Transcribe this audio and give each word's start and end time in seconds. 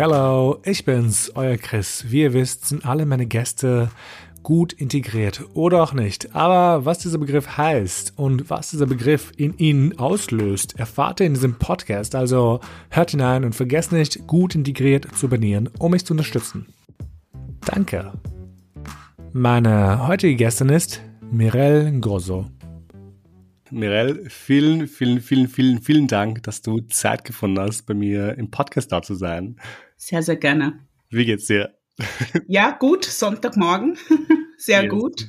Hello, 0.00 0.60
ich 0.64 0.84
bin's, 0.84 1.32
euer 1.34 1.56
Chris. 1.56 2.04
Wie 2.06 2.20
ihr 2.20 2.32
wisst, 2.32 2.66
sind 2.66 2.86
alle 2.86 3.04
meine 3.04 3.26
Gäste 3.26 3.90
gut 4.44 4.72
integriert 4.72 5.42
oder 5.54 5.82
auch 5.82 5.92
nicht. 5.92 6.36
Aber 6.36 6.84
was 6.84 7.00
dieser 7.00 7.18
Begriff 7.18 7.56
heißt 7.58 8.12
und 8.16 8.48
was 8.48 8.70
dieser 8.70 8.86
Begriff 8.86 9.32
in 9.36 9.58
ihnen 9.58 9.98
auslöst, 9.98 10.78
erfahrt 10.78 11.18
ihr 11.18 11.26
in 11.26 11.34
diesem 11.34 11.58
Podcast. 11.58 12.14
Also 12.14 12.60
hört 12.90 13.10
hinein 13.10 13.42
und 13.42 13.56
vergesst 13.56 13.90
nicht, 13.90 14.24
gut 14.28 14.54
integriert 14.54 15.08
zu 15.16 15.26
abonnieren, 15.26 15.68
um 15.80 15.90
mich 15.90 16.04
zu 16.04 16.12
unterstützen. 16.12 16.68
Danke. 17.66 18.12
Meine 19.32 20.06
heutige 20.06 20.36
Gästin 20.36 20.68
ist 20.68 21.02
Mirel 21.32 21.98
Grosso. 22.00 22.46
Mirel, 23.72 24.30
vielen, 24.30 24.86
vielen, 24.86 25.20
vielen, 25.20 25.48
vielen, 25.48 25.82
vielen 25.82 26.06
Dank, 26.06 26.44
dass 26.44 26.62
du 26.62 26.82
Zeit 26.82 27.24
gefunden 27.24 27.58
hast, 27.58 27.82
bei 27.82 27.94
mir 27.94 28.38
im 28.38 28.48
Podcast 28.52 28.92
da 28.92 29.02
zu 29.02 29.16
sein. 29.16 29.56
Sehr, 29.98 30.22
sehr 30.22 30.36
gerne. 30.36 30.78
Wie 31.10 31.26
geht's 31.26 31.46
dir? 31.46 31.74
Ja, 32.46 32.70
gut. 32.70 33.04
Sonntagmorgen. 33.04 33.98
Sehr 34.56 34.84
yes. 34.84 34.90
gut. 34.90 35.28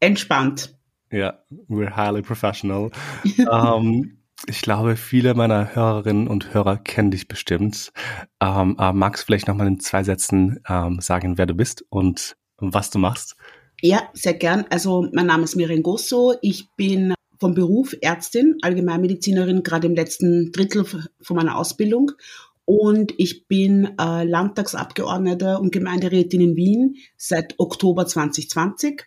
Entspannt. 0.00 0.74
Ja, 1.10 1.42
we're 1.68 1.94
highly 1.96 2.22
professional. 2.22 2.90
um, 3.38 3.44
ähm, 3.50 4.18
ich 4.46 4.62
glaube, 4.62 4.96
viele 4.96 5.34
meiner 5.34 5.74
Hörerinnen 5.74 6.28
und 6.28 6.54
Hörer 6.54 6.76
kennen 6.76 7.10
dich 7.10 7.26
bestimmt. 7.26 7.92
Ähm, 8.40 8.76
magst 8.76 9.22
du 9.22 9.26
vielleicht 9.26 9.48
nochmal 9.48 9.66
in 9.66 9.80
zwei 9.80 10.04
Sätzen 10.04 10.60
ähm, 10.68 11.00
sagen, 11.00 11.38
wer 11.38 11.46
du 11.46 11.54
bist 11.54 11.84
und 11.88 12.36
was 12.58 12.90
du 12.90 12.98
machst? 12.98 13.36
Ja, 13.80 14.08
sehr 14.12 14.34
gern. 14.34 14.64
Also 14.70 15.08
mein 15.12 15.26
Name 15.26 15.44
ist 15.44 15.56
Miriam 15.56 15.82
Gosso. 15.82 16.34
Ich 16.42 16.68
bin 16.76 17.14
vom 17.38 17.54
Beruf 17.54 17.94
Ärztin, 18.00 18.56
Allgemeinmedizinerin, 18.62 19.62
gerade 19.62 19.86
im 19.86 19.94
letzten 19.94 20.52
Drittel 20.52 20.84
von 20.84 21.36
meiner 21.36 21.56
Ausbildung. 21.56 22.12
Und 22.66 23.14
ich 23.16 23.46
bin 23.46 23.96
äh, 23.98 24.24
Landtagsabgeordnete 24.24 25.58
und 25.58 25.72
Gemeinderätin 25.72 26.40
in 26.40 26.56
Wien 26.56 26.96
seit 27.16 27.54
Oktober 27.58 28.06
2020. 28.06 29.04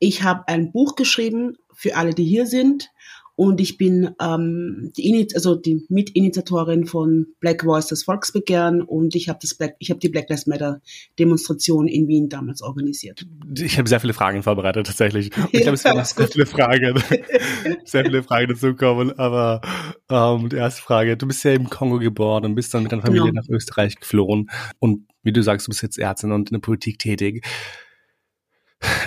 Ich 0.00 0.22
habe 0.22 0.48
ein 0.48 0.72
Buch 0.72 0.96
geschrieben 0.96 1.56
für 1.72 1.96
alle, 1.96 2.14
die 2.14 2.24
hier 2.24 2.46
sind. 2.46 2.90
Und 3.36 3.60
ich 3.60 3.76
bin 3.76 4.14
ähm, 4.20 4.92
die, 4.96 5.28
also 5.34 5.54
die 5.54 5.84
Mitinitiatorin 5.90 6.86
von 6.86 7.26
Black 7.38 7.64
Voice, 7.64 7.88
das 7.88 8.02
Volksbegehren. 8.02 8.80
Und 8.80 9.14
ich 9.14 9.28
habe 9.28 9.38
das 9.42 9.54
Black, 9.54 9.76
ich 9.78 9.90
habe 9.90 10.00
die 10.00 10.08
Black 10.08 10.30
Lives 10.30 10.46
Matter 10.46 10.80
Demonstration 11.18 11.86
in 11.86 12.08
Wien 12.08 12.30
damals 12.30 12.62
organisiert. 12.62 13.26
Ich 13.54 13.76
habe 13.76 13.88
sehr 13.88 14.00
viele 14.00 14.14
Fragen 14.14 14.42
vorbereitet 14.42 14.86
tatsächlich. 14.86 15.36
Und 15.36 15.52
ich 15.52 15.60
glaube, 15.62 15.74
es 15.74 15.84
werden 15.84 16.02
sehr 16.02 16.28
viele 16.28 16.46
Fragen, 16.46 16.98
sehr 17.84 18.04
viele 18.04 18.22
Fragen 18.22 18.48
dazu 18.48 18.74
kommen. 18.74 19.12
Aber 19.18 19.60
ähm, 20.08 20.48
die 20.48 20.56
erste 20.56 20.80
Frage: 20.80 21.18
Du 21.18 21.26
bist 21.26 21.44
ja 21.44 21.52
im 21.52 21.68
Kongo 21.68 21.98
geboren 21.98 22.46
und 22.46 22.54
bist 22.54 22.72
dann 22.72 22.84
mit 22.84 22.92
deiner 22.92 23.02
Familie 23.02 23.32
genau. 23.32 23.42
nach 23.42 23.48
Österreich 23.50 23.96
geflohen. 23.96 24.48
Und 24.78 25.06
wie 25.22 25.32
du 25.32 25.42
sagst, 25.42 25.66
du 25.66 25.70
bist 25.70 25.82
jetzt 25.82 25.98
Ärztin 25.98 26.32
und 26.32 26.50
in 26.50 26.54
der 26.54 26.60
Politik 26.60 26.98
tätig. 26.98 27.44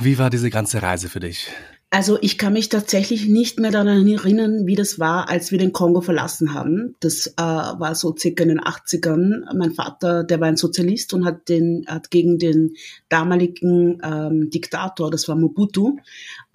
Wie 0.02 0.20
war 0.20 0.30
diese 0.30 0.52
ganze 0.52 0.84
Reise 0.84 1.10
für 1.10 1.20
dich? 1.20 1.48
Also 1.92 2.20
ich 2.22 2.38
kann 2.38 2.54
mich 2.54 2.70
tatsächlich 2.70 3.28
nicht 3.28 3.60
mehr 3.60 3.72
daran 3.72 4.08
erinnern, 4.08 4.68
wie 4.68 4.76
das 4.76 5.00
war, 5.00 5.28
als 5.28 5.52
wir 5.52 5.58
den 5.58 5.74
Kongo 5.74 6.02
verlassen 6.02 6.54
haben. 6.54 6.96
Das 7.00 7.26
äh, 7.26 7.42
war 7.42 7.96
so 7.96 8.16
circa 8.16 8.44
in 8.44 8.50
den 8.50 8.60
80ern. 8.60 9.58
Mein 9.58 9.72
Vater, 9.72 10.24
der 10.24 10.40
war 10.40 10.48
ein 10.48 10.56
Sozialist 10.56 11.16
und 11.16 11.26
hat, 11.26 11.50
den, 11.50 11.86
hat 11.88 12.12
gegen 12.12 12.38
den 12.38 12.76
damaligen 13.10 14.00
ähm, 14.04 14.52
Diktator, 14.52 15.10
das 15.10 15.28
war 15.28 15.36
Mobutu, 15.36 15.98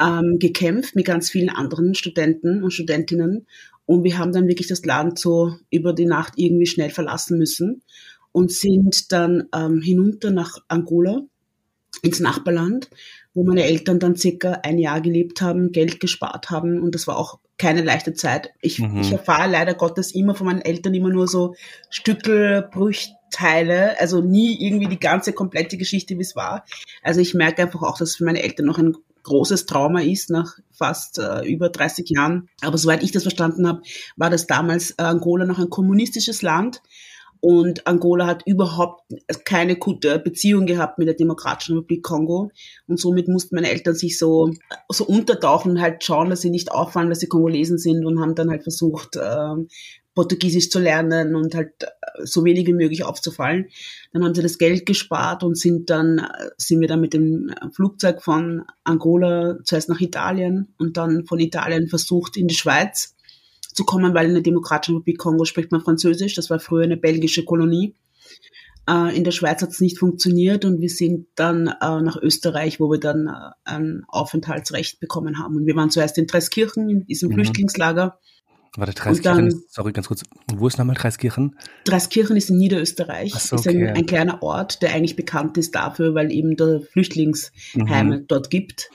ähm, 0.01 0.39
gekämpft 0.39 0.95
mit 0.95 1.07
ganz 1.07 1.31
vielen 1.31 1.51
anderen 1.51 1.97
Studenten 1.97 2.63
und 2.63 2.71
Studentinnen. 2.71 3.47
Und 3.87 4.05
wir 4.05 4.19
haben 4.19 4.33
dann 4.33 4.47
wirklich 4.47 4.69
das 4.69 4.85
Land 4.85 5.19
so 5.19 5.57
über 5.69 5.93
die 5.93 6.07
Nacht 6.07 6.35
irgendwie 6.37 6.67
schnell 6.67 6.91
verlassen 6.91 7.39
müssen 7.39 7.83
und 8.31 8.53
sind 8.53 9.11
dann 9.11 9.49
ähm, 9.53 9.81
hinunter 9.81 10.31
nach 10.31 10.59
Angola 10.69 11.23
ins 12.03 12.21
Nachbarland 12.21 12.89
wo 13.35 13.45
meine 13.45 13.65
Eltern 13.65 13.99
dann 13.99 14.17
circa 14.17 14.61
ein 14.63 14.79
Jahr 14.79 15.01
gelebt 15.01 15.43
haben, 15.43 15.73
Geld 15.73 16.01
gespart 16.01 16.51
haben 16.51 16.81
und 16.81 16.95
das 16.95 17.07
war 17.07 17.19
auch 17.19 17.39
keine 17.59 17.83
leichte 17.83 18.15
Zeit. 18.15 18.53
Ich, 18.61 18.79
mhm. 18.79 19.01
ich 19.01 19.13
erfahre 19.13 19.51
leider 19.51 19.75
Gottes 19.75 20.15
immer 20.15 20.35
von 20.35 20.47
meinen 20.47 20.63
Eltern 20.63 20.95
immer 20.95 21.11
nur 21.11 21.29
so 21.29 21.55
Stückelbrüchteile, 21.91 24.01
also 24.01 24.21
nie 24.21 24.57
irgendwie 24.65 24.89
die 24.89 24.99
ganze 24.99 25.33
komplette 25.33 25.77
Geschichte, 25.77 26.17
wie 26.17 26.23
es 26.23 26.37
war. 26.37 26.65
Also 27.03 27.21
ich 27.21 27.35
merke 27.35 27.63
einfach 27.63 27.83
auch, 27.83 27.99
dass 27.99 28.17
für 28.17 28.25
meine 28.25 28.43
Eltern 28.43 28.67
noch 28.67 28.79
ein 28.79 28.97
großes 29.25 29.67
Trauma 29.67 30.01
ist 30.01 30.31
nach 30.31 30.59
fast 30.71 31.19
äh, 31.19 31.45
über 31.47 31.71
30 31.71 32.09
Jahren. 32.11 32.49
Aber 32.61 32.79
soweit 32.79 33.03
ich 33.03 33.11
das 33.11 33.23
verstanden 33.23 33.67
habe, 33.67 33.83
war 34.17 34.31
das 34.31 34.47
damals 34.47 34.93
äh, 34.93 35.03
Angola 35.03 35.45
noch 35.45 35.59
ein 35.59 35.71
kommunistisches 35.71 36.43
Land 36.43 36.83
und 37.45 37.87
Angola 37.87 38.27
hat 38.27 38.43
überhaupt 38.47 39.03
keine 39.45 39.77
gute 39.77 40.19
Beziehung 40.19 40.65
gehabt 40.65 40.99
mit 40.99 41.09
der 41.09 41.15
Demokratischen 41.15 41.77
Republik 41.77 42.03
Kongo. 42.03 42.51
Und 42.87 42.99
somit 42.99 43.29
mussten 43.29 43.57
meine 43.57 43.71
Eltern 43.71 43.95
sich 43.95 44.19
so, 44.19 44.51
so 44.89 45.05
untertauchen 45.05 45.73
und 45.73 45.81
halt 45.83 46.03
schauen, 46.03 46.31
dass 46.31 46.41
sie 46.41 46.49
nicht 46.49 46.73
auffallen, 46.73 47.11
dass 47.11 47.21
sie 47.21 47.29
Kongolesen 47.29 47.77
sind 47.77 48.07
und 48.07 48.19
haben 48.19 48.35
dann 48.35 48.49
halt 48.49 48.63
versucht, 48.63 49.17
äh, 49.17 49.57
Portugiesisch 50.15 50.71
zu 50.71 50.79
lernen 50.79 51.37
und 51.37 51.55
halt 51.55 51.83
äh, 51.83 51.87
so 52.25 52.47
wenig 52.47 52.67
wie 52.67 52.73
möglich 52.73 53.05
aufzufallen. 53.05 53.67
Dann 54.15 54.25
haben 54.25 54.35
sie 54.35 54.43
das 54.43 54.57
Geld 54.57 54.87
gespart 54.87 55.45
und 55.45 55.59
sind 55.59 55.91
dann, 55.91 56.27
sind 56.57 56.81
wir 56.81 56.89
dann 56.89 57.03
mit 57.03 57.13
dem 57.13 57.55
Flugzeug 57.75 58.23
von 58.23 58.65
Angola 58.85 59.59
zuerst 59.65 59.91
nach 59.91 60.01
Italien 60.01 60.73
und 60.79 60.97
dann 60.97 61.27
von 61.27 61.39
Italien 61.41 61.89
versucht 61.89 62.39
in 62.39 62.49
die 62.49 62.55
Schweiz 62.55 63.14
zu 63.75 63.85
kommen, 63.85 64.15
weil 64.15 64.29
in 64.29 64.35
der 64.35 64.43
Demokratischen 64.43 64.97
Republik 64.97 65.19
Kongo 65.19 65.45
spricht 65.45 65.73
man 65.73 65.83
Französisch. 65.83 66.35
Das 66.35 66.49
war 66.49 66.59
früher 66.59 66.85
eine 66.85 66.97
belgische 66.97 67.45
Kolonie. 67.45 67.95
Äh, 68.89 69.17
in 69.17 69.25
der 69.25 69.33
Schweiz 69.33 69.63
hat 69.63 69.71
es 69.71 69.81
nicht 69.81 69.99
funktioniert 69.99 70.65
und 70.65 70.81
wir 70.81 70.91
sind 70.91 71.27
dann 71.35 71.69
äh, 71.69 72.01
nach 72.01 72.17
Österreich, 72.17 72.81
wo 72.81 72.91
wir 72.91 73.01
dann 73.01 73.27
äh, 73.27 73.51
ein 73.65 74.05
Aufenthaltsrecht 74.09 75.01
bekommen 75.01 75.39
haben. 75.39 75.57
Und 75.57 75.67
wir 75.67 75.75
waren 75.75 75.91
zuerst 75.91 76.19
in 76.19 76.27
Dreiskirchen, 76.27 76.89
in 76.89 77.07
diesem 77.07 77.31
mhm. 77.31 77.35
Flüchtlingslager. 77.35 78.19
Warte, 78.77 78.93
Dreiskirchen 78.93 79.47
ist, 79.47 79.73
sorry, 79.73 79.93
ganz 79.93 80.09
kurz, 80.09 80.23
wo 80.53 80.67
ist 80.67 80.79
nochmal 80.79 80.97
Dreiskirchen? 80.97 81.57
Dreiskirchen 81.85 82.37
ist 82.37 82.51
in 82.51 82.59
Niederösterreich, 82.59 83.33
so, 83.33 83.57
okay. 83.57 83.71
ist 83.71 83.77
ein, 83.77 83.97
ein, 83.97 84.07
kleiner 84.07 84.43
Ort, 84.43 84.83
der 84.83 84.93
eigentlich 84.93 85.15
bekannt 85.15 85.57
ist 85.57 85.77
dafür, 85.77 86.15
weil 86.15 86.33
eben 86.33 86.57
der 86.57 86.81
Flüchtlingsheime 86.81 88.19
mhm. 88.19 88.27
dort 88.27 88.51
gibt 88.51 88.91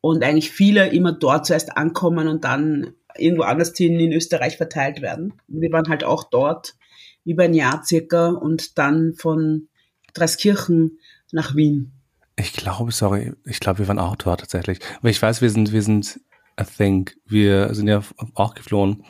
und 0.00 0.22
eigentlich 0.22 0.52
viele 0.52 0.90
immer 0.90 1.10
dort 1.10 1.44
zuerst 1.44 1.76
ankommen 1.76 2.28
und 2.28 2.44
dann 2.44 2.92
irgendwo 3.18 3.42
anders 3.42 3.72
hin 3.76 3.98
in 3.98 4.12
Österreich 4.12 4.56
verteilt 4.56 5.02
werden. 5.02 5.34
Wir 5.48 5.70
waren 5.72 5.88
halt 5.88 6.04
auch 6.04 6.24
dort 6.24 6.74
über 7.24 7.44
ein 7.44 7.54
Jahr 7.54 7.82
circa 7.84 8.28
und 8.28 8.78
dann 8.78 9.14
von 9.14 9.68
Dreiskirchen 10.14 10.98
nach 11.32 11.54
Wien. 11.54 11.92
Ich 12.36 12.52
glaube, 12.52 12.92
sorry, 12.92 13.32
ich 13.44 13.60
glaube, 13.60 13.80
wir 13.80 13.88
waren 13.88 13.98
auch 13.98 14.16
dort 14.16 14.40
tatsächlich. 14.40 14.78
Weil 15.00 15.10
ich 15.10 15.20
weiß, 15.20 15.42
wir 15.42 15.50
sind, 15.50 15.72
wir 15.72 15.82
sind, 15.82 16.20
I 16.60 16.64
think, 16.64 17.16
wir 17.26 17.74
sind 17.74 17.88
ja 17.88 18.02
auch 18.34 18.54
geflohen. 18.54 19.04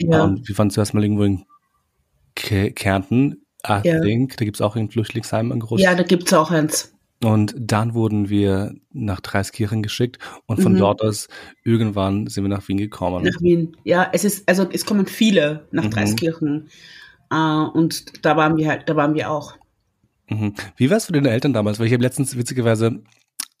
Ja. 0.00 0.24
Und 0.24 0.48
wir 0.48 0.58
waren 0.58 0.70
zuerst 0.70 0.92
mal 0.92 1.02
irgendwo 1.02 1.24
in 1.24 1.44
Kärnten, 2.34 3.46
I 3.66 3.80
ja. 3.84 4.00
think. 4.00 4.36
Da 4.36 4.44
gibt 4.44 4.56
es 4.56 4.60
auch 4.60 4.74
ein 4.76 4.90
Flüchtlingsheim, 4.90 5.52
ein 5.52 5.60
großes. 5.60 5.84
Ja, 5.84 5.94
da 5.94 6.02
gibt 6.02 6.26
es 6.26 6.32
auch 6.32 6.50
eins. 6.50 6.91
Und 7.24 7.54
dann 7.56 7.94
wurden 7.94 8.28
wir 8.28 8.74
nach 8.92 9.20
Dreiskirchen 9.20 9.82
geschickt 9.82 10.18
und 10.46 10.60
von 10.60 10.72
mhm. 10.72 10.78
dort 10.78 11.02
aus 11.02 11.28
irgendwann 11.64 12.26
sind 12.26 12.44
wir 12.44 12.48
nach 12.48 12.66
Wien 12.68 12.78
gekommen. 12.78 13.24
Nach 13.24 13.40
Wien, 13.40 13.76
ja, 13.84 14.08
es 14.12 14.24
ist, 14.24 14.48
also 14.48 14.66
es 14.72 14.84
kommen 14.84 15.06
viele 15.06 15.66
nach 15.70 15.84
mhm. 15.84 15.90
Dreiskirchen. 15.90 16.68
Uh, 17.32 17.70
und 17.72 18.24
da 18.26 18.36
waren 18.36 18.56
wir 18.56 18.68
halt, 18.68 18.88
da 18.88 18.96
waren 18.96 19.14
wir 19.14 19.30
auch. 19.30 19.54
Mhm. 20.28 20.54
Wie 20.76 20.90
warst 20.90 21.08
du 21.08 21.12
denn 21.12 21.24
Eltern 21.24 21.52
damals? 21.52 21.78
Weil 21.78 21.86
ich 21.86 21.92
habe 21.92 22.02
letztens 22.02 22.36
witzigerweise 22.36 23.02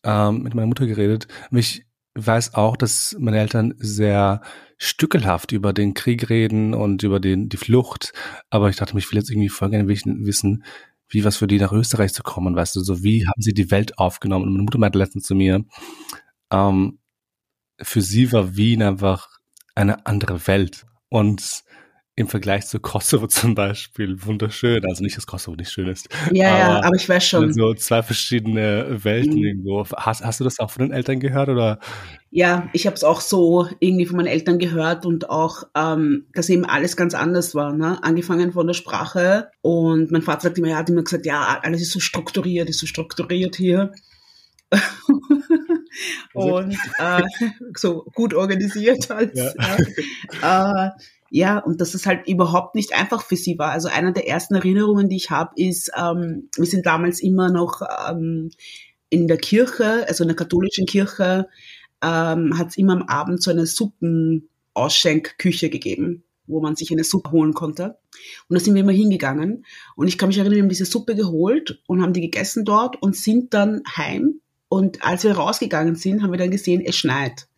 ähm, 0.04 0.42
mit 0.42 0.54
meiner 0.54 0.66
Mutter 0.66 0.86
geredet. 0.86 1.28
Ich 1.52 1.86
weiß 2.14 2.54
auch, 2.54 2.76
dass 2.76 3.16
meine 3.18 3.38
Eltern 3.38 3.74
sehr 3.78 4.42
stückelhaft 4.76 5.52
über 5.52 5.72
den 5.72 5.94
Krieg 5.94 6.28
reden 6.28 6.74
und 6.74 7.02
über 7.02 7.20
den, 7.20 7.48
die 7.48 7.56
Flucht. 7.56 8.12
Aber 8.50 8.68
ich 8.68 8.76
dachte, 8.76 8.94
mich 8.94 9.10
will 9.10 9.18
jetzt 9.18 9.30
irgendwie 9.30 9.48
voll 9.48 9.70
gerne 9.70 9.88
wissen, 9.88 10.64
wie 11.12 11.24
was 11.24 11.36
für 11.36 11.46
die 11.46 11.58
nach 11.58 11.72
Österreich 11.72 12.12
zu 12.12 12.22
kommen, 12.22 12.56
weißt 12.56 12.76
du, 12.76 12.80
so 12.80 13.02
wie 13.02 13.26
haben 13.26 13.40
sie 13.40 13.54
die 13.54 13.70
Welt 13.70 13.98
aufgenommen? 13.98 14.46
Und 14.46 14.52
meine 14.52 14.64
Mutter 14.64 14.78
meinte 14.78 14.98
letztens 14.98 15.24
zu 15.24 15.34
mir, 15.34 15.64
ähm, 16.50 16.98
für 17.80 18.00
sie 18.00 18.32
war 18.32 18.56
Wien 18.56 18.82
einfach 18.82 19.28
eine 19.74 20.06
andere 20.06 20.46
Welt. 20.46 20.86
Und 21.08 21.62
im 22.14 22.28
Vergleich 22.28 22.66
zu 22.66 22.78
Kosovo 22.78 23.26
zum 23.28 23.54
Beispiel 23.54 24.24
wunderschön. 24.24 24.84
Also 24.84 25.02
nicht, 25.02 25.16
dass 25.16 25.26
Kosovo 25.26 25.56
nicht 25.56 25.70
schön 25.70 25.88
ist. 25.88 26.08
Ja, 26.30 26.48
aber, 26.48 26.58
ja, 26.58 26.84
aber 26.84 26.96
ich 26.96 27.08
weiß 27.08 27.26
schon. 27.26 27.52
So 27.52 27.74
zwei 27.74 28.02
verschiedene 28.02 29.04
Welten 29.04 29.36
mhm. 29.36 29.44
irgendwo. 29.44 29.86
Hast, 29.96 30.22
hast 30.22 30.40
du 30.40 30.44
das 30.44 30.58
auch 30.58 30.70
von 30.70 30.86
den 30.86 30.92
Eltern 30.92 31.20
gehört 31.20 31.48
oder? 31.48 31.78
Ja, 32.30 32.68
ich 32.72 32.86
habe 32.86 32.96
es 32.96 33.04
auch 33.04 33.20
so 33.20 33.68
irgendwie 33.78 34.06
von 34.06 34.16
meinen 34.16 34.26
Eltern 34.26 34.58
gehört 34.58 35.04
und 35.04 35.28
auch, 35.28 35.64
ähm, 35.74 36.26
dass 36.34 36.48
eben 36.48 36.64
alles 36.64 36.96
ganz 36.96 37.14
anders 37.14 37.54
war. 37.54 37.72
Ne? 37.74 38.02
Angefangen 38.02 38.52
von 38.52 38.66
der 38.66 38.74
Sprache 38.74 39.50
und 39.60 40.10
mein 40.10 40.22
Vater 40.22 40.48
hat 40.50 40.58
immer, 40.58 40.68
ja, 40.68 40.76
hat 40.76 40.88
immer 40.88 41.02
gesagt, 41.02 41.26
ja, 41.26 41.60
alles 41.62 41.82
ist 41.82 41.92
so 41.92 42.00
strukturiert, 42.00 42.68
ist 42.70 42.78
so 42.78 42.86
strukturiert 42.86 43.56
hier. 43.56 43.92
und 46.32 46.76
äh, 46.98 47.22
so 47.76 48.06
gut 48.14 48.34
organisiert 48.34 49.10
alles. 49.10 49.34
Ja. 49.34 49.76
Ja. 50.40 50.86
Äh, 50.86 50.90
Ja, 51.34 51.60
und 51.60 51.80
dass 51.80 51.94
es 51.94 52.04
halt 52.04 52.28
überhaupt 52.28 52.74
nicht 52.74 52.92
einfach 52.92 53.24
für 53.24 53.36
sie 53.36 53.58
war. 53.58 53.70
Also 53.70 53.88
einer 53.88 54.12
der 54.12 54.28
ersten 54.28 54.54
Erinnerungen, 54.54 55.08
die 55.08 55.16
ich 55.16 55.30
habe, 55.30 55.52
ist, 55.56 55.90
ähm, 55.98 56.50
wir 56.56 56.66
sind 56.66 56.84
damals 56.84 57.20
immer 57.20 57.50
noch 57.50 57.80
ähm, 58.06 58.50
in 59.08 59.28
der 59.28 59.38
Kirche, 59.38 60.06
also 60.06 60.24
in 60.24 60.28
der 60.28 60.36
katholischen 60.36 60.84
Kirche, 60.84 61.48
ähm, 62.02 62.58
hat 62.58 62.68
es 62.68 62.76
immer 62.76 62.92
am 62.92 63.04
Abend 63.04 63.42
so 63.42 63.50
eine 63.50 63.64
Suppenausschenkküche 63.64 65.70
gegeben, 65.70 66.22
wo 66.46 66.60
man 66.60 66.76
sich 66.76 66.92
eine 66.92 67.02
Suppe 67.02 67.30
holen 67.30 67.54
konnte. 67.54 67.96
Und 68.50 68.58
da 68.58 68.60
sind 68.60 68.74
wir 68.74 68.82
immer 68.82 68.92
hingegangen. 68.92 69.64
Und 69.96 70.08
ich 70.08 70.18
kann 70.18 70.28
mich 70.28 70.36
erinnern, 70.36 70.56
wir 70.56 70.62
haben 70.64 70.68
diese 70.68 70.84
Suppe 70.84 71.14
geholt 71.14 71.82
und 71.86 72.02
haben 72.02 72.12
die 72.12 72.20
gegessen 72.20 72.66
dort 72.66 73.00
und 73.00 73.16
sind 73.16 73.54
dann 73.54 73.80
heim. 73.96 74.42
Und 74.68 75.02
als 75.02 75.24
wir 75.24 75.32
rausgegangen 75.32 75.94
sind, 75.94 76.22
haben 76.22 76.32
wir 76.32 76.38
dann 76.38 76.50
gesehen, 76.50 76.82
es 76.84 76.94
schneit. 76.94 77.48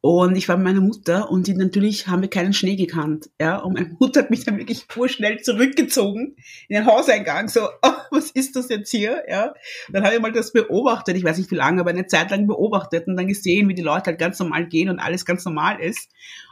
Und 0.00 0.36
ich 0.36 0.48
war 0.48 0.56
mit 0.56 0.64
meiner 0.64 0.80
Mutter 0.80 1.28
und 1.28 1.48
die 1.48 1.54
natürlich 1.54 2.06
haben 2.06 2.22
wir 2.22 2.30
keinen 2.30 2.52
Schnee 2.52 2.76
gekannt. 2.76 3.30
Ja, 3.40 3.58
und 3.58 3.74
meine 3.74 3.96
Mutter 3.98 4.20
hat 4.20 4.30
mich 4.30 4.44
dann 4.44 4.56
wirklich 4.56 4.84
vorschnell 4.88 5.40
zurückgezogen 5.40 6.36
in 6.68 6.76
den 6.76 6.86
Hauseingang. 6.86 7.48
So, 7.48 7.62
oh, 7.82 7.92
was 8.12 8.30
ist 8.30 8.54
das 8.54 8.68
jetzt 8.68 8.90
hier? 8.90 9.24
Ja, 9.28 9.54
dann 9.90 10.04
habe 10.04 10.14
ich 10.14 10.20
mal 10.20 10.32
das 10.32 10.52
beobachtet. 10.52 11.16
Ich 11.16 11.24
weiß 11.24 11.38
nicht 11.38 11.50
wie 11.50 11.56
lange, 11.56 11.80
aber 11.80 11.90
eine 11.90 12.06
Zeit 12.06 12.30
lang 12.30 12.46
beobachtet 12.46 13.08
und 13.08 13.16
dann 13.16 13.26
gesehen, 13.26 13.68
wie 13.68 13.74
die 13.74 13.82
Leute 13.82 14.06
halt 14.10 14.20
ganz 14.20 14.38
normal 14.38 14.68
gehen 14.68 14.88
und 14.88 15.00
alles 15.00 15.24
ganz 15.24 15.44
normal 15.44 15.80
ist. 15.80 16.08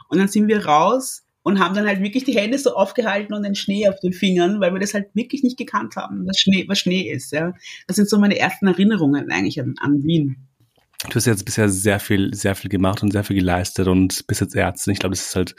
Und 0.09 0.17
dann 0.17 0.27
sind 0.27 0.49
wir 0.49 0.65
raus 0.65 1.23
und 1.43 1.59
haben 1.59 1.73
dann 1.73 1.87
halt 1.87 2.01
wirklich 2.01 2.25
die 2.25 2.35
Hände 2.35 2.57
so 2.57 2.75
aufgehalten 2.75 3.33
und 3.33 3.43
den 3.43 3.55
Schnee 3.55 3.87
auf 3.87 3.97
den 4.01 4.11
Fingern, 4.11 4.59
weil 4.59 4.73
wir 4.73 4.81
das 4.81 4.93
halt 4.93 5.07
wirklich 5.13 5.43
nicht 5.43 5.57
gekannt 5.57 5.95
haben, 5.95 6.27
was 6.27 6.37
Schnee, 6.37 6.65
was 6.67 6.79
Schnee 6.79 7.09
ist. 7.09 7.31
Ja, 7.31 7.53
das 7.87 7.95
sind 7.95 8.09
so 8.09 8.19
meine 8.19 8.37
ersten 8.37 8.67
Erinnerungen 8.67 9.31
eigentlich 9.31 9.61
an, 9.61 9.75
an 9.79 10.03
Wien. 10.03 10.46
Du 11.09 11.15
hast 11.15 11.25
jetzt 11.25 11.45
bisher 11.45 11.69
sehr 11.69 11.99
viel, 11.99 12.33
sehr 12.33 12.55
viel 12.55 12.69
gemacht 12.69 13.01
und 13.01 13.11
sehr 13.11 13.23
viel 13.23 13.37
geleistet 13.37 13.87
und 13.87 14.27
bist 14.27 14.41
jetzt 14.41 14.55
Ärztin. 14.55 14.93
Ich 14.93 14.99
glaube, 14.99 15.15
das 15.15 15.27
ist 15.27 15.35
halt 15.35 15.55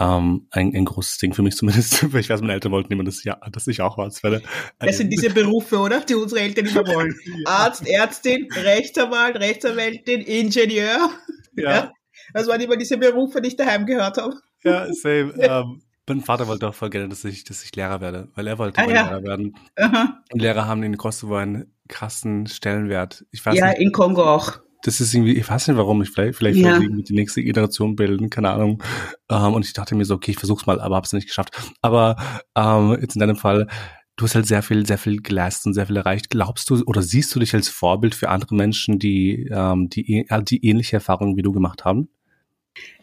ähm, 0.00 0.46
ein, 0.50 0.74
ein 0.74 0.84
großes 0.84 1.18
Ding 1.18 1.34
für 1.34 1.42
mich 1.42 1.56
zumindest. 1.56 2.02
Ich 2.14 2.30
weiß, 2.30 2.40
meine 2.40 2.54
Eltern 2.54 2.72
wollten 2.72 2.92
immer, 2.92 3.04
dass, 3.04 3.24
ja, 3.24 3.36
dass 3.52 3.66
ich 3.66 3.82
auch 3.82 3.98
was 3.98 4.22
werde. 4.22 4.42
Das 4.78 4.96
sind 4.96 5.10
diese 5.10 5.30
Berufe, 5.30 5.78
oder? 5.78 6.00
Die 6.00 6.14
unsere 6.14 6.40
Eltern 6.40 6.66
immer 6.66 6.86
wollen. 6.86 7.14
Arzt, 7.44 7.86
Ärztin, 7.86 8.48
Rechtsanwalt, 8.52 9.36
Rechtsanwältin, 9.36 10.22
Ingenieur. 10.22 11.10
Ja. 11.56 11.70
ja. 11.70 11.92
Das 12.32 12.46
waren 12.46 12.60
immer 12.60 12.76
diese 12.76 12.96
Berufe, 12.96 13.40
die 13.40 13.48
ich 13.48 13.56
daheim 13.56 13.86
gehört 13.86 14.16
habe. 14.18 14.36
Ja, 14.62 14.86
same. 14.92 15.34
ähm, 15.38 15.82
mein 16.06 16.20
Vater 16.22 16.46
wollte 16.46 16.66
auch 16.68 16.74
voll 16.74 16.88
gerne, 16.88 17.08
dass 17.08 17.24
ich, 17.24 17.44
dass 17.44 17.62
ich 17.62 17.76
Lehrer 17.76 18.00
werde, 18.00 18.28
weil 18.34 18.46
er 18.46 18.58
wollte 18.58 18.80
ah, 18.80 18.88
ja. 18.88 19.08
Lehrer 19.08 19.22
werden. 19.22 19.54
Aha. 19.76 20.22
Und 20.32 20.40
Lehrer 20.40 20.66
haben 20.66 20.82
in 20.82 20.96
Kosovo 20.96 21.36
einen 21.36 21.74
krassen 21.88 22.46
Stellenwert. 22.46 23.26
Ich 23.30 23.44
weiß 23.44 23.58
ja, 23.58 23.68
nicht, 23.68 23.80
in 23.80 23.92
Kongo 23.92 24.24
auch 24.24 24.60
das 24.88 25.02
ist 25.02 25.12
irgendwie, 25.12 25.36
ich 25.36 25.48
weiß 25.48 25.68
nicht 25.68 25.76
warum, 25.76 26.00
ich 26.00 26.08
vielleicht, 26.08 26.36
vielleicht 26.36 26.58
ja. 26.58 26.80
irgendwie 26.80 27.02
die 27.02 27.12
nächste 27.12 27.42
Iteration 27.42 27.94
bilden, 27.94 28.30
keine 28.30 28.50
Ahnung. 28.50 28.82
Ähm, 29.30 29.52
und 29.52 29.66
ich 29.66 29.74
dachte 29.74 29.94
mir 29.94 30.06
so, 30.06 30.14
okay, 30.14 30.30
ich 30.30 30.38
versuch's 30.38 30.64
mal, 30.64 30.80
aber 30.80 30.96
hab's 30.96 31.12
nicht 31.12 31.26
geschafft. 31.26 31.50
Aber 31.82 32.16
ähm, 32.56 32.96
jetzt 32.98 33.14
in 33.14 33.20
deinem 33.20 33.36
Fall, 33.36 33.68
du 34.16 34.24
hast 34.24 34.34
halt 34.34 34.46
sehr 34.46 34.62
viel, 34.62 34.86
sehr 34.86 34.96
viel 34.96 35.20
geleistet 35.20 35.66
und 35.66 35.74
sehr 35.74 35.86
viel 35.86 35.96
erreicht. 35.96 36.30
Glaubst 36.30 36.70
du 36.70 36.82
oder 36.86 37.02
siehst 37.02 37.34
du 37.34 37.38
dich 37.38 37.54
als 37.54 37.68
Vorbild 37.68 38.14
für 38.14 38.30
andere 38.30 38.54
Menschen, 38.54 38.98
die, 38.98 39.46
ähm, 39.52 39.90
die, 39.90 40.26
äh, 40.26 40.42
die 40.42 40.64
ähnliche 40.66 40.96
Erfahrungen 40.96 41.36
wie 41.36 41.42
du 41.42 41.52
gemacht 41.52 41.84
haben? 41.84 42.08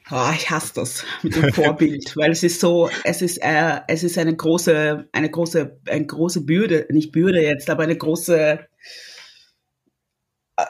Oh, 0.09 0.31
ich 0.35 0.49
hasse 0.49 0.73
das 0.73 1.03
mit 1.21 1.35
dem 1.35 1.53
Vorbild, 1.53 2.17
weil 2.17 2.31
es 2.31 2.41
ist 2.41 2.59
so, 2.59 2.89
es 3.03 3.21
ist, 3.21 3.37
äh, 3.43 3.81
es 3.87 4.03
ist 4.03 4.17
eine 4.17 4.35
große, 4.35 5.07
eine 5.11 5.29
große, 5.29 5.79
eine 5.87 6.05
große 6.05 6.45
Bürde, 6.45 6.87
nicht 6.89 7.11
Bürde 7.11 7.41
jetzt, 7.41 7.69
aber 7.69 7.83
eine 7.83 7.97
große, 7.97 8.59
äh, 10.57 10.63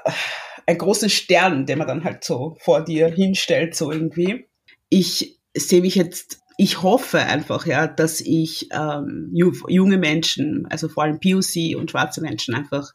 ein 0.66 0.78
großen 0.78 1.10
Stern, 1.10 1.66
den 1.66 1.78
man 1.78 1.88
dann 1.88 2.04
halt 2.04 2.24
so 2.24 2.58
vor 2.60 2.84
dir 2.84 3.08
hinstellt, 3.08 3.76
so 3.76 3.92
irgendwie. 3.92 4.48
Ich 4.90 5.40
sehe 5.56 5.82
mich 5.82 5.96
jetzt, 5.96 6.40
ich 6.58 6.82
hoffe 6.82 7.20
einfach, 7.20 7.66
ja, 7.66 7.88
dass 7.88 8.22
ich 8.22 8.70
ähm, 8.72 9.30
junge 9.34 9.98
Menschen, 9.98 10.66
also 10.70 10.88
vor 10.88 11.04
allem 11.04 11.20
POC 11.20 11.78
und 11.78 11.92
schwarze 11.92 12.22
Menschen 12.22 12.56
einfach 12.56 12.92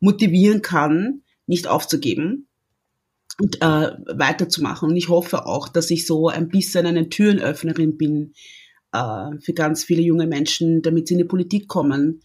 motivieren 0.00 0.62
kann, 0.62 1.22
nicht 1.46 1.66
aufzugeben 1.66 2.48
und 3.40 3.62
äh, 3.62 3.90
weiterzumachen. 4.06 4.90
Und 4.90 4.96
ich 4.96 5.08
hoffe 5.08 5.46
auch, 5.46 5.68
dass 5.68 5.90
ich 5.90 6.06
so 6.06 6.28
ein 6.28 6.48
bisschen 6.48 6.86
eine 6.86 7.08
Türenöffnerin 7.08 7.96
bin 7.96 8.34
äh, 8.92 9.38
für 9.40 9.52
ganz 9.54 9.84
viele 9.84 10.02
junge 10.02 10.26
Menschen, 10.26 10.82
damit 10.82 11.08
sie 11.08 11.14
in 11.14 11.18
die 11.18 11.24
Politik 11.24 11.68
kommen, 11.68 12.22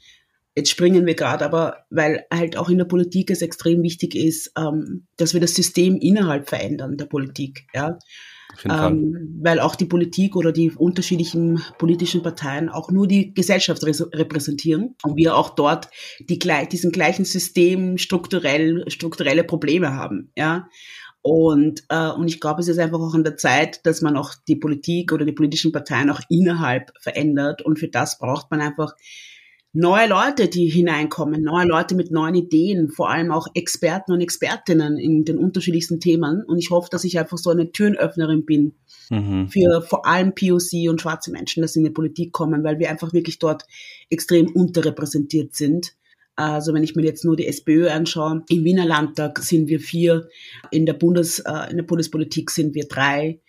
Jetzt 0.60 0.72
springen 0.72 1.06
wir 1.06 1.16
gerade, 1.16 1.46
aber 1.46 1.86
weil 1.90 2.26
halt 2.34 2.58
auch 2.58 2.68
in 2.68 2.78
der 2.78 2.86
Politik 2.86 3.32
es 3.32 3.42
extrem 3.42 3.82
wichtig 3.82 4.14
ist, 4.14 4.52
ähm, 4.58 5.08
dass 5.16 5.34
wir 5.34 5.40
das 5.40 5.56
System 5.56 5.96
innerhalb 5.96 6.50
verändern 6.50 6.98
der 6.98 7.06
Politik, 7.06 7.66
ja. 7.74 7.98
Ähm, 8.66 9.40
weil 9.42 9.62
auch 9.62 9.76
die 9.76 9.86
Politik 9.86 10.36
oder 10.36 10.52
die 10.52 10.72
unterschiedlichen 10.72 11.62
politischen 11.78 12.24
Parteien 12.24 12.68
auch 12.68 12.92
nur 12.92 13.08
die 13.08 13.34
Gesellschaft 13.34 13.86
repräsentieren 13.86 14.96
und 15.04 15.16
wir 15.16 15.38
auch 15.38 15.52
dort 15.52 15.88
die, 16.20 16.40
diesen 16.70 16.92
gleichen 16.92 17.24
System 17.24 17.98
strukturell, 17.98 18.84
strukturelle 18.90 19.46
Probleme 19.46 19.94
haben, 19.94 20.32
ja. 20.36 20.68
Und, 21.22 21.84
äh, 21.88 22.10
und 22.10 22.28
ich 22.28 22.42
glaube, 22.42 22.60
es 22.60 22.68
ist 22.68 22.80
einfach 22.80 23.00
auch 23.00 23.14
an 23.14 23.24
der 23.24 23.38
Zeit, 23.38 23.86
dass 23.86 24.02
man 24.02 24.18
auch 24.18 24.34
die 24.48 24.58
Politik 24.58 25.14
oder 25.14 25.26
die 25.26 25.32
politischen 25.32 25.72
Parteien 25.72 26.10
auch 26.10 26.22
innerhalb 26.30 26.92
verändert. 27.00 27.62
Und 27.62 27.78
für 27.78 27.90
das 27.90 28.20
braucht 28.20 28.52
man 28.52 28.62
einfach 28.62 28.94
neue 29.74 30.08
Leute, 30.08 30.48
die 30.48 30.68
hineinkommen, 30.68 31.44
neue 31.44 31.68
Leute 31.68 31.96
mit 31.96 32.12
neuen 32.12 32.36
Ideen, 32.36 32.90
vor 32.90 33.10
allem 33.10 33.32
auch 33.32 33.48
Experten 33.54 34.12
und 34.12 34.22
Expertinnen 34.22 34.98
in 34.98 35.26
den 35.26 35.38
unterschiedlichsten 35.38 36.00
Themen. 36.00 36.44
Und 36.44 36.58
ich 36.58 36.72
hoffe, 36.72 36.90
dass 36.92 37.04
ich 37.04 37.20
einfach 37.20 37.38
so 37.38 37.52
eine 37.52 37.72
Türenöffnerin 37.72 38.46
bin 38.46 38.74
mhm. 39.10 39.48
für 39.50 39.82
vor 39.82 40.06
allem 40.06 40.34
POC 40.34 40.90
und 40.90 41.02
schwarze 41.02 41.32
Menschen, 41.32 41.62
dass 41.62 41.74
sie 41.74 41.80
in 41.80 41.86
die 41.86 41.92
Politik 41.92 42.32
kommen, 42.32 42.64
weil 42.64 42.80
wir 42.80 42.90
einfach 42.90 43.14
wirklich 43.14 43.40
dort 43.40 43.66
extrem 44.10 44.48
unterrepräsentiert 44.48 45.56
sind. 45.56 45.94
Also 46.36 46.74
wenn 46.74 46.84
ich 46.84 46.96
mir 46.96 47.04
jetzt 47.04 47.26
nur 47.26 47.36
die 47.36 47.48
SPÖ 47.48 47.90
anschaue, 47.90 48.44
im 48.48 48.64
Wiener 48.64 48.86
Landtag 48.86 49.40
sind 49.40 49.68
wir 49.68 49.82
vier, 49.82 50.30
in 50.72 50.86
der 50.86 50.94
Bundes, 50.94 51.40
äh, 51.40 51.70
in 51.70 51.76
der 51.76 51.84
Bundespolitik 51.84 52.50
sind 52.50 52.74
wir 52.76 52.88
drei. 52.88 53.42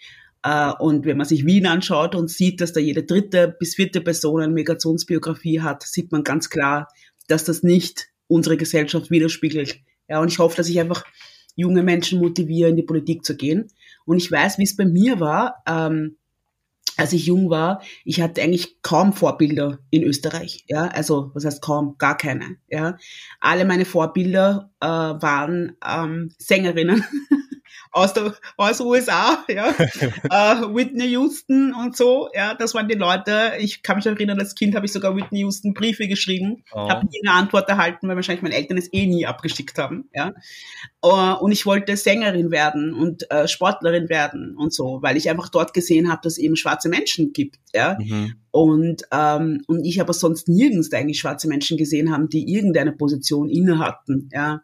Äh, 0.43 0.73
und 0.79 1.05
wenn 1.05 1.17
man 1.17 1.27
sich 1.27 1.45
Wien 1.45 1.67
anschaut 1.67 2.15
und 2.15 2.31
sieht, 2.31 2.61
dass 2.61 2.73
da 2.73 2.81
jede 2.81 3.03
dritte 3.03 3.55
bis 3.59 3.75
vierte 3.75 4.01
Person 4.01 4.43
eine 4.43 4.53
Migrationsbiografie 4.53 5.61
hat, 5.61 5.83
sieht 5.83 6.13
man 6.13 6.25
ganz 6.25 6.51
klar, 6.51 6.89
dass 7.29 7.45
das 7.45 7.63
nicht 7.63 8.09
unsere 8.27 8.57
Gesellschaft 8.57 9.11
widerspiegelt. 9.11 9.81
Ja, 10.09 10.21
und 10.21 10.29
ich 10.29 10.39
hoffe, 10.39 10.57
dass 10.57 10.69
ich 10.69 10.81
einfach 10.81 11.05
junge 11.57 11.83
Menschen 11.83 12.21
motiviere, 12.21 12.71
in 12.71 12.77
die 12.77 12.83
Politik 12.83 13.25
zu 13.25 13.37
gehen. 13.37 13.69
Und 14.05 14.17
ich 14.17 14.31
weiß, 14.31 14.59
wie 14.59 14.65
es 14.65 14.77
bei 14.77 14.87
mir 14.87 15.21
war, 15.21 15.63
ähm, 15.67 16.17
als 16.97 17.13
ich 17.13 17.27
jung 17.27 17.49
war, 17.49 17.83
ich 18.05 18.21
hatte 18.21 18.43
eigentlich 18.43 18.83
kaum 18.83 19.13
Vorbilder 19.13 19.79
in 19.91 20.03
Österreich. 20.03 20.65
Ja, 20.69 20.87
also 20.87 21.31
was 21.35 21.45
heißt 21.45 21.63
kaum, 21.63 21.97
gar 21.99 22.17
keine. 22.17 22.57
Ja, 22.69 22.99
alle 23.41 23.65
meine 23.65 23.85
Vorbilder 23.85 24.71
äh, 24.81 24.87
waren 24.87 25.77
ähm, 25.87 26.33
Sängerinnen. 26.39 27.05
aus 27.93 28.13
der 28.13 28.35
aus 28.57 28.81
USA, 28.81 29.45
ja, 29.49 29.71
uh, 29.71 29.75
Whitney 30.75 31.09
Houston 31.09 31.75
und 31.75 31.97
so, 31.97 32.29
ja, 32.35 32.55
das 32.55 32.75
waren 32.75 32.89
die 32.89 32.95
Leute. 32.95 33.53
Ich 33.59 33.83
kann 33.83 33.97
mich 33.97 34.07
erinnern, 34.07 34.39
als 34.39 34.55
Kind 34.55 34.75
habe 34.75 34.87
ich 34.87 34.93
sogar 34.93 35.17
Whitney 35.17 35.41
Houston 35.41 35.75
Briefe 35.75 36.07
geschrieben, 36.07 36.63
oh. 36.73 36.89
habe 36.89 37.07
nie 37.07 37.21
eine 37.27 37.37
Antwort 37.37 37.69
erhalten, 37.69 38.09
weil 38.09 38.17
wahrscheinlich 38.17 38.43
meine 38.43 38.55
Eltern 38.55 38.79
es 38.79 38.93
eh 38.93 39.07
nie 39.07 39.27
abgeschickt 39.27 39.79
haben, 39.79 40.09
ja. 40.15 40.33
Uh, 41.05 41.37
und 41.41 41.51
ich 41.51 41.67
wollte 41.67 41.97
Sängerin 41.97 42.51
werden 42.51 42.93
und 42.93 43.27
uh, 43.33 43.47
Sportlerin 43.47 44.09
werden 44.09 44.55
und 44.57 44.73
so, 44.73 44.99
weil 45.03 45.17
ich 45.17 45.31
einfach 45.31 45.49
dort 45.49 45.73
gesehen 45.73 46.11
habe, 46.11 46.21
dass 46.23 46.35
es 46.35 46.39
eben 46.39 46.57
schwarze 46.57 46.89
Menschen 46.89 47.33
gibt, 47.33 47.59
ja. 47.75 47.97
Mhm. 47.99 48.35
Und, 48.53 49.03
ähm, 49.13 49.63
und 49.67 49.85
ich 49.85 50.01
aber 50.01 50.13
sonst 50.13 50.49
nirgends 50.49 50.93
eigentlich 50.93 51.21
schwarze 51.21 51.49
Menschen 51.49 51.77
gesehen 51.77 52.13
haben, 52.13 52.29
die 52.29 52.53
irgendeine 52.53 52.93
Position 52.93 53.49
inne 53.49 53.79
hatten, 53.79 54.29
ja. 54.33 54.63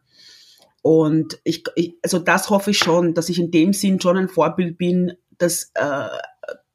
Und 0.86 1.40
ich, 1.42 1.64
ich, 1.74 1.96
also 2.04 2.20
das 2.20 2.48
hoffe 2.48 2.70
ich 2.70 2.78
schon, 2.78 3.12
dass 3.12 3.28
ich 3.28 3.40
in 3.40 3.50
dem 3.50 3.72
Sinn 3.72 4.00
schon 4.00 4.16
ein 4.16 4.28
Vorbild 4.28 4.78
bin, 4.78 5.14
dass, 5.36 5.72
äh, 5.74 6.06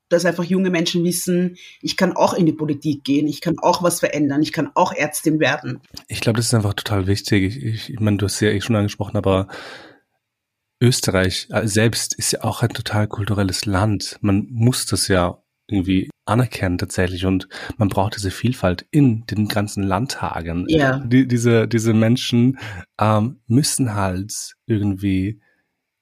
dass 0.10 0.25
einfach 0.25 0.44
junge 0.44 0.70
Menschen 0.70 1.06
wissen, 1.06 1.56
ich 1.82 1.96
kann 1.96 2.12
auch 2.12 2.34
in 2.34 2.46
die 2.46 2.51
Politik 2.51 3.06
gehen, 3.06 3.25
ich 3.25 3.39
kann 3.39 3.58
auch 3.60 3.84
was 3.84 4.01
verändern, 4.01 4.41
ich 4.41 4.51
kann 4.51 4.70
auch 4.75 4.91
Ärztin 4.91 5.39
werden. 5.39 5.80
Ich 6.10 6.20
glaube, 6.20 6.36
das 6.36 6.48
ist 6.48 6.53
einfach 6.53 6.74
total 6.74 7.08
wichtig. 7.08 7.56
Ich, 7.56 7.63
ich, 7.63 7.94
ich 7.94 8.00
meine, 8.01 8.18
du 8.18 8.25
hast 8.25 8.41
ja 8.41 8.50
eh 8.50 8.60
schon 8.60 8.75
angesprochen, 8.75 9.15
aber 9.15 9.48
Österreich 10.82 11.48
äh, 11.50 11.65
selbst 11.65 12.13
ist 12.13 12.34
ja 12.34 12.44
auch 12.44 12.63
ein 12.63 12.72
total 12.72 13.08
kulturelles 13.08 13.65
Land. 13.65 14.18
Man 14.20 14.46
muss 14.50 14.88
das 14.88 15.08
ja 15.08 15.41
irgendwie 15.68 16.10
anerkennen 16.25 16.77
tatsächlich 16.77 17.25
und 17.25 17.48
man 17.77 17.89
braucht 17.89 18.15
diese 18.15 18.32
Vielfalt 18.32 18.86
in 18.91 19.25
den 19.25 19.48
ganzen 19.48 19.84
Landtagen. 19.84 20.65
Ja. 20.68 21.00
Die, 21.00 21.27
diese, 21.27 21.68
diese 21.68 21.94
Menschen 21.94 22.60
ähm, 23.00 23.39
müssen 23.48 23.96
halt 23.96 24.56
irgendwie 24.65 25.41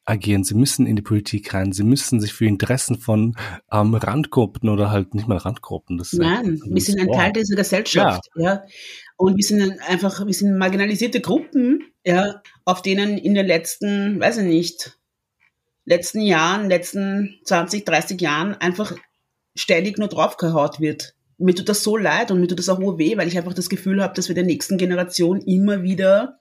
agieren, 0.10 0.44
sie 0.44 0.56
müssen 0.56 0.88
in 0.88 0.96
die 0.96 1.02
Politik 1.02 1.54
rein, 1.54 1.72
sie 1.72 1.84
müssen 1.84 2.20
sich 2.20 2.34
für 2.34 2.46
Interessen 2.46 2.98
von 2.98 3.36
ähm, 3.72 3.94
Randgruppen 3.94 4.70
oder 4.70 4.90
halt 4.90 5.14
nicht 5.14 5.28
mal 5.28 5.38
Randgruppen. 5.38 5.98
Das 5.98 6.14
Nein, 6.14 6.60
wir 6.66 6.82
sind 6.82 7.00
ein 7.00 7.12
Teil 7.12 7.32
dieser 7.32 7.56
Gesellschaft, 7.56 8.28
ja. 8.36 8.44
ja. 8.44 8.64
Und 9.18 9.38
wir 9.38 9.44
sind 9.44 9.80
einfach, 9.88 10.26
wir 10.26 10.34
sind 10.34 10.58
marginalisierte 10.58 11.22
Gruppen, 11.22 11.92
ja, 12.04 12.42
auf 12.66 12.82
denen 12.82 13.18
in 13.18 13.36
den 13.36 13.46
letzten, 13.46 14.20
weiß 14.20 14.38
ich 14.38 14.46
nicht, 14.46 14.98
letzten 15.86 16.22
Jahren, 16.22 16.70
letzten 16.70 17.40
20, 17.44 17.86
30 17.86 18.20
Jahren 18.20 18.56
einfach 18.56 18.96
ständig 19.60 19.98
nur 19.98 20.08
draufgehaut 20.08 20.80
wird. 20.80 21.16
Mir 21.38 21.56
tut 21.56 21.70
das 21.70 21.84
so 21.84 21.98
leid 21.98 22.32
und 22.32 22.40
mir 22.40 22.48
tut 22.48 22.60
das 22.60 22.70
auch 22.70 22.80
weh, 22.98 23.18
weil 23.18 23.28
ich 23.28 23.38
einfach 23.38 23.54
das 23.54 23.70
Gefühl 23.70 24.02
habe, 24.02 24.14
dass 24.14 24.28
wir 24.28 24.36
der 24.36 24.44
nächsten 24.44 24.78
Generation 24.78 25.42
immer 25.42 25.84
wieder 25.84 26.40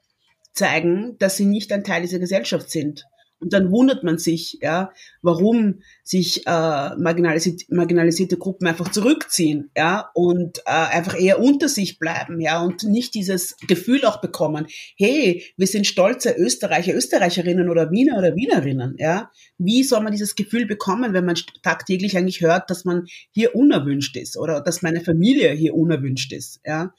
zeigen, 0.52 1.16
dass 1.18 1.36
sie 1.36 1.46
nicht 1.46 1.72
ein 1.72 1.84
Teil 1.84 2.02
dieser 2.02 2.18
Gesellschaft 2.18 2.70
sind. 2.70 3.04
Und 3.40 3.52
dann 3.52 3.70
wundert 3.70 4.02
man 4.02 4.18
sich, 4.18 4.58
ja, 4.60 4.92
warum 5.22 5.80
sich 6.02 6.46
äh, 6.46 6.96
marginalisierte, 6.96 7.66
marginalisierte 7.68 8.36
Gruppen 8.36 8.66
einfach 8.66 8.90
zurückziehen, 8.90 9.70
ja, 9.76 10.10
und 10.14 10.58
äh, 10.60 10.70
einfach 10.70 11.18
eher 11.18 11.40
unter 11.40 11.68
sich 11.68 11.98
bleiben, 11.98 12.40
ja, 12.40 12.60
und 12.62 12.82
nicht 12.82 13.14
dieses 13.14 13.56
Gefühl 13.68 14.04
auch 14.04 14.20
bekommen, 14.20 14.66
hey, 14.96 15.44
wir 15.56 15.66
sind 15.66 15.86
stolze 15.86 16.34
Österreicher, 16.36 16.94
Österreicherinnen 16.94 17.70
oder 17.70 17.90
Wiener 17.90 18.18
oder 18.18 18.34
Wienerinnen, 18.34 18.96
ja. 18.98 19.30
Wie 19.56 19.84
soll 19.84 20.02
man 20.02 20.12
dieses 20.12 20.34
Gefühl 20.34 20.66
bekommen, 20.66 21.12
wenn 21.12 21.24
man 21.24 21.36
tagtäglich 21.62 22.16
eigentlich 22.16 22.40
hört, 22.40 22.70
dass 22.70 22.84
man 22.84 23.06
hier 23.30 23.54
unerwünscht 23.54 24.16
ist 24.16 24.36
oder 24.36 24.60
dass 24.60 24.82
meine 24.82 25.00
Familie 25.00 25.52
hier 25.52 25.74
unerwünscht 25.74 26.32
ist, 26.32 26.60
ja. 26.64 26.92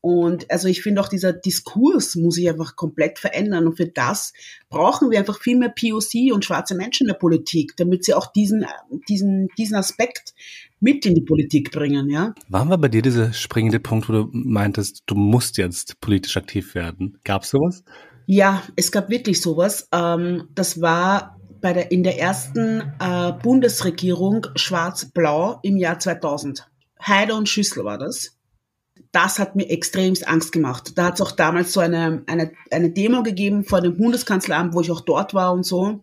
Und 0.00 0.50
also 0.50 0.68
ich 0.68 0.82
finde 0.82 1.00
auch 1.00 1.08
dieser 1.08 1.32
Diskurs 1.32 2.14
muss 2.14 2.36
sich 2.36 2.48
einfach 2.48 2.76
komplett 2.76 3.18
verändern. 3.18 3.66
Und 3.66 3.76
für 3.76 3.86
das 3.86 4.32
brauchen 4.68 5.10
wir 5.10 5.18
einfach 5.18 5.40
viel 5.40 5.58
mehr 5.58 5.70
POC 5.70 6.32
und 6.32 6.44
schwarze 6.44 6.76
Menschen 6.76 7.04
in 7.04 7.12
der 7.12 7.18
Politik, 7.18 7.76
damit 7.76 8.04
sie 8.04 8.14
auch 8.14 8.32
diesen, 8.32 8.64
diesen, 9.08 9.48
diesen 9.58 9.76
Aspekt 9.76 10.34
mit 10.80 11.04
in 11.04 11.14
die 11.14 11.22
Politik 11.22 11.72
bringen, 11.72 12.08
ja. 12.08 12.34
Waren 12.48 12.68
wir 12.68 12.78
bei 12.78 12.88
dir 12.88 13.02
dieser 13.02 13.32
springende 13.32 13.80
Punkt, 13.80 14.08
wo 14.08 14.12
du 14.12 14.28
meintest, 14.32 15.02
du 15.06 15.16
musst 15.16 15.58
jetzt 15.58 16.00
politisch 16.00 16.36
aktiv 16.36 16.76
werden? 16.76 17.18
Gab 17.24 17.42
es 17.42 17.50
sowas? 17.50 17.82
Ja, 18.26 18.62
es 18.76 18.92
gab 18.92 19.10
wirklich 19.10 19.40
sowas. 19.40 19.88
Ähm, 19.90 20.48
das 20.54 20.80
war 20.80 21.36
bei 21.60 21.72
der, 21.72 21.90
in 21.90 22.04
der 22.04 22.20
ersten 22.20 22.92
äh, 23.00 23.32
Bundesregierung 23.42 24.46
Schwarz-Blau 24.54 25.58
im 25.62 25.76
Jahr 25.76 25.98
2000. 25.98 26.68
Heide 27.04 27.34
und 27.34 27.48
Schüssel 27.48 27.84
war 27.84 27.98
das 27.98 28.37
das 29.12 29.38
hat 29.38 29.56
mir 29.56 29.70
extremst 29.70 30.26
Angst 30.26 30.52
gemacht. 30.52 30.92
Da 30.96 31.06
hat 31.06 31.14
es 31.14 31.20
auch 31.20 31.32
damals 31.32 31.72
so 31.72 31.80
eine, 31.80 32.22
eine, 32.26 32.52
eine 32.70 32.90
Demo 32.90 33.22
gegeben 33.22 33.64
vor 33.64 33.80
dem 33.80 33.96
Bundeskanzleramt, 33.96 34.74
wo 34.74 34.80
ich 34.80 34.90
auch 34.90 35.00
dort 35.00 35.34
war 35.34 35.52
und 35.52 35.64
so. 35.64 36.02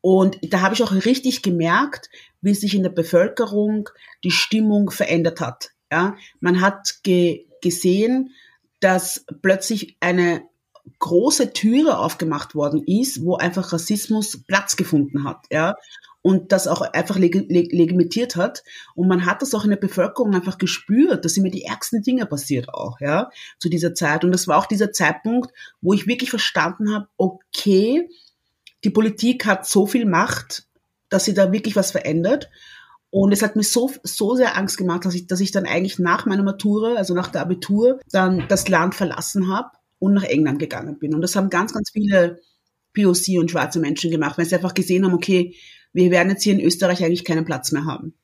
Und 0.00 0.38
da 0.42 0.60
habe 0.60 0.74
ich 0.74 0.82
auch 0.82 0.92
richtig 0.92 1.42
gemerkt, 1.42 2.10
wie 2.40 2.54
sich 2.54 2.74
in 2.74 2.82
der 2.82 2.90
Bevölkerung 2.90 3.88
die 4.22 4.30
Stimmung 4.30 4.90
verändert 4.90 5.40
hat. 5.40 5.70
Ja, 5.90 6.16
man 6.40 6.60
hat 6.60 7.02
ge 7.02 7.46
gesehen, 7.62 8.30
dass 8.80 9.24
plötzlich 9.42 9.96
eine 10.00 10.42
große 10.98 11.52
Türe 11.52 11.98
aufgemacht 11.98 12.54
worden 12.54 12.84
ist, 12.86 13.24
wo 13.24 13.36
einfach 13.36 13.72
Rassismus 13.72 14.44
Platz 14.46 14.76
gefunden 14.76 15.24
hat, 15.24 15.46
ja 15.50 15.74
und 16.26 16.50
das 16.50 16.66
auch 16.66 16.80
einfach 16.80 17.18
leg 17.18 17.36
leg 17.48 17.70
legitimiert 17.70 18.34
hat. 18.34 18.64
Und 18.96 19.06
man 19.06 19.26
hat 19.26 19.42
das 19.42 19.54
auch 19.54 19.62
in 19.62 19.70
der 19.70 19.76
Bevölkerung 19.76 20.34
einfach 20.34 20.58
gespürt, 20.58 21.24
dass 21.24 21.36
immer 21.36 21.50
die 21.50 21.62
ärgsten 21.62 22.02
Dinge 22.02 22.26
passiert 22.26 22.68
auch, 22.68 22.98
ja, 22.98 23.30
zu 23.60 23.68
dieser 23.68 23.94
Zeit. 23.94 24.24
Und 24.24 24.32
das 24.32 24.48
war 24.48 24.58
auch 24.58 24.66
dieser 24.66 24.90
Zeitpunkt, 24.90 25.52
wo 25.80 25.92
ich 25.92 26.08
wirklich 26.08 26.30
verstanden 26.30 26.92
habe, 26.92 27.06
okay, 27.16 28.08
die 28.82 28.90
Politik 28.90 29.46
hat 29.46 29.68
so 29.68 29.86
viel 29.86 30.04
Macht, 30.04 30.66
dass 31.10 31.26
sie 31.26 31.32
da 31.32 31.52
wirklich 31.52 31.76
was 31.76 31.92
verändert. 31.92 32.50
Und 33.10 33.30
es 33.30 33.42
hat 33.42 33.54
mir 33.54 33.62
so, 33.62 33.92
so 34.02 34.34
sehr 34.34 34.56
Angst 34.56 34.78
gemacht, 34.78 35.04
dass 35.04 35.14
ich, 35.14 35.28
dass 35.28 35.38
ich 35.38 35.52
dann 35.52 35.64
eigentlich 35.64 36.00
nach 36.00 36.26
meiner 36.26 36.42
Matura, 36.42 36.96
also 36.96 37.14
nach 37.14 37.28
der 37.28 37.42
Abitur, 37.42 38.00
dann 38.10 38.48
das 38.48 38.66
Land 38.66 38.96
verlassen 38.96 39.48
habe 39.48 39.68
und 40.00 40.14
nach 40.14 40.24
England 40.24 40.58
gegangen 40.58 40.98
bin. 40.98 41.14
Und 41.14 41.20
das 41.20 41.36
haben 41.36 41.50
ganz, 41.50 41.72
ganz 41.72 41.90
viele 41.92 42.40
POC 42.94 43.38
und 43.38 43.52
schwarze 43.52 43.78
Menschen 43.78 44.10
gemacht, 44.10 44.38
weil 44.38 44.44
sie 44.46 44.56
einfach 44.56 44.74
gesehen 44.74 45.04
haben, 45.04 45.14
okay, 45.14 45.54
wir 45.96 46.10
werden 46.10 46.30
jetzt 46.30 46.42
hier 46.42 46.52
in 46.52 46.60
Österreich 46.60 47.02
eigentlich 47.02 47.24
keinen 47.24 47.44
Platz 47.44 47.72
mehr 47.72 47.86
haben. 47.86 48.14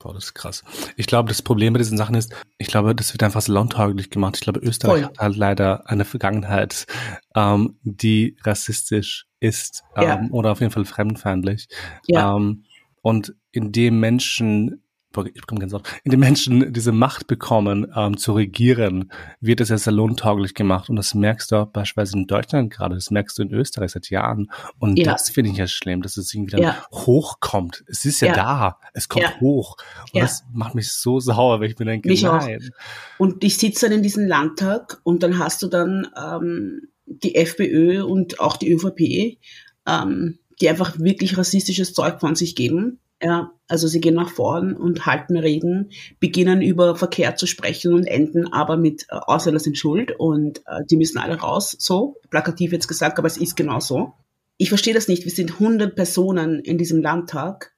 Boah, 0.00 0.12
das 0.12 0.24
ist 0.24 0.34
krass. 0.34 0.64
Ich 0.96 1.06
glaube, 1.06 1.28
das 1.28 1.40
Problem 1.40 1.72
bei 1.72 1.78
diesen 1.78 1.96
Sachen 1.96 2.14
ist, 2.14 2.34
ich 2.58 2.66
glaube, 2.66 2.94
das 2.94 3.14
wird 3.14 3.22
einfach 3.22 3.40
so 3.40 3.52
launtauglich 3.52 4.10
gemacht. 4.10 4.36
Ich 4.36 4.42
glaube, 4.42 4.60
Österreich 4.60 5.02
Voll. 5.02 5.04
hat 5.04 5.18
halt 5.18 5.36
leider 5.36 5.88
eine 5.88 6.04
Vergangenheit, 6.04 6.86
ähm, 7.34 7.78
die 7.82 8.36
rassistisch 8.42 9.26
ist 9.40 9.82
ähm, 9.96 10.02
ja. 10.02 10.28
oder 10.30 10.52
auf 10.52 10.60
jeden 10.60 10.72
Fall 10.72 10.84
fremdfeindlich. 10.84 11.68
Ja. 12.06 12.36
Ähm, 12.36 12.64
und 13.00 13.34
indem 13.52 14.00
Menschen 14.00 14.83
ich 15.22 15.40
bekomme 15.40 15.60
ganz 15.60 15.72
Wort, 15.72 15.88
in 16.04 16.10
den 16.10 16.20
Menschen 16.20 16.72
diese 16.72 16.92
Macht 16.92 17.26
bekommen, 17.26 17.86
ähm, 17.94 18.16
zu 18.16 18.32
regieren, 18.32 19.10
wird 19.40 19.60
es 19.60 19.68
ja 19.68 19.78
salontauglich 19.78 20.54
gemacht. 20.54 20.88
Und 20.90 20.96
das 20.96 21.14
merkst 21.14 21.52
du 21.52 21.56
auch 21.56 21.66
beispielsweise 21.66 22.18
in 22.18 22.26
Deutschland 22.26 22.72
gerade, 22.72 22.94
das 22.94 23.10
merkst 23.10 23.38
du 23.38 23.42
in 23.42 23.52
Österreich 23.52 23.92
seit 23.92 24.10
Jahren. 24.10 24.50
Und 24.78 24.98
ja. 24.98 25.12
das 25.12 25.30
finde 25.30 25.50
ich 25.50 25.56
ja 25.56 25.66
schlimm, 25.66 26.02
dass 26.02 26.16
es 26.16 26.32
irgendwie 26.34 26.52
dann 26.52 26.62
ja. 26.62 26.86
hochkommt. 26.92 27.84
Es 27.86 28.04
ist 28.04 28.20
ja, 28.20 28.28
ja. 28.28 28.34
da, 28.34 28.78
es 28.92 29.08
kommt 29.08 29.40
hoch. 29.40 29.76
Und 30.12 30.22
das 30.22 30.44
macht 30.52 30.74
mich 30.74 30.90
so 30.92 31.20
sauer, 31.20 31.60
wenn 31.60 31.70
ich 31.70 31.78
mir 31.78 31.86
denke, 31.86 32.08
mich 32.08 32.22
nein. 32.22 32.60
Auch. 32.60 33.20
Und 33.20 33.44
ich 33.44 33.58
sitze 33.58 33.86
dann 33.86 33.98
in 33.98 34.02
diesem 34.02 34.26
Landtag 34.26 35.00
und 35.04 35.22
dann 35.22 35.38
hast 35.38 35.62
du 35.62 35.68
dann 35.68 36.08
ähm, 36.16 36.88
die 37.06 37.34
FPÖ 37.36 38.02
und 38.02 38.40
auch 38.40 38.56
die 38.56 38.72
ÖVP, 38.72 39.38
ähm, 39.86 40.38
die 40.60 40.68
einfach 40.68 40.98
wirklich 40.98 41.36
rassistisches 41.36 41.92
Zeug 41.94 42.20
von 42.20 42.34
sich 42.34 42.56
geben 42.56 43.00
ja, 43.22 43.52
also 43.68 43.86
sie 43.86 44.00
gehen 44.00 44.14
nach 44.14 44.30
vorn 44.30 44.76
und 44.76 45.06
halten 45.06 45.36
Reden, 45.36 45.90
beginnen 46.20 46.62
über 46.62 46.96
Verkehr 46.96 47.36
zu 47.36 47.46
sprechen 47.46 47.94
und 47.94 48.06
enden 48.06 48.52
aber 48.52 48.76
mit 48.76 49.06
äh, 49.08 49.14
Ausländer 49.14 49.60
sind 49.60 49.78
schuld 49.78 50.12
und 50.18 50.58
äh, 50.66 50.84
die 50.90 50.96
müssen 50.96 51.18
alle 51.18 51.36
raus, 51.36 51.74
so, 51.78 52.16
plakativ 52.30 52.72
jetzt 52.72 52.88
gesagt, 52.88 53.18
aber 53.18 53.26
es 53.26 53.36
ist 53.36 53.56
genau 53.56 53.80
so. 53.80 54.12
Ich 54.56 54.68
verstehe 54.68 54.94
das 54.94 55.08
nicht. 55.08 55.24
Wir 55.24 55.32
sind 55.32 55.52
100 55.52 55.96
Personen 55.96 56.60
in 56.60 56.78
diesem 56.78 57.00
Landtag 57.00 57.74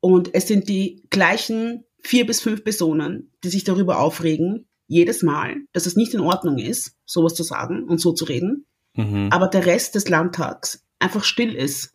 und 0.00 0.34
es 0.34 0.48
sind 0.48 0.68
die 0.68 1.04
gleichen 1.10 1.84
vier 2.02 2.26
bis 2.26 2.40
fünf 2.40 2.64
Personen, 2.64 3.30
die 3.44 3.48
sich 3.48 3.64
darüber 3.64 4.00
aufregen, 4.00 4.66
jedes 4.88 5.22
Mal, 5.22 5.56
dass 5.72 5.86
es 5.86 5.96
nicht 5.96 6.12
in 6.12 6.20
Ordnung 6.20 6.58
ist, 6.58 6.96
sowas 7.06 7.34
zu 7.34 7.44
sagen 7.44 7.84
und 7.84 7.98
so 7.98 8.12
zu 8.12 8.24
reden, 8.24 8.66
mhm. 8.94 9.28
aber 9.30 9.48
der 9.48 9.64
Rest 9.64 9.94
des 9.94 10.08
Landtags 10.08 10.84
einfach 10.98 11.24
still 11.24 11.54
ist. 11.54 11.94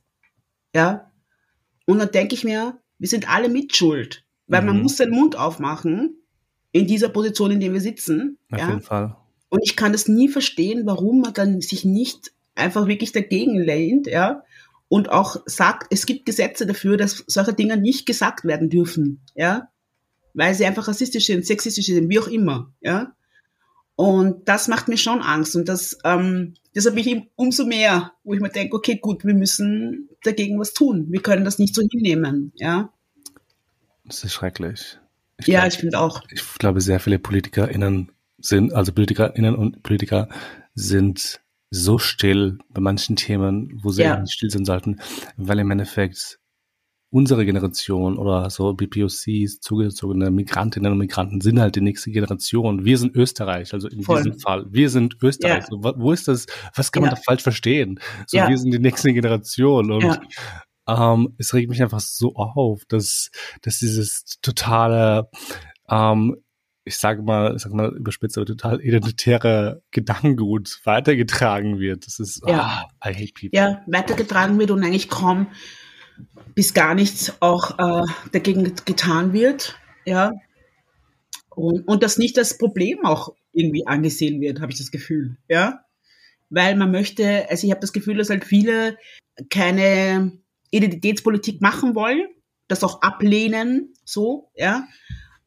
Ja, 0.74 1.12
und 1.88 2.00
dann 2.00 2.12
denke 2.12 2.36
ich 2.36 2.44
mir, 2.44 2.80
wir 3.00 3.08
sind 3.08 3.30
alle 3.30 3.50
mitschuld, 3.50 4.26
weil 4.48 4.62
mhm. 4.62 4.68
man 4.68 4.82
muss 4.84 4.98
seinen 4.98 5.12
Mund 5.12 5.38
aufmachen 5.38 6.18
in 6.72 6.86
dieser 6.86 7.10
Position, 7.10 7.52
in 7.52 7.60
der 7.60 7.74
wir 7.74 7.82
sitzen. 7.82 8.38
Auf 8.52 8.60
ja? 8.60 8.68
jeden 8.70 8.82
Fall. 8.82 9.16
Und 9.50 9.62
ich 9.64 9.76
kann 9.76 9.94
das 9.94 10.08
nie 10.08 10.28
verstehen, 10.28 10.86
warum 10.86 11.22
man 11.22 11.34
dann 11.34 11.62
sich 11.62 11.86
nicht 11.86 12.34
einfach 12.54 12.88
wirklich 12.88 13.14
dagegen 13.14 13.58
lehnt, 13.58 14.08
ja, 14.08 14.44
und 14.90 15.10
auch 15.10 15.38
sagt, 15.46 15.88
es 15.92 16.06
gibt 16.06 16.26
Gesetze 16.26 16.66
dafür, 16.66 16.98
dass 16.98 17.24
solche 17.28 17.54
Dinge 17.54 17.78
nicht 17.78 18.06
gesagt 18.06 18.46
werden 18.46 18.70
dürfen, 18.70 19.22
ja, 19.36 19.70
weil 20.34 20.54
sie 20.54 20.66
einfach 20.66 20.88
rassistisch 20.88 21.26
sind, 21.26 21.46
sexistisch 21.46 21.86
sind, 21.86 22.10
wie 22.10 22.20
auch 22.20 22.28
immer, 22.28 22.74
ja. 22.82 23.14
Und 23.98 24.48
das 24.48 24.68
macht 24.68 24.88
mir 24.88 24.98
schon 24.98 25.24
Angst 25.24 25.56
und 25.56 25.68
das, 25.68 25.98
ähm, 26.04 26.54
deshalb 26.76 26.94
bin 26.94 27.08
ich 27.08 27.24
umso 27.36 27.66
mehr, 27.66 28.14
wo 28.24 28.36
ich 28.36 28.40
mir 28.40 28.50
denke, 28.50 28.76
okay, 28.76 28.98
gut, 28.98 29.26
wir 29.26 29.34
müssen 29.34 30.08
dagegen 30.24 30.60
was 30.60 30.76
tun. 30.76 31.08
Wir 31.10 31.20
können 31.24 31.44
das 31.44 31.58
nicht 31.58 31.74
so 31.74 31.82
hinnehmen, 31.82 32.52
ja. 32.58 32.94
Das 34.06 34.24
ist 34.24 34.34
schrecklich. 34.34 35.00
Ich 35.40 35.48
ja, 35.48 35.62
glaub, 35.62 35.72
ich 35.72 35.80
finde 35.80 36.00
auch. 36.00 36.22
Ich 36.30 36.44
glaube, 36.60 36.80
sehr 36.80 37.00
viele 37.00 37.18
PolitikerInnen 37.18 38.12
sind, 38.38 38.72
also 38.72 38.92
PolitikerInnen 38.92 39.56
und 39.56 39.82
Politiker 39.82 40.30
sind 40.76 41.42
so 41.72 41.98
still 41.98 42.60
bei 42.70 42.82
manchen 42.82 43.16
Themen, 43.16 43.80
wo 43.82 43.90
sie 43.90 44.04
ja. 44.04 44.20
nicht 44.20 44.34
still 44.34 44.52
sein 44.52 44.64
sollten, 44.64 45.02
weil 45.38 45.58
im 45.58 45.72
Endeffekt 45.72 46.38
unsere 47.10 47.46
Generation 47.46 48.18
oder 48.18 48.50
so 48.50 48.74
BPOCs, 48.74 49.60
zugezogene 49.62 50.30
Migrantinnen 50.30 50.92
und 50.92 50.98
Migranten 50.98 51.40
sind 51.42 51.60
halt 51.60 51.76
die 51.76 51.82
nächste 51.82 52.12
Generation. 52.12 52.84
Wir 52.84 52.98
sind 52.98 53.16
Österreich, 53.16 53.74
also 53.74 53.88
in 53.88 54.04
Voll. 54.04 54.24
diesem 54.24 54.40
Fall. 54.40 54.66
Wir 54.70 54.90
sind 54.90 55.18
Österreich. 55.22 55.64
Ja. 55.64 55.68
So, 55.70 55.82
wo 55.82 56.12
ist 56.12 56.28
das? 56.28 56.48
Was 56.76 56.92
kann 56.92 57.04
ja. 57.04 57.10
man 57.10 57.16
da 57.16 57.22
falsch 57.22 57.44
verstehen? 57.44 58.00
So, 58.28 58.38
ja. 58.38 58.50
wir 58.50 58.58
sind 58.58 58.72
die 58.72 58.80
nächste 58.80 59.14
Generation 59.14 59.92
und 59.92 60.20
ähm, 60.88 61.36
es 61.38 61.54
regt 61.54 61.70
mich 61.70 61.82
einfach 61.82 62.00
so 62.00 62.36
auf, 62.36 62.84
dass, 62.86 63.30
dass 63.62 63.80
dieses 63.80 64.40
totale, 64.42 65.30
ähm, 65.90 66.36
ich 66.84 66.98
sage 66.98 67.22
mal, 67.22 67.56
ich 67.56 67.62
sag 67.62 67.74
mal 67.74 67.94
überspitzt, 67.96 68.38
aber 68.38 68.46
total 68.46 68.82
identitäre 68.82 69.82
Gedankengut 69.92 70.80
weitergetragen 70.84 71.80
wird. 71.80 72.06
Das 72.06 72.20
ist, 72.20 72.42
ja. 72.48 72.86
Oh, 72.86 73.10
I 73.10 73.14
hate 73.14 73.34
people. 73.34 73.50
Ja, 73.54 73.82
weitergetragen 73.88 74.60
wird 74.60 74.72
und 74.72 74.84
eigentlich 74.84 75.10
kaum 75.10 75.48
bis 76.56 76.74
gar 76.74 76.96
nichts 76.96 77.34
auch 77.40 77.78
äh, 77.78 78.06
dagegen 78.32 78.74
getan 78.86 79.34
wird, 79.34 79.78
ja. 80.06 80.34
Und, 81.56 81.88
und 81.88 82.04
das 82.04 82.18
nicht 82.18 82.38
als 82.38 82.58
Problem 82.58 83.06
auch 83.06 83.36
irgendwie 83.52 83.88
angesehen 83.88 84.42
wird, 84.42 84.62
habe 84.62 84.72
ich 84.72 84.78
das 84.78 84.92
Gefühl, 84.92 85.38
ja. 85.48 85.82
Weil 86.50 86.76
man 86.76 86.92
möchte, 86.92 87.50
also 87.50 87.66
ich 87.66 87.72
habe 87.72 87.82
das 87.82 87.94
Gefühl, 87.94 88.18
dass 88.18 88.30
halt 88.30 88.46
viele 88.46 88.98
keine 89.50 90.32
Identitätspolitik 90.72 91.62
machen 91.62 91.96
wollen, 91.96 92.28
das 92.68 92.84
auch 92.84 93.02
ablehnen, 93.02 93.94
so, 94.04 94.52
ja. 94.56 94.88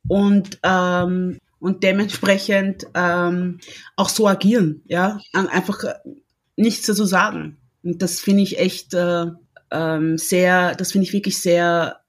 Und, 0.08 0.58
ähm, 0.62 1.38
und 1.58 1.82
dementsprechend 1.82 2.86
ähm, 2.94 3.58
auch 3.96 4.08
so 4.08 4.26
agieren, 4.26 4.82
ja, 4.86 5.20
einfach 5.32 5.84
nichts 6.56 6.86
dazu 6.86 7.04
sagen. 7.04 7.58
Und 7.82 8.02
das 8.02 8.20
finde 8.20 8.42
ich 8.42 8.58
echt 8.58 8.94
äh, 8.94 9.26
ähm, 9.70 10.18
sehr, 10.18 10.74
das 10.74 10.92
finde 10.92 11.06
ich 11.06 11.12
wirklich 11.12 11.38
sehr 11.38 12.00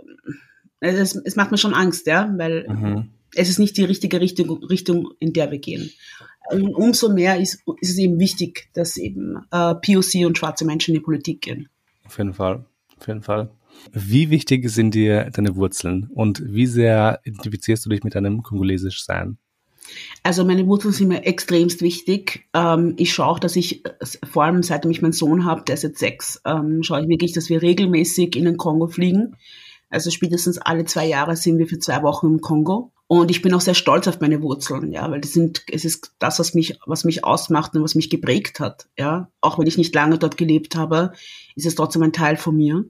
es, 0.81 1.15
es 1.15 1.35
macht 1.35 1.51
mir 1.51 1.57
schon 1.57 1.73
Angst, 1.73 2.07
ja, 2.07 2.33
weil 2.37 2.67
mhm. 2.67 3.09
es 3.35 3.49
ist 3.49 3.59
nicht 3.59 3.77
die 3.77 3.85
richtige 3.85 4.19
Richtung, 4.19 4.63
Richtung, 4.63 5.11
in 5.19 5.33
der 5.33 5.51
wir 5.51 5.59
gehen. 5.59 5.91
Und 6.49 6.73
umso 6.73 7.13
mehr 7.13 7.39
ist, 7.39 7.63
ist 7.79 7.91
es 7.91 7.97
eben 7.97 8.19
wichtig, 8.19 8.69
dass 8.73 8.97
eben 8.97 9.37
äh, 9.51 9.75
POC 9.75 10.25
und 10.25 10.37
schwarze 10.37 10.65
Menschen 10.65 10.93
in 10.93 10.99
die 10.99 11.05
Politik 11.05 11.41
gehen. 11.41 11.69
Auf 12.03 12.17
jeden 12.17 12.33
Fall, 12.33 12.65
auf 12.97 13.07
jeden 13.07 13.21
Fall. 13.21 13.51
Wie 13.93 14.29
wichtig 14.29 14.69
sind 14.69 14.93
dir 14.93 15.29
deine 15.31 15.55
Wurzeln 15.55 16.09
und 16.13 16.43
wie 16.45 16.65
sehr 16.65 17.21
identifizierst 17.23 17.85
du 17.85 17.89
dich 17.89 18.03
mit 18.03 18.15
deinem 18.15 18.43
kongolesisch 18.43 19.05
Sein? 19.05 19.37
Also 20.23 20.45
meine 20.45 20.67
Wurzeln 20.67 20.93
sind 20.93 21.07
mir 21.07 21.25
extremst 21.25 21.81
wichtig. 21.81 22.47
Ähm, 22.53 22.93
ich 22.97 23.13
schaue 23.13 23.27
auch, 23.27 23.39
dass 23.39 23.55
ich, 23.55 23.83
vor 24.29 24.43
allem 24.43 24.63
seitdem 24.63 24.91
ich 24.91 25.01
meinen 25.01 25.13
Sohn 25.13 25.45
habe, 25.45 25.63
der 25.63 25.75
ist 25.75 25.83
jetzt 25.83 25.99
sechs, 25.99 26.41
ähm, 26.45 26.83
schaue 26.83 27.01
ich 27.01 27.07
wirklich, 27.07 27.33
dass 27.33 27.49
wir 27.49 27.61
regelmäßig 27.61 28.35
in 28.35 28.45
den 28.45 28.57
Kongo 28.57 28.87
fliegen. 28.87 29.35
Also 29.89 30.09
spätestens 30.09 30.57
alle 30.57 30.85
zwei 30.85 31.05
Jahre 31.05 31.35
sind 31.35 31.57
wir 31.57 31.67
für 31.67 31.79
zwei 31.79 32.01
Wochen 32.03 32.27
im 32.27 32.41
Kongo. 32.41 32.91
Und 33.07 33.29
ich 33.29 33.41
bin 33.41 33.53
auch 33.53 33.59
sehr 33.59 33.73
stolz 33.73 34.07
auf 34.07 34.21
meine 34.21 34.41
Wurzeln, 34.41 34.93
ja, 34.93 35.11
weil 35.11 35.19
das 35.19 35.33
sind, 35.33 35.63
es 35.69 35.83
ist 35.83 36.13
das, 36.17 36.39
was 36.39 36.53
mich, 36.53 36.79
was 36.85 37.03
mich 37.03 37.25
ausmacht 37.25 37.75
und 37.75 37.83
was 37.83 37.93
mich 37.93 38.09
geprägt 38.09 38.61
hat, 38.61 38.87
ja. 38.97 39.29
Auch 39.41 39.59
wenn 39.59 39.67
ich 39.67 39.77
nicht 39.77 39.93
lange 39.93 40.17
dort 40.17 40.37
gelebt 40.37 40.77
habe, 40.77 41.11
ist 41.57 41.65
es 41.65 41.75
trotzdem 41.75 42.03
ein 42.03 42.13
Teil 42.13 42.37
von 42.37 42.55
mir. 42.55 42.85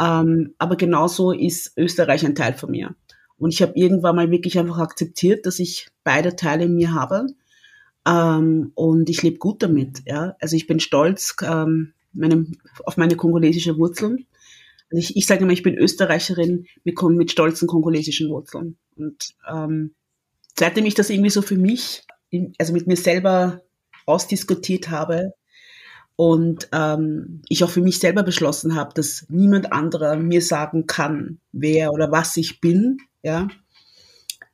Ähm, 0.00 0.54
aber 0.58 0.74
genauso 0.74 1.30
ist 1.30 1.72
Österreich 1.76 2.26
ein 2.26 2.34
Teil 2.34 2.54
von 2.54 2.72
mir. 2.72 2.96
Und 3.38 3.52
ich 3.52 3.62
habe 3.62 3.72
irgendwann 3.74 4.16
mal 4.16 4.30
wirklich 4.30 4.58
einfach 4.58 4.78
akzeptiert, 4.78 5.46
dass 5.46 5.58
ich 5.58 5.88
beide 6.04 6.36
Teile 6.36 6.64
in 6.64 6.76
mir 6.76 6.94
habe. 6.94 7.26
Ähm, 8.06 8.72
und 8.74 9.08
ich 9.08 9.22
lebe 9.22 9.38
gut 9.38 9.62
damit. 9.62 10.02
Ja? 10.06 10.36
Also 10.40 10.56
ich 10.56 10.66
bin 10.66 10.80
stolz 10.80 11.36
ähm, 11.42 11.92
meinem, 12.12 12.56
auf 12.84 12.96
meine 12.96 13.16
kongolesische 13.16 13.76
Wurzeln. 13.76 14.26
Also 14.90 15.00
ich, 15.00 15.16
ich 15.16 15.26
sage 15.26 15.42
immer, 15.42 15.52
ich 15.52 15.62
bin 15.62 15.76
Österreicherin 15.76 16.66
mit, 16.84 17.00
mit 17.02 17.30
stolzen 17.30 17.66
kongolesischen 17.66 18.30
Wurzeln. 18.30 18.76
Und 18.96 19.34
ähm, 19.50 19.94
seitdem 20.56 20.86
ich 20.86 20.94
das 20.94 21.10
irgendwie 21.10 21.30
so 21.30 21.42
für 21.42 21.56
mich, 21.56 22.04
also 22.58 22.72
mit 22.72 22.86
mir 22.86 22.96
selber 22.96 23.62
ausdiskutiert 24.06 24.90
habe, 24.90 25.32
und 26.16 26.68
ähm, 26.72 27.42
ich 27.48 27.64
auch 27.64 27.70
für 27.70 27.80
mich 27.80 27.98
selber 27.98 28.22
beschlossen 28.22 28.76
habe, 28.76 28.94
dass 28.94 29.26
niemand 29.28 29.72
anderer 29.72 30.16
mir 30.16 30.42
sagen 30.42 30.86
kann, 30.86 31.40
wer 31.52 31.92
oder 31.92 32.12
was 32.12 32.36
ich 32.36 32.60
bin, 32.60 32.98
ja, 33.24 33.48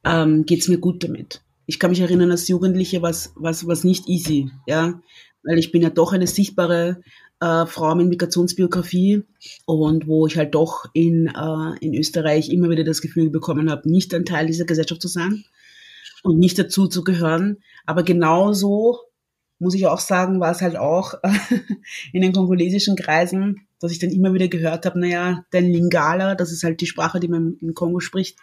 ähm, 0.05 0.47
geht 0.47 0.67
mir 0.69 0.79
gut 0.79 1.05
damit. 1.05 1.43
Ich 1.67 1.79
kann 1.79 1.91
mich 1.91 2.01
erinnern, 2.01 2.31
als 2.31 2.49
Jugendliche 2.49 3.03
was 3.03 3.33
was 3.37 3.67
was 3.67 3.85
nicht 3.85 4.09
easy, 4.09 4.51
ja, 4.67 5.03
weil 5.43 5.59
ich 5.59 5.73
bin 5.73 5.83
ja 5.83 5.91
doch 5.91 6.13
eine 6.15 6.27
sichtbare 6.27 7.03
äh, 7.41 7.67
Frau 7.67 7.95
mit 7.95 8.09
Migrationsbiografie 8.09 9.25
und 9.67 10.07
wo 10.07 10.27
ich 10.27 10.37
halt 10.37 10.55
doch 10.55 10.85
in, 10.93 11.27
äh, 11.27 11.85
in 11.85 11.95
Österreich 11.95 12.51
immer 12.51 12.71
wieder 12.71 12.85
das 12.85 13.01
Gefühl 13.01 13.31
bekommen 13.31 13.71
habe, 13.71 13.91
nicht 13.91 14.15
ein 14.15 14.25
Teil 14.25 14.47
dieser 14.47 14.67
Gesellschaft 14.67 15.03
zu 15.03 15.09
sein 15.09 15.45
und 16.23 16.39
nicht 16.39 16.59
dazu 16.59 16.87
zu 16.87 17.03
gehören. 17.03 17.59
Aber 17.87 18.03
genauso 18.03 19.01
muss 19.61 19.75
ich 19.75 19.87
auch 19.87 20.01
sagen, 20.01 20.41
war 20.41 20.51
es 20.51 20.63
halt 20.63 20.77
auch 20.77 21.15
in 22.13 22.23
den 22.23 22.33
kongolesischen 22.33 22.97
Kreisen, 22.97 23.67
dass 23.79 23.93
ich 23.93 23.99
dann 23.99 24.11
immer 24.11 24.35
wieder 24.35 24.49
gehört 24.49 24.87
habe, 24.87 24.99
naja, 24.99 25.45
dein 25.51 25.71
Lingala, 25.71 26.35
das 26.35 26.51
ist 26.51 26.65
halt 26.65 26.81
die 26.81 26.87
Sprache, 26.87 27.21
die 27.21 27.29
man 27.29 27.57
im 27.61 27.75
Kongo 27.75 28.01
spricht, 28.01 28.39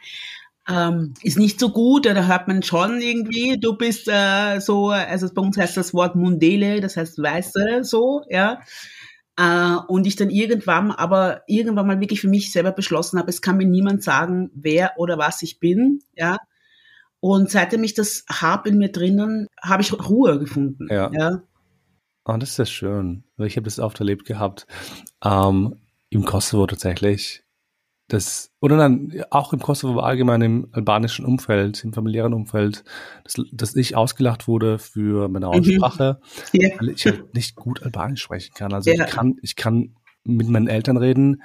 ähm, 0.69 1.13
ist 1.23 1.39
nicht 1.39 1.59
so 1.59 1.69
gut. 1.71 2.05
Da 2.05 2.13
hört 2.25 2.47
man 2.47 2.61
schon 2.63 3.01
irgendwie, 3.01 3.57
du 3.59 3.75
bist 3.75 4.07
äh, 4.07 4.59
so, 4.59 4.89
also 4.89 5.27
bei 5.33 5.41
uns 5.41 5.57
heißt 5.57 5.77
das 5.77 5.93
Wort 5.93 6.15
Mundele, 6.15 6.81
das 6.81 6.97
heißt 6.97 7.21
Weiße, 7.21 7.83
so, 7.83 8.23
ja. 8.29 8.61
Äh, 9.37 9.77
und 9.87 10.07
ich 10.07 10.15
dann 10.15 10.29
irgendwann, 10.29 10.91
aber 10.91 11.43
irgendwann 11.47 11.87
mal 11.87 11.99
wirklich 11.99 12.21
für 12.21 12.29
mich 12.29 12.51
selber 12.51 12.71
beschlossen 12.71 13.19
habe, 13.19 13.29
es 13.29 13.41
kann 13.41 13.57
mir 13.57 13.67
niemand 13.67 14.03
sagen, 14.03 14.51
wer 14.53 14.93
oder 14.97 15.17
was 15.17 15.41
ich 15.41 15.59
bin, 15.59 16.01
ja. 16.15 16.37
Und 17.19 17.49
seitdem 17.49 17.83
ich 17.83 17.93
das 17.93 18.25
habe 18.29 18.69
in 18.69 18.77
mir 18.77 18.91
drinnen, 18.91 19.47
habe 19.61 19.81
ich 19.81 19.93
Ruhe 19.93 20.39
gefunden. 20.39 20.87
Ja. 20.89 21.11
ja. 21.11 21.41
Oh, 22.25 22.35
das 22.37 22.51
ist 22.51 22.57
ja 22.57 22.65
schön. 22.65 23.23
Ich 23.37 23.55
habe 23.55 23.63
das 23.63 23.79
oft 23.79 23.99
erlebt 23.99 24.25
gehabt. 24.25 24.67
Ähm, 25.23 25.75
Im 26.09 26.25
Kosovo 26.25 26.67
tatsächlich. 26.67 27.43
Das, 28.09 28.51
oder 28.61 28.77
nein, 28.77 29.23
auch 29.31 29.51
im 29.51 29.59
Kosovo, 29.59 29.93
aber 29.93 30.05
allgemein 30.05 30.41
im 30.41 30.69
albanischen 30.71 31.25
Umfeld, 31.25 31.83
im 31.83 31.91
familiären 31.91 32.33
Umfeld, 32.33 32.85
dass, 33.25 33.35
dass 33.51 33.75
ich 33.75 33.97
ausgelacht 33.97 34.47
wurde 34.47 34.79
für 34.79 35.27
meine 35.27 35.47
mhm. 35.47 35.51
Aussprache, 35.53 36.19
mhm. 36.53 36.61
ja. 36.61 36.69
weil 36.79 36.89
ich 36.89 37.05
halt 37.05 37.33
nicht 37.33 37.55
gut 37.55 37.83
Albanisch 37.83 38.21
sprechen 38.21 38.53
kann. 38.53 38.73
Also 38.73 38.91
ja. 38.91 39.05
ich 39.05 39.11
kann, 39.11 39.35
ich 39.41 39.55
kann 39.57 39.95
mit 40.23 40.47
meinen 40.47 40.67
Eltern 40.67 40.97
reden, 40.97 41.41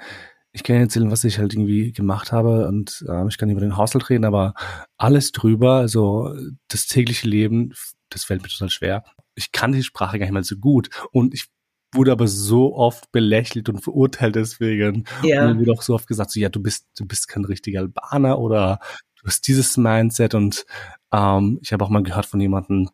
ich 0.53 0.63
kann 0.63 0.75
erzählen, 0.75 1.11
was 1.11 1.23
ich 1.23 1.39
halt 1.39 1.53
irgendwie 1.53 1.91
gemacht 1.91 2.31
habe 2.31 2.67
und 2.67 3.03
äh, 3.09 3.27
ich 3.27 3.37
kann 3.37 3.49
über 3.49 3.59
den 3.59 3.75
Haushalt 3.75 4.09
reden, 4.09 4.23
aber 4.23 4.53
alles 4.97 5.31
drüber, 5.31 5.77
also 5.77 6.33
das 6.67 6.85
tägliche 6.85 7.27
Leben, 7.27 7.73
das 8.09 8.23
fällt 8.23 8.43
mir 8.43 8.49
total 8.49 8.69
schwer. 8.69 9.03
Ich 9.35 9.51
kann 9.51 9.71
die 9.71 9.83
Sprache 9.83 10.19
gar 10.19 10.25
nicht 10.25 10.33
mal 10.33 10.43
so 10.43 10.55
gut 10.57 10.89
und 11.11 11.33
ich 11.33 11.47
wurde 11.91 12.11
aber 12.11 12.27
so 12.27 12.75
oft 12.75 13.11
belächelt 13.11 13.67
und 13.69 13.81
verurteilt 13.81 14.35
deswegen. 14.35 15.05
Ja. 15.23 15.41
Und 15.41 15.47
dann 15.47 15.59
wurde 15.59 15.71
auch 15.73 15.81
so 15.81 15.95
oft 15.95 16.07
gesagt, 16.07 16.31
so, 16.31 16.39
ja, 16.39 16.49
du 16.49 16.61
bist, 16.61 16.87
du 16.97 17.05
bist 17.05 17.27
kein 17.27 17.45
richtiger 17.45 17.79
Albaner 17.79 18.37
oder 18.37 18.79
du 19.15 19.25
hast 19.25 19.47
dieses 19.47 19.75
Mindset 19.77 20.35
und 20.35 20.65
ähm, 21.11 21.59
ich 21.63 21.73
habe 21.73 21.83
auch 21.83 21.89
mal 21.89 22.03
gehört 22.03 22.27
von 22.27 22.39
jemandem, 22.39 22.89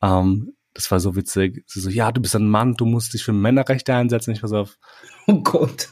ähm, 0.00 0.54
das 0.74 0.90
war 0.90 1.00
so 1.00 1.16
witzig, 1.16 1.64
so, 1.66 1.88
ja, 1.90 2.12
du 2.12 2.20
bist 2.20 2.36
ein 2.36 2.48
Mann, 2.48 2.74
du 2.74 2.86
musst 2.86 3.14
dich 3.14 3.24
für 3.24 3.32
Männerrechte 3.32 3.94
einsetzen. 3.94 4.32
Ich 4.32 4.42
war 4.42 4.48
so 4.48 4.58
auf, 4.58 4.78
oh 5.26 5.40
Gott. 5.42 5.88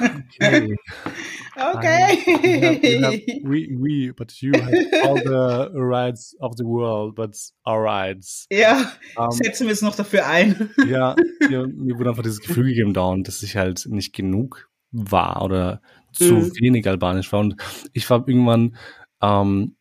Okay. 0.00 0.76
okay. 1.58 2.22
you 2.26 2.60
have, 2.60 2.84
you 2.84 3.02
have, 3.02 3.20
we, 3.44 3.76
we, 3.78 4.12
but 4.12 4.40
you 4.40 4.52
have 4.52 4.74
all 5.04 5.16
the 5.16 5.70
rights 5.74 6.34
of 6.40 6.56
the 6.56 6.64
world, 6.64 7.14
but 7.14 7.36
our 7.66 7.82
rights. 7.82 8.46
Ja, 8.50 8.92
um, 9.16 9.30
setzen 9.32 9.66
wir 9.66 9.72
es 9.72 9.82
noch 9.82 9.96
dafür 9.96 10.26
ein. 10.26 10.70
ja, 10.88 11.16
ja, 11.50 11.66
mir 11.66 11.98
wurde 11.98 12.10
einfach 12.10 12.22
dieses 12.22 12.40
Gefühl 12.40 12.66
gegeben 12.66 12.92
dauernd, 12.92 13.26
dass 13.26 13.42
ich 13.42 13.56
halt 13.56 13.86
nicht 13.86 14.14
genug 14.14 14.70
war 14.92 15.42
oder 15.42 15.80
zu 16.12 16.34
mhm. 16.34 16.52
wenig 16.60 16.86
albanisch 16.88 17.32
war. 17.32 17.40
Und 17.40 17.56
ich 17.92 18.08
war 18.08 18.26
irgendwann 18.26 18.76
ähm, 19.22 19.75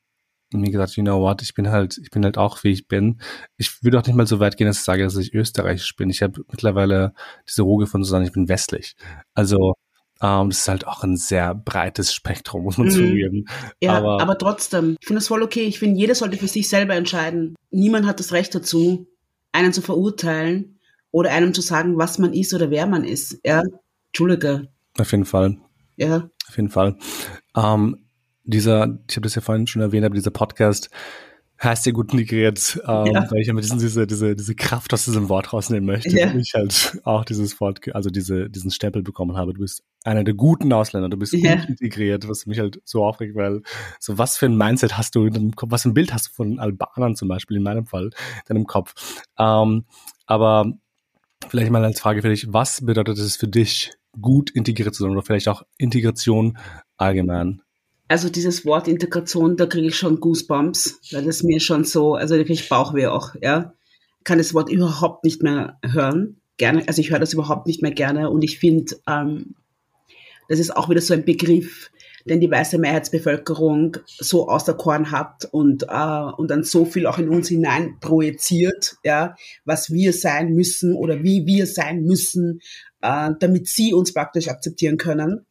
mir 0.61 0.71
gesagt, 0.71 0.95
you 0.95 1.03
know 1.03 1.21
what, 1.21 1.41
ich 1.41 1.53
bin 1.53 1.69
halt, 1.69 1.97
ich 1.97 2.09
bin 2.09 2.23
halt 2.23 2.37
auch 2.37 2.63
wie 2.63 2.71
ich 2.71 2.87
bin. 2.87 3.21
Ich 3.57 3.83
würde 3.83 3.99
auch 3.99 4.05
nicht 4.05 4.15
mal 4.15 4.27
so 4.27 4.39
weit 4.39 4.57
gehen, 4.57 4.67
dass 4.67 4.77
ich 4.77 4.83
sage, 4.83 5.03
dass 5.03 5.15
ich 5.17 5.33
österreichisch 5.33 5.95
bin. 5.95 6.09
Ich 6.09 6.21
habe 6.21 6.43
mittlerweile 6.49 7.13
diese 7.47 7.63
Ruhe 7.63 7.87
von 7.87 8.03
zu 8.03 8.09
sagen, 8.09 8.25
ich 8.25 8.31
bin 8.31 8.49
westlich. 8.49 8.95
Also 9.33 9.75
ähm, 10.21 10.49
das 10.49 10.59
ist 10.59 10.67
halt 10.67 10.87
auch 10.87 11.03
ein 11.03 11.17
sehr 11.17 11.53
breites 11.53 12.13
Spektrum, 12.13 12.63
muss 12.63 12.77
man 12.77 12.87
mhm. 12.87 12.91
zugeben. 12.91 13.45
Ja, 13.81 13.97
aber, 13.97 14.21
aber 14.21 14.37
trotzdem, 14.37 14.97
ich 14.99 15.07
finde 15.07 15.19
es 15.19 15.27
voll 15.27 15.43
okay. 15.43 15.63
Ich 15.63 15.79
finde, 15.79 15.99
jeder 15.99 16.15
sollte 16.15 16.37
für 16.37 16.47
sich 16.47 16.69
selber 16.69 16.95
entscheiden. 16.95 17.55
Niemand 17.71 18.05
hat 18.05 18.19
das 18.19 18.31
Recht 18.31 18.55
dazu, 18.55 19.07
einen 19.51 19.73
zu 19.73 19.81
verurteilen 19.81 20.79
oder 21.11 21.31
einem 21.31 21.53
zu 21.53 21.61
sagen, 21.61 21.97
was 21.97 22.17
man 22.17 22.33
ist 22.33 22.53
oder 22.53 22.69
wer 22.69 22.87
man 22.87 23.03
ist. 23.03 23.39
Ja, 23.45 23.63
Entschuldige. 24.07 24.69
Auf 24.97 25.11
jeden 25.11 25.25
Fall. 25.25 25.57
Ja. 25.97 26.29
Auf 26.47 26.55
jeden 26.55 26.69
Fall. 26.69 26.97
Ähm, 27.55 28.04
dieser, 28.45 28.99
ich 29.09 29.15
habe 29.15 29.23
das 29.23 29.35
ja 29.35 29.41
vorhin 29.41 29.67
schon 29.67 29.81
erwähnt, 29.81 30.05
aber 30.05 30.15
dieser 30.15 30.31
Podcast 30.31 30.89
heißt 31.63 31.85
ja 31.85 31.93
gut 31.93 32.11
integriert, 32.11 32.79
ähm, 32.85 33.05
ja. 33.13 33.31
weil 33.31 33.39
ich 33.39 33.51
mit 33.51 33.63
diesen, 33.63 33.79
diese, 33.79 34.05
diese, 34.05 34.35
diese 34.35 34.55
Kraft 34.55 34.93
aus 34.93 35.05
diesem 35.05 35.29
Wort 35.29 35.53
rausnehmen 35.53 35.85
möchte. 35.85 36.09
Ja. 36.17 36.31
Und 36.31 36.39
ich 36.39 36.53
halt 36.53 36.99
auch 37.05 37.23
dieses 37.23 37.59
Wort, 37.61 37.79
also 37.95 38.09
diese, 38.09 38.49
diesen 38.49 38.71
Stempel 38.71 39.03
bekommen 39.03 39.37
habe. 39.37 39.53
Du 39.53 39.61
bist 39.61 39.83
einer 40.03 40.23
der 40.23 40.33
guten 40.33 40.73
Ausländer, 40.73 41.07
du 41.07 41.17
bist 41.17 41.33
ja. 41.33 41.55
gut 41.55 41.69
integriert, 41.69 42.27
was 42.27 42.45
mich 42.45 42.59
halt 42.59 42.81
so 42.83 43.05
aufregt, 43.05 43.35
weil 43.35 43.61
so 43.99 44.17
was 44.17 44.37
für 44.37 44.47
ein 44.47 44.57
Mindset 44.57 44.97
hast 44.97 45.15
du 45.15 45.25
in 45.25 45.33
deinem 45.33 45.55
Kopf, 45.55 45.71
was 45.71 45.83
für 45.83 45.89
ein 45.89 45.93
Bild 45.93 46.13
hast 46.13 46.27
du 46.27 46.31
von 46.33 46.59
Albanern 46.59 47.15
zum 47.15 47.29
Beispiel, 47.29 47.57
in 47.57 47.63
meinem 47.63 47.85
Fall, 47.85 48.05
in 48.05 48.55
deinem 48.55 48.67
Kopf. 48.67 48.93
Ähm, 49.39 49.85
aber 50.25 50.73
vielleicht 51.47 51.71
mal 51.71 51.85
als 51.85 52.01
Frage 52.01 52.21
für 52.21 52.29
dich, 52.29 52.51
was 52.51 52.85
bedeutet 52.85 53.17
es 53.17 53.37
für 53.37 53.47
dich, 53.47 53.93
gut 54.19 54.49
integriert 54.49 54.95
zu 54.95 55.03
sein 55.03 55.11
oder 55.11 55.23
vielleicht 55.23 55.47
auch 55.47 55.63
Integration 55.77 56.57
allgemein? 56.97 57.61
Also 58.07 58.29
dieses 58.29 58.65
Wort 58.65 58.87
Integration, 58.87 59.57
da 59.57 59.65
kriege 59.65 59.87
ich 59.87 59.97
schon 59.97 60.19
Goosebumps, 60.19 60.99
weil 61.11 61.25
das 61.25 61.43
mir 61.43 61.59
schon 61.59 61.83
so, 61.83 62.15
also 62.15 62.35
da 62.35 62.43
kriege 62.43 62.53
ich 62.53 62.69
Bauchweh 62.69 63.07
auch, 63.07 63.35
ja. 63.41 63.73
Kann 64.23 64.37
das 64.37 64.53
Wort 64.53 64.69
überhaupt 64.71 65.23
nicht 65.23 65.43
mehr 65.43 65.77
hören. 65.83 66.37
Gerne, 66.57 66.87
also 66.87 66.99
ich 67.01 67.11
höre 67.11 67.19
das 67.19 67.33
überhaupt 67.33 67.67
nicht 67.67 67.81
mehr 67.81 67.91
gerne 67.91 68.29
und 68.29 68.43
ich 68.43 68.59
finde, 68.59 68.95
ähm, 69.07 69.55
das 70.47 70.59
ist 70.59 70.75
auch 70.75 70.89
wieder 70.89 71.01
so 71.01 71.13
ein 71.13 71.25
Begriff, 71.25 71.91
den 72.25 72.39
die 72.39 72.49
weiße 72.49 72.77
Mehrheitsbevölkerung 72.77 73.97
so 74.07 74.47
aus 74.47 74.65
der 74.65 74.75
Korn 74.75 75.11
hat 75.11 75.47
und, 75.51 75.83
äh, 75.89 76.31
und 76.37 76.49
dann 76.49 76.63
so 76.63 76.85
viel 76.85 77.07
auch 77.07 77.19
in 77.19 77.29
uns 77.29 77.49
hinein 77.49 77.97
projiziert, 77.99 78.95
ja, 79.03 79.35
was 79.63 79.91
wir 79.91 80.13
sein 80.13 80.53
müssen 80.53 80.93
oder 80.93 81.23
wie 81.23 81.45
wir 81.45 81.67
sein 81.67 82.03
müssen, 82.03 82.61
äh, 83.01 83.31
damit 83.39 83.67
sie 83.67 83.93
uns 83.93 84.13
praktisch 84.13 84.47
akzeptieren 84.47 84.97
können 84.97 85.45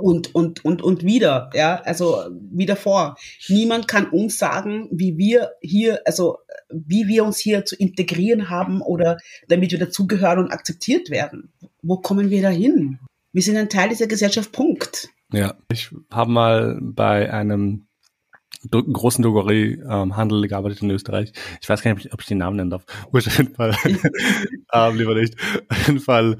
und, 0.00 0.34
und, 0.34 0.64
und, 0.64 0.82
und 0.82 1.04
wieder, 1.04 1.50
ja, 1.54 1.80
also 1.82 2.24
wieder 2.50 2.76
vor. 2.76 3.16
Niemand 3.48 3.88
kann 3.88 4.08
uns 4.10 4.38
sagen, 4.38 4.88
wie 4.90 5.18
wir 5.18 5.52
hier, 5.60 6.00
also 6.06 6.38
wie 6.70 7.08
wir 7.08 7.24
uns 7.24 7.38
hier 7.38 7.64
zu 7.64 7.76
integrieren 7.76 8.48
haben 8.48 8.80
oder 8.80 9.18
damit 9.48 9.72
wir 9.72 9.78
dazugehören 9.78 10.38
und 10.38 10.52
akzeptiert 10.52 11.10
werden. 11.10 11.52
Wo 11.82 11.96
kommen 11.96 12.30
wir 12.30 12.42
da 12.42 12.48
hin? 12.48 12.98
Wir 13.32 13.42
sind 13.42 13.56
ein 13.56 13.68
Teil 13.68 13.88
dieser 13.88 14.06
Gesellschaft, 14.06 14.52
Punkt. 14.52 15.08
Ja, 15.32 15.54
ich 15.70 15.90
habe 16.10 16.30
mal 16.30 16.78
bei 16.80 17.32
einem 17.32 17.86
großen 18.68 19.22
Drogeriehandel 19.22 20.44
ähm, 20.44 20.48
gearbeitet 20.48 20.82
in 20.82 20.90
Österreich. 20.90 21.32
Ich 21.62 21.68
weiß 21.68 21.82
gar 21.82 21.94
nicht, 21.94 22.12
ob 22.12 22.20
ich 22.20 22.26
den 22.26 22.38
Namen 22.38 22.56
nennen 22.56 22.70
darf. 22.70 22.84
Auf 23.12 23.38
jeden 23.38 23.54
Fall. 23.54 23.74
ähm, 24.72 24.96
lieber 24.96 25.14
nicht. 25.14 25.36
Auf 25.68 25.86
jeden 25.86 26.00
Fall 26.00 26.36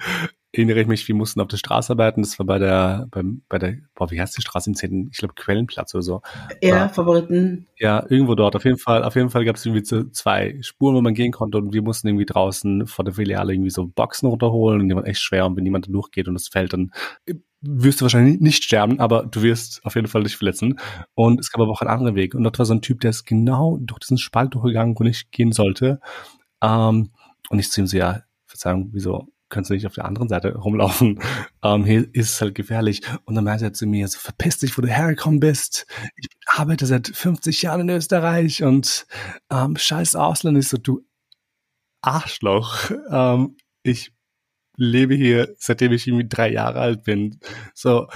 erinnere 0.53 0.81
ich 0.81 0.87
mich, 0.89 1.07
wir 1.07 1.15
mussten 1.15 1.41
auf 1.41 1.49
der 1.49 1.57
Straße 1.57 1.93
arbeiten. 1.93 2.23
Das 2.23 2.39
war 2.39 2.47
bei 2.47 2.59
der, 2.59 3.07
beim, 3.11 3.43
bei 3.49 3.59
der, 3.59 3.77
boah, 3.95 4.11
wie 4.11 4.21
heißt 4.21 4.37
die 4.37 4.43
Straße 4.43 4.71
in 4.71 4.75
Zehn? 4.75 5.09
Ich 5.13 5.19
glaube, 5.19 5.35
Quellenplatz 5.35 5.95
oder 5.95 6.03
so. 6.03 6.23
Ja, 6.61 6.89
Favoriten. 6.89 7.67
Ja, 7.79 8.05
irgendwo 8.09 8.35
dort. 8.35 8.57
Auf 8.57 8.65
jeden 8.65 8.79
Fall, 8.79 9.05
auf 9.05 9.15
jeden 9.15 9.31
Fall 9.31 9.45
gab 9.45 9.57
es 9.57 9.65
irgendwie 9.65 9.85
so 9.85 10.05
zwei 10.05 10.59
Spuren, 10.63 10.97
wo 10.97 11.01
man 11.01 11.15
gehen 11.15 11.33
konnte 11.33 11.59
und 11.59 11.73
wir 11.73 11.83
mussten 11.83 12.09
irgendwie 12.09 12.27
draußen 12.27 12.87
vor 12.87 13.05
der 13.05 13.15
Filiale 13.15 13.53
irgendwie 13.53 13.71
so 13.71 13.87
Boxen 13.87 14.29
runterholen 14.29 14.81
und 14.81 14.89
die 14.89 14.95
waren 14.95 15.05
echt 15.07 15.21
schwer 15.21 15.47
und 15.47 15.57
wenn 15.57 15.65
jemand 15.65 15.87
da 15.87 15.93
durchgeht 15.93 16.27
und 16.27 16.35
es 16.35 16.49
fällt, 16.49 16.73
dann 16.73 16.91
wirst 17.63 18.01
du 18.01 18.05
wahrscheinlich 18.05 18.41
nicht 18.41 18.65
sterben, 18.65 19.01
aber 19.01 19.27
du 19.27 19.43
wirst 19.43 19.85
auf 19.85 19.95
jeden 19.95 20.09
Fall 20.09 20.23
dich 20.25 20.37
verletzen. 20.37 20.81
Und 21.15 21.41
es 21.41 21.53
gab 21.53 21.61
aber 21.61 21.71
auch 21.71 21.83
einen 21.83 21.91
anderen 21.91 22.15
Weg. 22.17 22.35
Und 22.35 22.43
dort 22.43 22.59
war 22.59 22.67
so 22.67 22.73
ein 22.73 22.81
Typ, 22.81 23.01
der 23.01 23.11
ist 23.11 23.25
genau 23.25 23.77
durch 23.81 24.01
diesen 24.01 24.19
Spalt 24.19 24.55
durchgegangen, 24.55 24.97
wo 24.99 25.05
ich 25.05 25.31
gehen 25.31 25.53
sollte. 25.53 26.01
Ähm, 26.63 27.11
und 27.51 27.59
ich 27.59 27.71
zu 27.71 27.83
ihm 27.83 27.87
so, 27.87 27.99
ja, 27.99 28.23
Verzeihung, 28.47 28.89
wieso 28.93 29.29
kannst 29.51 29.71
du 29.71 29.75
nicht 29.75 29.87
auf 29.87 29.95
der 29.95 30.07
anderen 30.07 30.29
Seite 30.29 30.57
rumlaufen? 30.57 31.21
Ähm, 31.63 31.85
hier 31.85 32.09
ist 32.15 32.31
es 32.31 32.41
halt 32.41 32.55
gefährlich. 32.55 33.03
Und 33.27 33.35
dann 33.35 33.45
meinte 33.45 33.67
er 33.67 33.75
zu 33.75 33.87
mir, 33.87 34.09
so, 34.09 34.19
verpiss 34.19 34.57
dich, 34.57 34.79
wo 34.79 34.81
du 34.81 34.89
hergekommen 34.89 35.41
bist. 35.41 35.87
Ich 36.17 36.29
arbeite 36.47 36.87
seit 36.87 37.09
50 37.09 37.61
Jahren 37.61 37.83
in 37.83 37.91
Österreich 37.91 38.63
und 38.63 39.07
ähm, 39.51 39.77
scheiß 39.77 40.17
Ausländer. 40.17 40.61
Ich 40.61 40.69
so, 40.69 40.79
du 40.79 41.05
Arschloch. 42.01 42.91
Ähm, 43.11 43.57
ich 43.83 44.15
lebe 44.77 45.15
hier, 45.15 45.55
seitdem 45.59 45.93
ich 45.93 46.07
irgendwie 46.07 46.29
drei 46.29 46.51
Jahre 46.51 46.81
alt 46.81 47.05
bin. 47.05 47.39
So, 47.75 48.09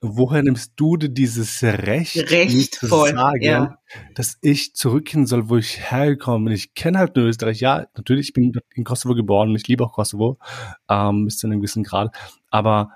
woher 0.00 0.42
nimmst 0.42 0.72
du 0.76 0.96
dir 0.96 1.08
dieses 1.08 1.62
Recht, 1.62 2.30
Recht 2.30 2.74
zu 2.76 2.86
voll, 2.86 3.12
sagen, 3.12 3.42
ja. 3.42 3.78
dass 4.14 4.38
ich 4.40 4.74
zurückgehen 4.74 5.26
soll, 5.26 5.48
wo 5.48 5.56
ich 5.56 5.90
hergekommen 5.90 6.46
bin? 6.46 6.54
Ich 6.54 6.74
kenne 6.74 6.98
halt 6.98 7.16
nur 7.16 7.26
Österreich. 7.26 7.60
Ja, 7.60 7.86
natürlich, 7.96 8.28
ich 8.28 8.32
bin 8.32 8.52
in 8.74 8.84
Kosovo 8.84 9.14
geboren 9.14 9.50
und 9.50 9.56
ich 9.56 9.66
liebe 9.66 9.84
auch 9.84 9.92
Kosovo, 9.92 10.38
ähm, 10.88 11.24
bis 11.24 11.38
zu 11.38 11.46
einem 11.46 11.60
gewissen 11.60 11.82
Grad. 11.82 12.14
Aber 12.50 12.92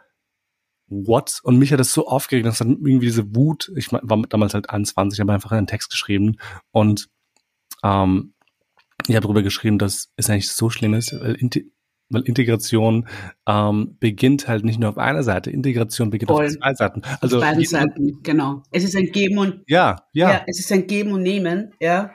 what? 0.86 1.40
Und 1.42 1.58
mich 1.58 1.72
hat 1.72 1.80
das 1.80 1.92
so 1.92 2.06
aufgeregt, 2.06 2.46
dass 2.46 2.58
dann 2.58 2.70
irgendwie 2.70 3.06
diese 3.06 3.34
Wut, 3.34 3.72
ich 3.76 3.92
war 3.92 4.00
damals 4.28 4.54
halt 4.54 4.70
21, 4.70 5.18
habe 5.20 5.32
einfach 5.32 5.52
einen 5.52 5.66
Text 5.66 5.90
geschrieben 5.90 6.36
und 6.70 7.08
ähm, 7.82 8.34
ich 9.08 9.16
habe 9.16 9.24
darüber 9.24 9.42
geschrieben, 9.42 9.78
dass 9.78 10.12
es 10.16 10.30
eigentlich 10.30 10.50
so 10.50 10.70
schlimm 10.70 10.94
ist, 10.94 11.12
weil 11.12 11.36
weil 12.12 12.22
Integration 12.22 13.08
ähm, 13.46 13.96
beginnt 13.98 14.48
halt 14.48 14.64
nicht 14.64 14.78
nur 14.78 14.90
auf 14.90 14.98
einer 14.98 15.22
Seite, 15.22 15.50
Integration 15.50 16.10
beginnt 16.10 16.30
Voll. 16.30 16.46
auf 16.46 16.52
zwei 16.52 16.74
Seiten. 16.74 17.02
Also 17.20 17.36
auf 17.36 17.42
beiden 17.42 17.64
Seiten, 17.64 18.22
genau. 18.22 18.62
Es 18.70 18.84
ist 18.84 18.96
ein 18.96 19.06
Geben 19.06 19.38
und 19.38 19.62
ja, 19.66 20.06
ja, 20.12 20.30
ja. 20.30 20.42
es 20.46 20.58
ist 20.58 20.70
ein 20.72 20.86
Geben 20.86 21.12
und 21.12 21.22
Nehmen, 21.22 21.72
ja. 21.80 22.12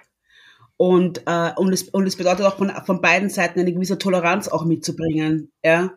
Und 0.77 1.23
äh, 1.25 1.51
und 1.55 1.73
es 1.73 1.83
und 1.89 2.05
es 2.05 2.15
bedeutet 2.15 2.45
auch 2.45 2.57
von 2.57 2.71
von 2.85 3.01
beiden 3.01 3.29
Seiten 3.29 3.59
eine 3.59 3.73
gewisse 3.73 3.97
Toleranz 3.97 4.47
auch 4.47 4.63
mitzubringen, 4.63 5.51
ja, 5.63 5.91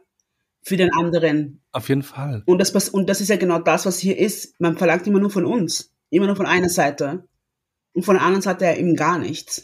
für 0.63 0.77
den 0.77 0.93
anderen. 0.93 1.63
Auf 1.73 1.89
jeden 1.89 2.03
Fall. 2.03 2.43
Und 2.47 2.59
das 2.59 2.89
und 2.89 3.09
das 3.09 3.21
ist 3.21 3.29
ja 3.29 3.37
genau 3.37 3.59
das, 3.59 3.87
was 3.87 3.99
hier 3.99 4.19
ist. 4.19 4.59
Man 4.61 4.79
verlangt 4.79 5.07
immer 5.07 5.21
nur 5.21 5.31
von 5.31 5.45
uns, 5.45 5.93
immer 6.09 6.27
nur 6.27 6.37
von 6.37 6.47
einer 6.47 6.71
Seite 6.71 7.25
und 7.93 8.05
von 8.05 8.15
der 8.15 8.25
anderen 8.25 8.43
Seite 8.43 8.65
ja 8.65 8.75
eben 8.75 8.97
gar 8.97 9.19
nichts, 9.19 9.63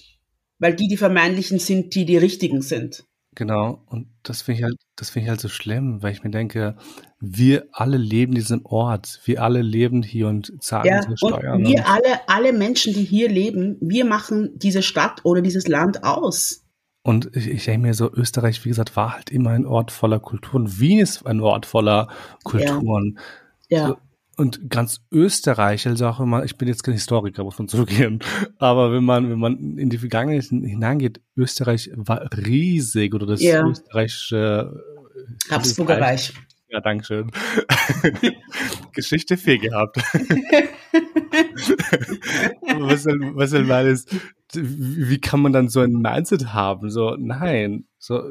weil 0.58 0.74
die 0.74 0.88
die 0.88 0.96
vermeintlichen 0.96 1.58
sind, 1.58 1.94
die 1.94 2.04
die 2.04 2.18
richtigen 2.18 2.60
sind. 2.60 3.04
Genau, 3.36 3.82
und 3.90 4.08
das 4.22 4.40
finde 4.40 4.58
ich 4.58 4.64
halt, 4.64 4.76
das 4.96 5.10
finde 5.10 5.24
ich 5.24 5.28
halt 5.28 5.42
so 5.42 5.48
schlimm, 5.48 6.02
weil 6.02 6.10
ich 6.10 6.24
mir 6.24 6.30
denke, 6.30 6.74
wir 7.20 7.66
alle 7.70 7.98
leben 7.98 8.34
diesen 8.34 8.64
Ort, 8.64 9.20
wir 9.26 9.42
alle 9.42 9.60
leben 9.60 10.02
hier 10.02 10.28
und 10.28 10.54
zahlen 10.62 10.86
ja, 10.86 10.96
unsere 10.96 11.18
Steuern. 11.18 11.56
Und 11.56 11.68
wir 11.68 11.80
und 11.80 11.86
alle, 11.86 12.28
alle 12.28 12.52
Menschen, 12.54 12.94
die 12.94 13.04
hier 13.04 13.28
leben, 13.28 13.76
wir 13.82 14.06
machen 14.06 14.58
diese 14.58 14.80
Stadt 14.80 15.20
oder 15.24 15.42
dieses 15.42 15.68
Land 15.68 16.02
aus. 16.02 16.64
Und 17.02 17.28
ich, 17.36 17.48
ich 17.48 17.66
denke 17.66 17.86
mir 17.88 17.92
so, 17.92 18.10
Österreich, 18.10 18.64
wie 18.64 18.70
gesagt, 18.70 18.96
war 18.96 19.12
halt 19.12 19.28
immer 19.28 19.50
ein 19.50 19.66
Ort 19.66 19.92
voller 19.92 20.18
Kulturen. 20.18 20.80
Wien 20.80 20.98
ist 20.98 21.26
ein 21.26 21.42
Ort 21.42 21.66
voller 21.66 22.08
Kulturen. 22.42 23.18
Ja. 23.68 23.78
ja. 23.78 23.86
So, 23.88 23.96
und 24.36 24.68
ganz 24.70 25.00
Österreich, 25.10 25.86
also 25.86 26.06
auch 26.06 26.20
immer, 26.20 26.44
ich 26.44 26.56
bin 26.56 26.68
jetzt 26.68 26.82
kein 26.82 26.94
Historiker, 26.94 27.44
muss 27.44 27.58
man 27.58 27.68
zugeben, 27.68 28.18
aber 28.58 28.92
wenn 28.92 29.04
man, 29.04 29.30
wenn 29.30 29.38
man 29.38 29.78
in 29.78 29.90
die 29.90 29.98
Vergangenheit 29.98 30.44
hineingeht, 30.44 31.20
Österreich 31.36 31.90
war 31.94 32.28
riesig 32.46 33.14
oder 33.14 33.26
das 33.26 33.42
ja. 33.42 33.66
österreichische 33.66 34.82
äh, 35.48 35.52
Habsburger 35.52 36.00
Ja, 36.68 36.80
Dankeschön. 36.80 37.30
Geschichte 38.92 39.36
viel 39.36 39.58
gehabt. 39.58 39.98
was 42.78 43.02
soll, 43.04 43.36
was 43.36 43.50
soll 43.50 43.64
man 43.64 43.86
ist, 43.86 44.14
wie 44.52 45.20
kann 45.20 45.40
man 45.40 45.52
dann 45.52 45.68
so 45.68 45.80
ein 45.80 45.92
Mindset 45.92 46.52
haben? 46.52 46.90
So, 46.90 47.16
nein, 47.18 47.86
so, 47.98 48.22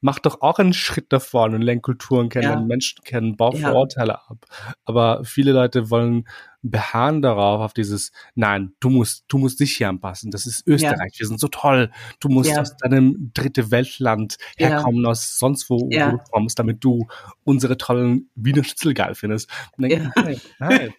mach 0.00 0.18
doch 0.18 0.40
auch 0.40 0.58
einen 0.58 0.72
Schritt 0.72 1.12
davor 1.12 1.44
und 1.46 1.62
lenk 1.62 1.82
Kulturen 1.82 2.28
kennen, 2.28 2.44
ja. 2.44 2.60
Menschen 2.60 3.02
kennen, 3.04 3.36
bau 3.36 3.52
ja. 3.54 3.70
Vorurteile 3.70 4.20
ab. 4.28 4.44
Aber 4.84 5.24
viele 5.24 5.52
Leute 5.52 5.90
wollen 5.90 6.28
beharren 6.64 7.20
darauf, 7.20 7.60
auf 7.60 7.74
dieses, 7.74 8.10
nein, 8.34 8.72
du 8.80 8.88
musst, 8.88 9.24
du 9.28 9.38
musst 9.38 9.60
dich 9.60 9.76
hier 9.76 9.88
anpassen. 9.88 10.30
Das 10.30 10.46
ist 10.46 10.66
Österreich. 10.66 11.12
Ja. 11.14 11.20
Wir 11.20 11.26
sind 11.28 11.38
so 11.38 11.48
toll. 11.48 11.90
Du 12.20 12.28
musst 12.28 12.50
ja. 12.50 12.60
aus 12.60 12.76
deinem 12.78 13.30
dritte 13.34 13.70
Weltland 13.70 14.38
herkommen, 14.56 15.04
aus 15.06 15.38
sonst 15.38 15.68
wo, 15.68 15.80
wo 15.80 15.88
du 15.88 16.18
kommst, 16.30 16.58
damit 16.58 16.82
du 16.82 17.06
unsere 17.44 17.76
tollen 17.76 18.30
Wiener 18.34 18.64
Schnitzel 18.64 18.94
geil 18.94 19.14
findest. 19.14 19.50
Und, 19.76 19.88
denke, 19.88 20.10
nein, 20.16 20.40
nein. 20.58 20.94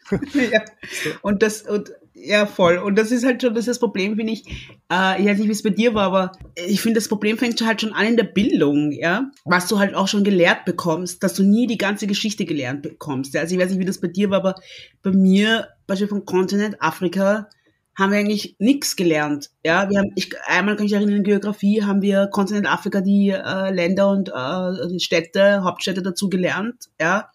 und 1.23 1.41
das, 1.41 1.63
und 1.63 1.91
ja, 2.25 2.45
voll. 2.45 2.77
Und 2.77 2.97
das 2.97 3.11
ist 3.11 3.25
halt 3.25 3.41
schon 3.41 3.53
das, 3.53 3.61
ist 3.61 3.69
das 3.69 3.79
Problem, 3.79 4.15
finde 4.15 4.33
ich. 4.33 4.45
Äh, 4.91 5.21
ich 5.21 5.27
weiß 5.27 5.37
nicht, 5.37 5.47
wie 5.47 5.51
es 5.51 5.63
bei 5.63 5.69
dir 5.69 5.93
war, 5.93 6.03
aber 6.03 6.31
ich 6.55 6.81
finde, 6.81 6.99
das 6.99 7.07
Problem 7.07 7.37
fängt 7.37 7.59
halt 7.65 7.81
schon 7.81 7.93
an 7.93 8.07
in 8.07 8.17
der 8.17 8.23
Bildung, 8.23 8.91
ja. 8.91 9.31
Was 9.45 9.67
du 9.67 9.79
halt 9.79 9.95
auch 9.95 10.07
schon 10.07 10.23
gelehrt 10.23 10.65
bekommst, 10.65 11.23
dass 11.23 11.33
du 11.33 11.43
nie 11.43 11.67
die 11.67 11.77
ganze 11.77 12.07
Geschichte 12.07 12.45
gelernt 12.45 12.81
bekommst. 12.81 13.33
Ja? 13.33 13.41
Also 13.41 13.55
ich 13.55 13.61
weiß 13.61 13.69
nicht, 13.69 13.79
wie 13.79 13.85
das 13.85 14.01
bei 14.01 14.07
dir 14.07 14.29
war, 14.29 14.39
aber 14.39 14.55
bei 15.03 15.11
mir, 15.11 15.67
beispielsweise 15.87 16.19
vom 16.19 16.25
Kontinent 16.25 16.81
Afrika, 16.81 17.49
haben 17.97 18.11
wir 18.11 18.19
eigentlich 18.19 18.55
nichts 18.59 18.95
gelernt. 18.95 19.51
Ja, 19.63 19.89
wir 19.89 19.99
haben, 19.99 20.11
ich, 20.15 20.31
einmal 20.47 20.75
kann 20.75 20.85
ich 20.85 20.93
erinnern, 20.93 21.17
in 21.17 21.23
Geografie 21.23 21.83
haben 21.83 22.01
wir 22.01 22.27
Kontinent 22.27 22.67
Afrika 22.67 23.01
die 23.01 23.29
äh, 23.29 23.71
Länder 23.71 24.09
und 24.09 24.29
äh, 24.29 24.99
Städte, 24.99 25.63
Hauptstädte 25.63 26.01
dazu 26.01 26.29
gelernt, 26.29 26.89
ja. 26.99 27.29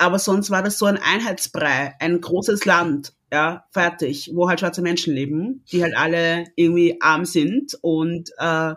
Aber 0.00 0.18
sonst 0.18 0.50
war 0.50 0.62
das 0.62 0.78
so 0.78 0.86
ein 0.86 0.96
Einheitsbrei, 0.96 1.94
ein 2.00 2.22
großes 2.22 2.64
Land 2.64 3.12
ja, 3.30 3.64
fertig, 3.70 4.30
wo 4.34 4.48
halt 4.48 4.60
schwarze 4.60 4.80
Menschen 4.82 5.14
leben, 5.14 5.62
die 5.70 5.82
halt 5.82 5.94
alle 5.94 6.46
irgendwie 6.56 7.00
arm 7.00 7.24
sind 7.24 7.78
und 7.82 8.30
äh, 8.38 8.74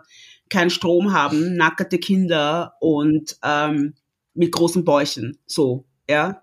keinen 0.50 0.70
Strom 0.70 1.12
haben, 1.14 1.56
nackerte 1.56 1.98
Kinder 1.98 2.74
und 2.80 3.38
ähm, 3.42 3.94
mit 4.34 4.52
großen 4.52 4.84
Bäuchen, 4.84 5.38
so, 5.46 5.86
ja. 6.08 6.42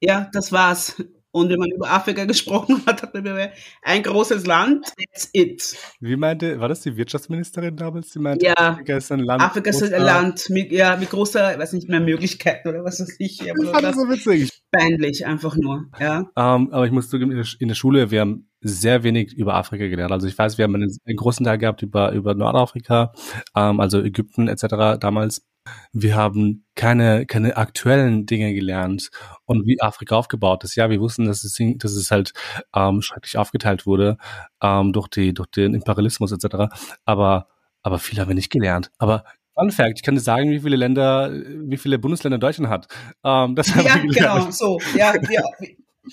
Ja, 0.00 0.30
das 0.32 0.52
war's. 0.52 1.02
Und 1.36 1.50
wenn 1.50 1.58
man 1.58 1.70
über 1.70 1.90
Afrika 1.90 2.24
gesprochen 2.34 2.82
hat, 2.86 3.02
hat 3.02 3.12
man 3.12 3.50
ein 3.82 4.02
großes 4.02 4.46
Land, 4.46 4.86
that's 4.96 5.28
it. 5.34 5.76
Wie 6.00 6.16
meinte, 6.16 6.58
war 6.60 6.68
das 6.68 6.80
die 6.80 6.96
Wirtschaftsministerin 6.96 7.76
damals? 7.76 8.10
Die 8.10 8.20
meinte, 8.20 8.46
ja, 8.46 8.54
Afrika 8.56 8.96
ist 8.96 9.12
ein 9.12 9.20
Land. 9.20 9.42
Afrika 9.42 9.68
ist 9.68 9.82
ein 9.82 10.02
Land 10.02 10.48
mit, 10.48 10.72
ja, 10.72 10.96
mit 10.96 11.10
großer, 11.10 11.58
weiß 11.58 11.74
nicht 11.74 11.90
mehr, 11.90 12.00
Möglichkeiten 12.00 12.68
oder 12.68 12.82
was 12.84 13.00
weiß 13.00 13.16
ich. 13.18 13.42
Aber 13.42 13.62
ich 13.62 13.68
fand 13.68 13.84
das 13.84 13.96
so 13.96 14.08
witzig. 14.08 14.50
Peinlich, 14.72 15.26
einfach 15.26 15.56
nur, 15.56 15.84
ja. 16.00 16.20
Um, 16.20 16.26
ähm, 16.36 16.68
aber 16.72 16.86
ich 16.86 16.92
muss 16.92 17.10
zugeben, 17.10 17.44
in 17.60 17.68
der 17.68 17.74
Schule, 17.74 18.10
wir 18.10 18.22
haben 18.22 18.48
sehr 18.62 19.02
wenig 19.02 19.34
über 19.34 19.56
Afrika 19.56 19.88
gelernt. 19.88 20.12
Also 20.12 20.26
ich 20.26 20.38
weiß, 20.38 20.56
wir 20.56 20.64
haben 20.64 20.74
einen, 20.74 20.96
einen 21.04 21.16
großen 21.16 21.44
Teil 21.44 21.58
gehabt 21.58 21.82
über, 21.82 22.12
über 22.12 22.34
Nordafrika, 22.34 23.12
ähm, 23.54 23.78
also 23.78 24.00
Ägypten 24.00 24.48
etc. 24.48 24.98
damals. 24.98 25.46
Wir 25.92 26.16
haben 26.16 26.64
keine, 26.74 27.26
keine 27.26 27.56
aktuellen 27.56 28.26
Dinge 28.26 28.54
gelernt 28.54 29.10
und 29.44 29.66
wie 29.66 29.80
Afrika 29.80 30.16
aufgebaut 30.16 30.64
ist. 30.64 30.76
Ja, 30.76 30.90
wir 30.90 31.00
wussten, 31.00 31.26
dass 31.26 31.44
es, 31.44 31.58
dass 31.76 31.92
es 31.92 32.10
halt 32.10 32.32
ähm, 32.74 33.02
schrecklich 33.02 33.38
aufgeteilt 33.38 33.86
wurde 33.86 34.18
ähm, 34.62 34.92
durch, 34.92 35.08
die, 35.08 35.34
durch 35.34 35.50
den 35.50 35.74
Imperialismus 35.74 36.32
etc. 36.32 36.74
Aber, 37.04 37.48
aber 37.82 37.98
viel 37.98 38.18
haben 38.18 38.28
wir 38.28 38.34
nicht 38.34 38.52
gelernt. 38.52 38.90
Aber 38.98 39.24
Fun 39.54 39.70
Fact, 39.70 39.94
ich 39.96 40.02
kann 40.02 40.14
dir 40.14 40.20
sagen, 40.20 40.50
wie 40.50 40.60
viele 40.60 40.76
Länder, 40.76 41.32
wie 41.32 41.78
viele 41.78 41.98
Bundesländer 41.98 42.38
Deutschland 42.38 42.70
hat. 42.70 42.88
Ähm, 43.24 43.54
das 43.54 43.68
haben 43.74 43.86
ja, 43.86 43.94
wir 43.94 44.02
gelernt. 44.02 44.40
genau, 44.40 44.50
so. 44.50 44.78
Ja, 44.94 45.14
ja. 45.30 45.42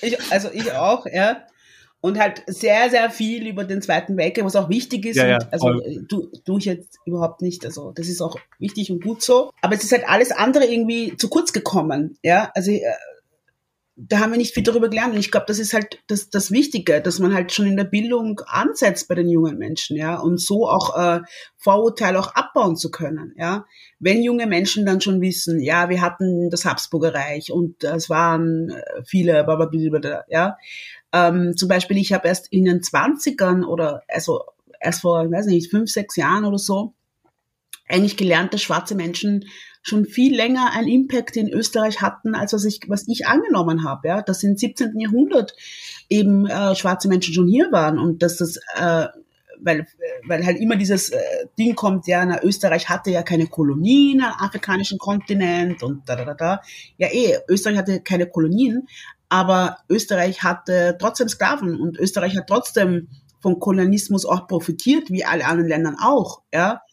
Ich, 0.02 0.32
also 0.32 0.50
ich 0.52 0.72
auch, 0.72 1.06
ja 1.06 1.44
und 2.04 2.20
halt 2.20 2.44
sehr, 2.48 2.90
sehr 2.90 3.10
viel 3.10 3.48
über 3.48 3.64
den 3.64 3.82
Zweiten 3.82 4.18
Weltkrieg, 4.18 4.44
was 4.44 4.58
auch 4.58 4.68
wichtig 4.68 5.06
ist. 5.06 5.16
Ja, 5.16 5.26
ja, 5.26 5.38
also 5.52 5.70
du, 6.10 6.30
du 6.44 6.58
ich 6.58 6.66
jetzt 6.66 6.98
überhaupt 7.06 7.42
nicht. 7.42 7.66
Also 7.66 7.94
das 7.96 8.10
ist 8.10 8.20
auch 8.20 8.36
wichtig 8.60 8.92
und 8.92 9.02
gut 9.02 9.22
so. 9.22 9.52
Aber 9.62 9.74
es 9.74 9.86
ist 9.86 9.94
halt 9.94 10.04
alles 10.10 10.32
andere 10.32 10.66
irgendwie 10.66 11.16
zu 11.16 11.30
kurz 11.30 11.54
gekommen. 11.54 12.18
Ja, 12.22 12.52
also 12.56 12.72
äh, 12.72 12.82
da 13.96 14.20
haben 14.20 14.32
wir 14.32 14.38
nicht 14.38 14.54
viel 14.54 14.64
darüber 14.64 14.90
gelernt. 14.90 15.14
Und 15.14 15.20
ich 15.22 15.32
glaube, 15.32 15.46
das 15.48 15.60
ist 15.60 15.74
halt 15.74 16.04
das, 16.08 16.30
das 16.30 16.52
Wichtige, 16.52 17.00
dass 17.00 17.20
man 17.20 17.34
halt 17.34 17.54
schon 17.54 17.68
in 17.68 17.78
der 17.78 17.86
Bildung 17.86 18.42
ansetzt 18.48 19.08
bei 19.08 19.16
den 19.16 19.30
jungen 19.30 19.58
Menschen, 19.58 19.96
ja, 19.96 20.20
und 20.20 20.42
so 20.42 20.68
auch 20.68 20.98
äh, 20.98 21.22
Vorurteile 21.56 22.20
auch 22.20 22.36
abbauen 22.36 22.76
zu 22.76 22.92
können, 22.92 23.34
ja. 23.38 23.66
Wenn 24.00 24.24
junge 24.24 24.48
Menschen 24.48 24.86
dann 24.86 25.00
schon 25.00 25.22
wissen, 25.22 25.62
ja, 25.62 25.88
wir 25.88 26.02
hatten 26.02 26.50
das 26.50 26.66
Habsburger 26.66 27.14
Reich 27.14 27.50
und 27.54 27.82
es 27.86 28.10
waren 28.10 28.72
äh, 28.72 29.04
viele, 29.06 29.46
blablabla, 29.46 30.26
ja. 30.28 30.58
Ähm, 31.14 31.56
zum 31.56 31.70
Beispiel, 31.70 31.98
ich 31.98 32.12
habe 32.12 32.28
erst 32.28 32.52
in 32.52 32.66
den 32.66 32.84
Zwanzigern 32.84 33.64
oder 33.64 34.02
also 34.08 34.42
erst 34.80 35.02
vor, 35.02 35.24
ich 35.24 35.32
weiß 35.32 35.46
nicht, 35.46 35.70
fünf, 35.70 35.90
sechs 35.90 36.16
Jahren 36.16 36.44
oder 36.44 36.58
so, 36.58 36.94
eigentlich 37.88 38.18
gelernt, 38.18 38.54
dass 38.54 38.62
schwarze 38.62 38.96
Menschen 38.96 39.46
schon 39.84 40.06
viel 40.06 40.36
länger 40.36 40.72
einen 40.74 40.88
Impact 40.88 41.36
in 41.36 41.50
Österreich 41.50 42.02
hatten, 42.02 42.36
als 42.36 42.54
was 42.54 42.64
ich, 42.64 42.80
was 42.88 43.08
ich 43.08 43.28
angenommen 43.28 43.84
habe. 43.84 44.08
Ja, 44.08 44.22
dass 44.22 44.44
im 44.44 44.58
17. 44.58 45.00
Jahrhundert 45.00 45.54
eben 46.10 46.48
äh, 46.48 46.74
schwarze 46.76 47.10
Menschen 47.10 47.34
schon 47.34 47.48
hier 47.48 47.72
waren 47.72 48.00
und 48.00 48.24
dass 48.24 48.38
das, 48.38 48.58
äh, 48.76 49.08
weil, 49.60 49.86
weil 50.26 50.46
halt 50.46 50.58
immer 50.60 50.78
dieses 50.78 51.10
äh, 51.10 51.20
Ding 51.60 51.76
kommt, 51.76 52.08
ja, 52.08 52.26
na, 52.26 52.42
Österreich 52.44 52.90
hatte 52.90 53.12
ja 53.12 53.24
keine 53.24 53.48
Kolonien 53.48 54.22
am 54.22 54.34
afrikanischen 54.40 54.98
Kontinent 54.98 55.84
und 55.84 56.08
da, 56.08 56.16
da, 56.16 56.26
da, 56.26 56.34
da. 56.34 56.62
Ja, 56.98 57.10
eh, 57.12 57.38
Österreich 57.50 57.78
hatte 57.78 58.00
keine 58.00 58.26
Kolonien, 58.28 58.88
aber 59.34 59.80
Österreich 59.90 60.44
hatte 60.44 60.96
trotzdem 61.00 61.28
Sklaven 61.28 61.82
und 61.82 61.98
Österreich 61.98 62.38
hat 62.38 62.46
trotzdem 62.46 63.08
vom 63.40 63.60
Kolonialismus 63.60 64.28
auch 64.28 64.48
profitiert, 64.48 65.10
wie 65.10 65.26
alle 65.26 65.48
anderen 65.48 65.70
Länder 65.70 65.96
auch, 66.04 66.44
ja. 66.54 66.84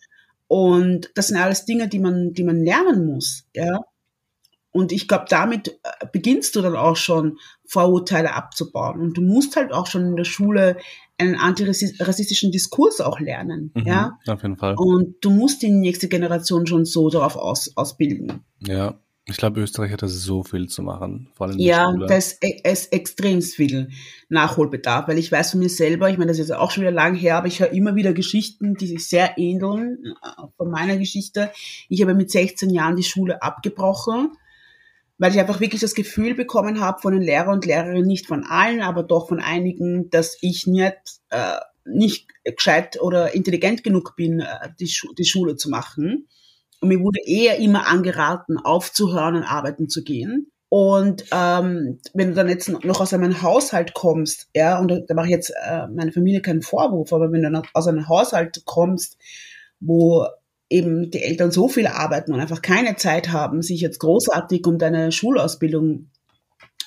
Und 0.49 1.11
das 1.17 1.29
sind 1.29 1.37
alles 1.37 1.67
Dinge, 1.67 1.87
die 1.89 1.99
man, 1.99 2.33
die 2.33 2.43
man 2.43 2.65
lernen 2.65 3.05
muss, 3.05 3.45
ja. 3.55 3.81
Und 4.73 4.91
ich 4.91 5.07
glaube, 5.07 5.27
damit 5.29 5.69
äh, 5.69 6.07
beginnst 6.13 6.57
du 6.57 6.63
dann 6.63 6.77
auch 6.77 6.97
schon 6.97 7.37
Vorurteile 7.67 8.35
abzubauen. 8.35 9.01
Und 9.01 9.19
du 9.19 9.21
musst 9.21 9.57
halt 9.57 9.73
auch 9.73 9.87
schon 9.87 10.07
in 10.07 10.17
der 10.17 10.25
Schule 10.25 10.79
einen 11.19 11.35
antirassistischen 11.35 12.53
Diskurs 12.53 13.03
auch 13.03 13.21
lernen, 13.21 13.71
mhm, 13.75 13.87
ja. 13.87 14.19
Auf 14.27 14.43
jeden 14.43 14.57
Fall. 14.57 14.77
Und 14.79 15.17
du 15.21 15.29
musst 15.29 15.61
die 15.61 15.71
nächste 15.71 16.09
Generation 16.09 16.67
schon 16.67 16.87
so 16.87 17.11
darauf 17.11 17.37
aus, 17.37 17.77
ausbilden. 17.77 18.45
Ja, 18.67 18.99
ich 19.27 19.37
glaube, 19.37 19.61
Österreich 19.61 19.93
hat 19.93 20.03
da 20.03 20.09
so 20.09 20.43
viel 20.43 20.69
zu 20.69 20.83
machen, 20.83 21.29
vor 21.35 21.47
allem 21.47 21.59
in 21.59 21.65
Ja, 21.65 21.93
da 21.93 22.17
ist, 22.17 22.43
ist 22.43 22.93
extrem 22.93 23.43
viel 23.43 23.91
Nachholbedarf, 24.29 25.09
weil 25.09 25.19
ich 25.19 25.31
weiß 25.31 25.53
von 25.53 25.61
mir 25.61 25.69
selber, 25.69 26.11
ich 26.11 26.19
meine, 26.19 26.31
das 26.31 26.39
ist 26.39 26.51
auch 26.51 26.71
schon 26.71 26.83
wieder 26.83 26.91
lang 26.91 27.15
her, 27.15 27.37
aber 27.37 27.47
ich 27.47 27.61
höre 27.61 27.73
immer 27.73 27.95
wieder 27.95 28.13
Geschichten, 28.13 28.75
die 28.75 28.87
sich 28.87 29.07
sehr 29.09 29.39
ähneln 29.39 30.15
äh, 30.23 30.43
von 30.57 30.71
meiner 30.71 30.97
Geschichte. 30.97 31.51
Ich 31.89 32.03
habe 32.03 32.15
mit 32.15 32.31
16 32.31 32.71
Jahren 32.71 32.97
die 32.97 33.03
Schule 33.03 33.43
abgebrochen, 33.43 34.33
weil 35.19 35.33
ich 35.33 35.39
einfach 35.39 35.61
wirklich 35.61 35.83
das 35.83 35.95
Gefühl 35.95 36.35
bekommen 36.35 36.81
habe 36.81 37.01
von 37.01 37.13
den 37.13 37.23
Lehrern 37.23 37.55
und 37.55 37.67
Lehrerinnen, 37.67 38.07
nicht 38.07 38.27
von 38.27 38.45
allen, 38.45 38.81
aber 38.81 39.03
doch 39.03 39.29
von 39.29 39.39
einigen, 39.39 40.09
dass 40.11 40.39
ich 40.41 40.67
nicht, 40.67 40.97
äh, 41.29 41.59
nicht 41.85 42.27
gescheit 42.45 43.01
oder 43.01 43.35
intelligent 43.35 43.85
genug 43.85 44.17
bin, 44.17 44.41
äh, 44.41 44.71
die, 44.79 44.89
Schu 44.89 45.13
die 45.13 45.25
Schule 45.25 45.57
zu 45.57 45.69
machen. 45.69 46.27
Und 46.81 46.89
mir 46.89 47.01
wurde 47.01 47.21
eher 47.25 47.59
immer 47.59 47.87
angeraten, 47.87 48.57
aufzuhören 48.57 49.37
und 49.37 49.43
arbeiten 49.43 49.89
zu 49.89 50.03
gehen. 50.03 50.51
Und 50.71 51.25
ähm, 51.33 51.99
wenn 52.15 52.29
du 52.29 52.35
dann 52.35 52.49
jetzt 52.49 52.69
noch 52.69 53.01
aus 53.01 53.13
einem 53.13 53.43
Haushalt 53.43 53.93
kommst, 53.93 54.49
ja, 54.55 54.79
und 54.79 55.05
da, 55.09 55.15
mache 55.15 55.27
ich 55.27 55.33
jetzt 55.33 55.53
äh, 55.65 55.89
meine 55.89 56.13
Familie 56.13 56.43
keinen 56.43 56.63
Vorwurf, 56.63 57.13
aber 57.13 57.33
wenn 57.33 57.43
du 57.43 57.51
noch 57.51 57.67
aus 57.75 57.89
einem 57.89 58.09
Haushalt 58.09 58.63
kommst, 58.67 59.19
wo 59.81 60.27
eben 60.71 61.11
die 61.11 61.25
Eltern 61.25 61.51
so 61.51 61.69
viel 61.69 61.89
arbeiten 61.89 62.33
und 62.33 62.39
einfach 62.39 62.63
keine 62.63 62.95
Zeit 62.95 63.33
haben, 63.33 63.63
sich 63.63 63.81
jetzt 63.81 63.99
großartig 63.99 64.65
um 64.67 64.79
deine 64.79 65.11
Schulausbildung 65.11 66.09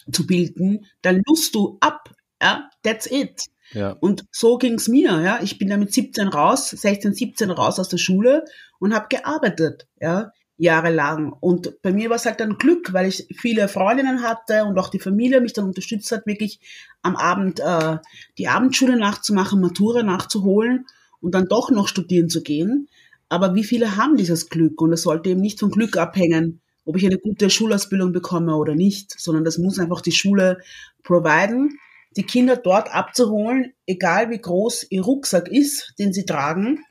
zu 0.09 0.25
bilden, 0.25 0.85
dann 1.01 1.21
lust 1.27 1.53
du 1.53 1.77
ab. 1.81 2.09
Ja, 2.41 2.69
that's 2.83 3.05
it. 3.11 3.47
Ja. 3.73 3.97
Und 3.99 4.25
so 4.31 4.57
ging's 4.57 4.87
mir, 4.87 5.19
ja. 5.21 5.39
Ich 5.41 5.57
bin 5.57 5.69
da 5.69 5.75
mit 5.75 5.93
17 5.93 6.29
raus, 6.29 6.69
16, 6.69 7.13
17 7.13 7.51
raus 7.51 7.79
aus 7.79 7.89
der 7.89 7.97
Schule 7.97 8.45
und 8.83 8.93
habe 8.93 9.07
gearbeitet, 9.07 9.87
ja, 10.01 10.33
jahrelang. 10.57 11.31
Und 11.31 11.81
bei 11.81 11.93
mir 11.93 12.09
war 12.09 12.17
es 12.17 12.25
halt 12.25 12.41
dann 12.41 12.57
Glück, 12.57 12.91
weil 12.91 13.07
ich 13.07 13.25
viele 13.33 13.69
Freundinnen 13.69 14.23
hatte 14.23 14.65
und 14.65 14.77
auch 14.77 14.89
die 14.89 14.99
Familie 14.99 15.39
mich 15.39 15.53
dann 15.53 15.63
unterstützt 15.63 16.11
hat, 16.11 16.27
wirklich 16.27 16.59
am 17.01 17.15
Abend 17.15 17.61
äh, 17.61 17.99
die 18.37 18.49
Abendschule 18.49 18.97
nachzumachen, 18.97 19.61
Matura 19.61 20.03
nachzuholen 20.03 20.85
und 21.21 21.33
dann 21.33 21.47
doch 21.47 21.71
noch 21.71 21.87
studieren 21.87 22.27
zu 22.27 22.43
gehen. 22.43 22.89
Aber 23.29 23.55
wie 23.55 23.63
viele 23.63 23.95
haben 23.95 24.17
dieses 24.17 24.49
Glück? 24.49 24.81
Und 24.81 24.91
es 24.91 25.03
sollte 25.03 25.29
eben 25.29 25.39
nicht 25.39 25.61
von 25.61 25.71
Glück 25.71 25.95
abhängen, 25.95 26.59
ob 26.83 26.97
ich 26.97 27.05
eine 27.05 27.19
gute 27.19 27.49
Schulausbildung 27.49 28.11
bekomme 28.11 28.57
oder 28.57 28.75
nicht, 28.75 29.17
sondern 29.17 29.45
das 29.45 29.59
muss 29.59 29.79
einfach 29.79 30.01
die 30.01 30.11
Schule 30.11 30.57
providen 31.03 31.79
die 32.15 32.23
Kinder 32.23 32.57
dort 32.57 32.93
abzuholen, 32.93 33.73
egal 33.87 34.29
wie 34.29 34.39
groß 34.39 34.87
ihr 34.89 35.01
Rucksack 35.01 35.47
ist, 35.47 35.93
den 35.97 36.13
sie 36.13 36.25
tragen, 36.25 36.83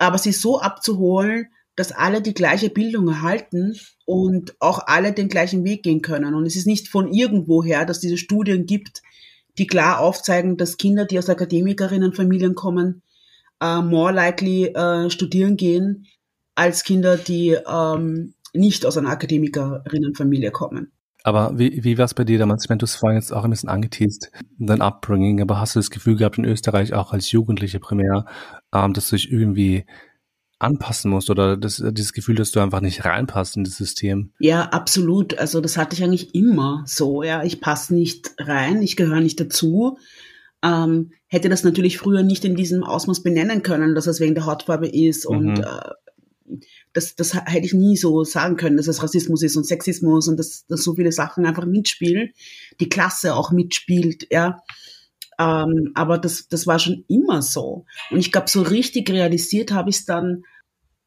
aber 0.00 0.18
sie 0.18 0.32
so 0.32 0.60
abzuholen, 0.60 1.48
dass 1.76 1.92
alle 1.92 2.20
die 2.20 2.34
gleiche 2.34 2.70
Bildung 2.70 3.08
erhalten 3.08 3.78
und 4.04 4.54
auch 4.60 4.86
alle 4.86 5.12
den 5.12 5.28
gleichen 5.28 5.64
Weg 5.64 5.82
gehen 5.82 6.02
können. 6.02 6.34
Und 6.34 6.46
es 6.46 6.56
ist 6.56 6.66
nicht 6.66 6.88
von 6.88 7.12
irgendwoher, 7.12 7.84
dass 7.84 8.00
diese 8.00 8.18
Studien 8.18 8.66
gibt, 8.66 9.02
die 9.58 9.66
klar 9.66 10.00
aufzeigen, 10.00 10.56
dass 10.56 10.78
Kinder, 10.78 11.04
die 11.04 11.18
aus 11.18 11.28
Akademikerinnenfamilien 11.28 12.54
kommen, 12.54 13.02
uh, 13.62 13.82
more 13.82 14.12
likely 14.12 14.74
uh, 14.76 15.10
studieren 15.10 15.56
gehen, 15.56 16.06
als 16.54 16.84
Kinder, 16.84 17.16
die 17.16 17.56
ähm, 17.66 18.34
nicht 18.52 18.84
aus 18.84 18.96
einer 18.96 19.10
Akademikerinnenfamilie 19.10 20.50
kommen. 20.50 20.92
Aber 21.22 21.58
wie, 21.58 21.84
wie 21.84 21.98
war 21.98 22.06
es 22.06 22.14
bei 22.14 22.24
dir 22.24 22.38
damals? 22.38 22.64
Ich 22.64 22.68
meine, 22.68 22.78
du 22.78 22.86
hast 22.86 22.96
vorhin 22.96 23.18
jetzt 23.18 23.32
auch 23.32 23.44
ein 23.44 23.50
bisschen 23.50 23.68
angeteased, 23.68 24.30
dein 24.58 24.80
Upbringing, 24.80 25.40
aber 25.40 25.60
hast 25.60 25.74
du 25.74 25.78
das 25.78 25.90
Gefühl 25.90 26.16
gehabt 26.16 26.38
in 26.38 26.44
Österreich 26.44 26.94
auch 26.94 27.12
als 27.12 27.30
Jugendliche 27.30 27.80
primär, 27.80 28.24
ähm, 28.72 28.94
dass 28.94 29.10
du 29.10 29.16
dich 29.16 29.30
irgendwie 29.30 29.84
anpassen 30.58 31.10
musst 31.10 31.30
oder 31.30 31.56
das, 31.56 31.82
dieses 31.92 32.12
Gefühl, 32.12 32.36
dass 32.36 32.52
du 32.52 32.60
einfach 32.60 32.80
nicht 32.80 33.04
reinpasst 33.04 33.56
in 33.56 33.64
das 33.64 33.76
System? 33.76 34.32
Ja, 34.38 34.62
absolut. 34.64 35.38
Also 35.38 35.60
das 35.60 35.76
hatte 35.76 35.96
ich 35.96 36.04
eigentlich 36.04 36.34
immer 36.34 36.84
so. 36.86 37.22
Ja, 37.22 37.42
ich 37.42 37.60
passe 37.60 37.94
nicht 37.94 38.34
rein, 38.38 38.82
ich 38.82 38.96
gehöre 38.96 39.20
nicht 39.20 39.40
dazu. 39.40 39.98
Ähm, 40.62 41.12
hätte 41.26 41.48
das 41.48 41.64
natürlich 41.64 41.96
früher 41.96 42.22
nicht 42.22 42.44
in 42.44 42.56
diesem 42.56 42.84
Ausmaß 42.84 43.22
benennen 43.22 43.62
können, 43.62 43.94
dass 43.94 44.06
es 44.06 44.20
wegen 44.20 44.34
der 44.34 44.44
Hautfarbe 44.44 44.88
ist 44.88 45.28
mhm. 45.28 45.36
und 45.36 45.58
äh, 45.60 46.60
das, 46.92 47.14
das 47.14 47.34
hätte 47.34 47.66
ich 47.66 47.74
nie 47.74 47.96
so 47.96 48.24
sagen 48.24 48.56
können, 48.56 48.76
dass 48.76 48.88
es 48.88 49.02
Rassismus 49.02 49.42
ist 49.42 49.56
und 49.56 49.64
Sexismus 49.64 50.28
und 50.28 50.36
dass, 50.38 50.66
dass 50.66 50.82
so 50.82 50.94
viele 50.94 51.12
Sachen 51.12 51.46
einfach 51.46 51.66
mitspielen, 51.66 52.30
die 52.80 52.88
Klasse 52.88 53.34
auch 53.34 53.52
mitspielt, 53.52 54.26
ja. 54.30 54.62
Ähm, 55.38 55.92
aber 55.94 56.18
das, 56.18 56.48
das 56.48 56.66
war 56.66 56.78
schon 56.78 57.04
immer 57.08 57.42
so. 57.42 57.86
Und 58.10 58.18
ich 58.18 58.32
glaube, 58.32 58.50
so 58.50 58.62
richtig 58.62 59.08
realisiert 59.10 59.72
habe 59.72 59.90
ich 59.90 59.96
es 59.96 60.04
dann, 60.04 60.42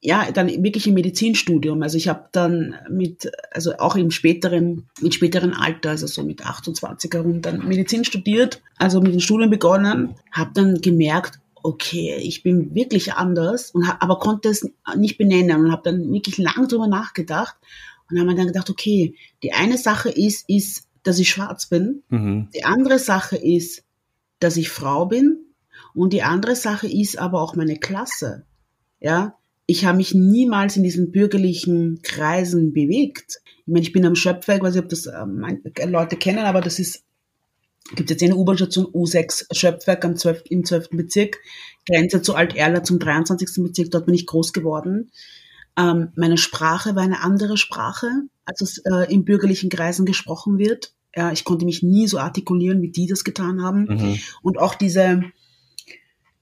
ja, 0.02 0.32
dann 0.32 0.48
wirklich 0.48 0.88
im 0.88 0.96
Medizinstudium. 0.96 1.82
Also 1.84 1.98
ich 1.98 2.08
habe 2.08 2.30
dann 2.32 2.76
mit, 2.90 3.32
also 3.52 3.78
auch 3.78 3.96
im 3.96 4.10
späteren, 4.10 4.90
mit 5.02 5.14
späteren 5.14 5.54
Alter, 5.54 5.92
also 5.92 6.08
so 6.08 6.24
mit 6.24 6.46
28 6.46 7.14
herum, 7.14 7.42
dann 7.42 7.68
Medizin 7.68 8.06
studiert, 8.06 8.62
also 8.78 9.02
mit 9.02 9.14
den 9.14 9.22
Studium 9.22 9.50
begonnen, 9.50 10.16
habe 10.32 10.52
dann 10.54 10.82
gemerkt, 10.82 11.40
okay, 11.64 12.18
ich 12.22 12.44
bin 12.44 12.76
wirklich 12.76 13.14
anders, 13.14 13.72
und 13.72 13.88
hab, 13.88 14.04
aber 14.04 14.20
konnte 14.20 14.50
es 14.50 14.70
nicht 14.96 15.18
benennen 15.18 15.66
und 15.66 15.72
habe 15.72 15.82
dann 15.84 16.12
wirklich 16.14 16.38
lang 16.38 16.68
drüber 16.68 16.88
nachgedacht 16.88 17.56
und 18.10 18.20
habe 18.20 18.30
mir 18.30 18.36
dann 18.36 18.48
gedacht, 18.48 18.70
okay, 18.70 19.16
die 19.42 19.54
eine 19.54 19.78
Sache 19.78 20.10
ist, 20.10 20.48
ist, 20.50 20.88
dass 21.04 21.20
ich 21.20 21.30
schwarz 21.30 21.68
bin. 21.68 22.04
Mhm. 22.10 22.50
Die 22.54 22.64
andere 22.64 23.00
Sache 23.00 23.38
ist, 23.38 23.84
dass 24.40 24.58
ich 24.58 24.70
Frau 24.70 25.06
bin. 25.06 25.40
Und 25.96 26.14
die 26.14 26.24
andere 26.24 26.56
Sache 26.56 26.88
ist 26.88 27.18
aber 27.18 27.42
auch 27.42 27.56
meine 27.56 27.78
Klasse. 27.78 28.46
Ja, 29.00 29.38
ich 29.66 29.86
habe 29.86 29.98
mich 29.98 30.14
niemals 30.14 30.78
in 30.78 30.84
diesen 30.84 31.12
bürgerlichen 31.12 32.02
Kreisen 32.04 32.74
bewegt. 32.74 33.42
Ich 33.60 33.68
meine, 33.68 33.82
ich 33.82 33.94
bin 33.94 34.06
am 34.06 34.16
Schöpfwerk, 34.16 34.62
weiß 34.62 34.76
nicht, 34.76 34.84
ob 34.84 34.90
das 34.90 35.06
äh, 35.06 35.86
Leute 35.86 36.18
kennen, 36.18 36.46
aber 36.46 36.62
das 36.62 36.80
ist 36.80 37.04
gibt 37.96 38.10
jetzt 38.10 38.24
eine 38.24 38.36
U-Bahn-Station 38.36 38.86
U6 38.88 39.46
Schöpfwerk 39.52 40.06
am 40.06 40.16
12, 40.16 40.44
im 40.50 40.66
12. 40.66 40.90
Bezirk, 40.92 41.40
Grenze 41.88 42.22
zu 42.22 42.36
Alt-Erla 42.36 42.84
zum 42.84 43.00
23. 43.00 43.64
Bezirk, 43.64 43.92
dort 43.92 44.06
bin 44.06 44.16
ich 44.16 44.26
groß 44.26 44.54
geworden. 44.54 45.12
Ähm, 45.78 46.12
meine 46.16 46.38
Sprache 46.38 46.96
war 46.96 47.04
eine 47.04 47.22
andere 47.22 47.58
Sprache, 47.58 48.08
als 48.46 48.62
es 48.62 48.78
äh, 48.80 49.12
in 49.12 49.26
bürgerlichen 49.26 49.70
Kreisen 49.70 50.06
gesprochen 50.06 50.58
wird. 50.58 50.94
Ja, 51.16 51.32
ich 51.32 51.44
konnte 51.44 51.66
mich 51.66 51.84
nie 51.84 52.08
so 52.08 52.20
artikulieren, 52.20 52.82
wie 52.82 52.90
die 52.90 53.06
das 53.06 53.24
getan 53.24 53.62
haben. 53.62 53.86
Mhm. 53.86 54.20
Und 54.42 54.60
auch 54.60 54.76
diese, 54.76 55.24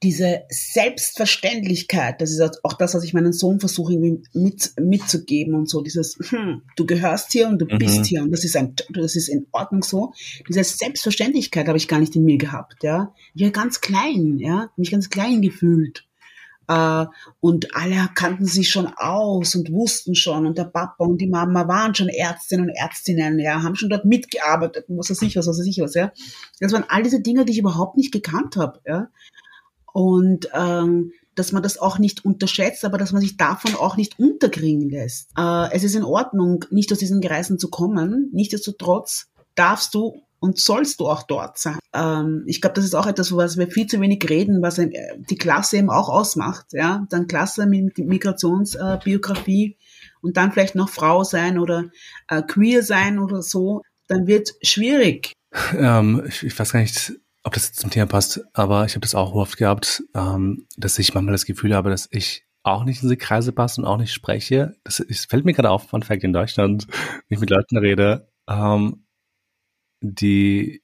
diese 0.04 0.44
Selbstverständlichkeit, 0.50 2.22
das 2.22 2.32
ist 2.32 2.64
auch 2.64 2.74
das, 2.74 2.96
was 2.96 3.04
ich 3.04 3.14
meinen 3.14 3.34
Sohn 3.34 3.60
versuche 3.60 3.94
irgendwie 3.94 4.24
mit, 4.34 4.74
mitzugeben 4.80 5.54
und 5.54 5.70
so, 5.70 5.82
dieses, 5.82 6.18
hm, 6.30 6.64
du 6.76 6.86
gehörst 6.88 7.32
hier 7.32 7.48
und 7.48 7.60
du 7.60 7.66
mhm. 7.66 7.78
bist 7.78 8.06
hier 8.08 8.24
und 8.24 8.32
das 8.32 8.44
ist 8.44 8.58
ein, 8.58 8.76
das 8.90 9.16
ist 9.16 9.28
in 9.28 9.46
Ordnung 9.52 9.84
so. 9.84 10.14
Diese 10.50 10.64
Selbstverständlichkeit 10.64 11.68
habe 11.68 11.78
ich 11.78 11.88
gar 11.88 12.00
nicht 12.00 12.16
in 12.16 12.26
mir 12.26 12.38
gehabt, 12.38 12.84
ja. 12.84 13.14
Ich 13.36 13.44
war 13.44 13.52
ganz 13.52 13.80
klein, 13.80 14.40
ja, 14.40 14.72
mich 14.76 14.90
ganz 14.90 15.10
klein 15.10 15.42
gefühlt. 15.42 16.08
Äh, 16.68 17.06
und 17.40 17.76
alle 17.76 18.10
kannten 18.16 18.46
sich 18.46 18.70
schon 18.70 18.88
aus 18.88 19.56
und 19.56 19.72
wussten 19.72 20.16
schon. 20.16 20.46
Und 20.46 20.58
der 20.58 20.66
Papa 20.66 21.04
und 21.04 21.20
die 21.20 21.28
Mama 21.28 21.68
waren 21.68 21.94
schon 21.94 22.08
Ärztinnen 22.08 22.70
und 22.70 22.76
Ärztinnen, 22.76 23.40
ja, 23.40 23.62
haben 23.62 23.76
schon 23.76 23.90
dort 23.90 24.06
mitgearbeitet 24.06 24.90
und 24.90 24.98
was 24.98 25.10
weiß 25.10 25.22
ich 25.24 25.36
was, 25.36 25.48
was 25.48 25.60
weiß 25.60 25.68
ich 25.68 25.80
was, 25.80 25.94
ja. 25.94 26.12
Das 26.60 26.72
waren 26.72 26.86
all 26.88 27.04
diese 27.04 27.22
Dinge, 27.22 27.46
die 27.46 27.52
ich 27.52 27.60
überhaupt 27.60 27.98
nicht 27.98 28.12
gekannt 28.12 28.56
habe, 28.56 28.80
ja. 28.88 29.10
Und 29.94 30.50
ähm, 30.54 31.12
dass 31.36 31.52
man 31.52 31.64
das 31.64 31.78
auch 31.78 31.98
nicht 31.98 32.26
unterschätzt, 32.26 32.84
aber 32.86 32.98
dass 32.98 33.14
man 33.14 33.22
sich 33.22 33.38
davon 33.38 33.76
auch 33.76 33.98
nicht 33.98 34.20
unterkriegen 34.20 34.90
lässt. 34.90 35.30
Äh, 35.38 35.72
es 35.72 35.84
ist 35.84 35.96
in 35.96 36.04
Ordnung, 36.04 36.66
nicht 36.70 36.92
aus 36.92 37.00
diesen 37.00 37.22
Kreisen 37.22 37.58
zu 37.58 37.70
kommen. 37.70 38.30
Nichtsdestotrotz 38.34 39.28
darfst 39.56 39.94
du 39.94 40.22
und 40.40 40.58
sollst 40.58 41.00
du 41.00 41.08
auch 41.08 41.24
dort 41.24 41.58
sein. 41.58 41.80
Ähm, 41.94 42.44
ich 42.48 42.62
glaube, 42.62 42.74
das 42.74 42.84
ist 42.84 42.96
auch 42.96 43.06
etwas, 43.06 43.34
was 43.36 43.58
wir 43.58 43.70
viel 43.70 43.88
zu 43.88 44.02
wenig 44.02 44.28
reden, 44.30 44.62
was 44.62 44.80
äh, 44.80 44.90
die 45.18 45.38
Klasse 45.38 45.78
eben 45.78 45.90
auch 45.90 46.10
ausmacht. 46.10 46.68
Ja, 46.74 47.06
dann 47.10 47.28
Klasse 47.28 47.68
mit 47.68 47.98
Migrationsbiografie 47.98 49.66
äh, 49.66 49.78
und 50.22 50.38
dann 50.38 50.52
vielleicht 50.52 50.76
noch 50.76 50.90
Frau 50.90 51.24
sein 51.24 51.60
oder 51.60 51.86
äh, 52.28 52.42
queer 52.42 52.84
sein 52.84 53.20
oder 53.20 53.42
so, 53.42 53.84
dann 54.08 54.28
wird 54.28 54.50
schwierig. 54.64 55.34
Ähm, 55.78 56.24
ich, 56.28 56.44
ich 56.44 56.58
weiß 56.58 56.72
gar 56.74 56.80
nicht, 56.82 57.14
ob 57.44 57.54
das 57.54 57.74
zum 57.74 57.90
Thema 57.90 58.06
passt, 58.06 58.42
aber 58.54 58.86
ich 58.86 58.94
habe 58.94 59.02
das 59.02 59.16
auch 59.16 59.34
oft 59.34 59.58
gehabt, 59.58 60.04
ähm, 60.14 60.68
dass 60.78 61.00
ich 61.00 61.14
manchmal 61.14 61.34
das 61.34 61.46
Gefühl 61.46 61.76
habe, 61.76 61.90
dass 61.90 62.08
ich 62.12 62.46
auch 62.64 62.84
nicht 62.84 62.98
in 62.98 63.10
diese 63.10 63.18
Kreise 63.18 63.52
passe 63.52 63.82
und 63.82 63.88
auch 63.88 63.98
nicht 63.98 64.14
spreche. 64.14 64.76
Das, 64.84 65.04
das 65.08 65.26
fällt 65.26 65.46
mir 65.46 65.54
gerade 65.54 65.72
auf, 65.72 65.90
Fun 65.90 66.04
Fact 66.04 66.24
in 66.24 66.34
Deutschland, 66.34 66.88
wenn 66.90 67.36
ich 67.36 67.40
mit 67.40 67.50
Leuten 67.50 67.78
rede, 67.78 68.30
ähm, 68.48 69.06
die 70.02 70.81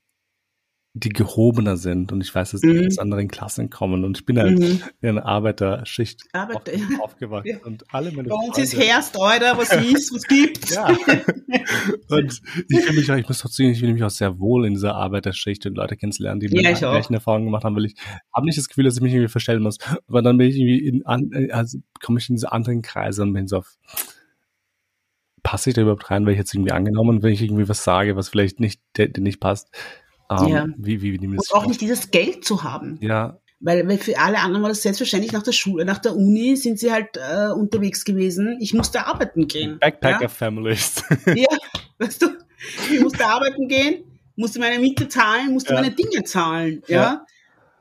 die 1.00 1.10
gehobener 1.10 1.78
sind 1.78 2.12
und 2.12 2.22
ich 2.22 2.34
weiß, 2.34 2.52
dass 2.52 2.64
mhm. 2.64 2.88
aus 2.88 2.98
anderen 2.98 3.28
Klassen 3.28 3.70
kommen 3.70 4.04
und 4.04 4.18
ich 4.18 4.26
bin 4.26 4.40
halt 4.40 4.58
mhm. 4.58 4.82
in 5.02 5.10
einer 5.10 5.26
Arbeiterschicht 5.26 6.24
Arbeiter, 6.34 6.74
auf, 6.74 6.92
ja. 6.92 7.00
aufgewachsen 7.02 7.50
ja. 7.50 7.66
und 7.66 7.86
alle 7.94 8.12
meine 8.12 8.30
Bei 8.30 8.36
uns 8.36 8.58
ist 8.58 8.76
Herst, 8.78 9.20
Alter, 9.20 9.58
was 9.58 9.72
ist, 9.74 10.14
was 10.14 10.24
gibt's? 10.24 10.74
Ja. 10.74 10.88
und 12.10 12.42
ich 12.70 12.80
fühle 12.80 13.00
mich 13.00 13.12
auch, 13.12 13.16
ich 13.16 13.28
muss 13.28 13.40
trotzdem, 13.40 13.72
ich 13.72 13.80
fühle 13.80 13.94
mich 13.94 14.04
auch 14.04 14.10
sehr 14.10 14.40
wohl 14.40 14.66
in 14.66 14.74
dieser 14.74 14.96
Arbeiterschicht 14.96 15.66
und 15.66 15.76
Leute 15.76 15.98
kennenzulernen, 15.98 16.40
die 16.40 16.48
ja, 16.48 16.70
mit 16.70 16.80
gleichen 16.80 17.14
Erfahrungen 17.14 17.46
gemacht 17.46 17.64
haben, 17.64 17.76
weil 17.76 17.86
ich 17.86 17.96
habe 18.34 18.46
nicht 18.46 18.58
das 18.58 18.68
Gefühl, 18.68 18.86
dass 18.86 18.96
ich 18.96 19.02
mich 19.02 19.14
irgendwie 19.14 19.32
verstellen 19.32 19.64
muss, 19.64 19.78
aber 20.08 20.22
dann 20.22 20.38
bin 20.38 20.48
ich 20.48 20.58
irgendwie 20.58 20.86
in, 20.86 21.06
an, 21.06 21.32
also 21.52 21.80
komme 22.02 22.20
ich 22.20 22.30
in 22.30 22.36
diese 22.36 22.52
anderen 22.52 22.82
Kreise 22.82 23.24
und 23.24 23.34
bin 23.34 23.48
so 23.48 23.58
auf, 23.58 23.78
passe 25.44 25.70
ich 25.70 25.76
da 25.76 25.82
überhaupt 25.82 26.10
rein, 26.12 26.26
weil 26.26 26.34
ich 26.34 26.40
jetzt 26.40 26.54
irgendwie 26.54 26.72
angenommen, 26.72 27.24
wenn 27.24 27.34
ich 27.34 27.42
irgendwie 27.42 27.70
was 27.70 27.84
sage, 27.84 28.16
was 28.16 28.30
vielleicht 28.30 28.60
nicht, 28.60 28.82
nicht 29.18 29.40
passt, 29.40 29.70
ähm, 30.30 30.48
ja. 30.48 30.68
Wie, 30.78 31.02
wie, 31.02 31.22
wie 31.22 31.28
Und 31.28 31.54
auch 31.54 31.66
nicht 31.66 31.82
dieses 31.82 32.12
Geld 32.12 32.46
zu 32.46 32.64
haben. 32.64 32.98
Ja. 33.02 33.40
Weil, 33.60 33.88
weil 33.88 33.98
für 33.98 34.18
alle 34.20 34.40
anderen 34.40 34.62
war 34.62 34.70
das 34.70 34.84
selbstverständlich 34.84 35.32
nach 35.32 35.42
der 35.42 35.52
Schule, 35.52 35.84
nach 35.84 35.98
der 35.98 36.16
Uni 36.16 36.56
sind 36.56 36.78
sie 36.78 36.92
halt 36.92 37.18
äh, 37.18 37.50
unterwegs 37.52 38.06
gewesen. 38.06 38.58
Ich 38.60 38.74
musste 38.74 39.08
arbeiten 39.08 39.48
gehen. 39.48 39.80
Backpacker-Families. 39.80 41.04
Ja? 41.26 41.34
ja, 41.36 41.58
weißt 41.98 42.22
du, 42.22 42.28
ich 42.92 43.00
musste 43.00 43.26
arbeiten 43.26 43.68
gehen, 43.68 44.04
musste 44.36 44.60
meine 44.60 44.80
Miete 44.80 45.08
zahlen, 45.08 45.54
musste 45.54 45.74
ja. 45.74 45.82
meine 45.82 45.96
Dinge 45.96 46.24
zahlen, 46.24 46.84
ja. 46.88 47.02
ja. 47.02 47.26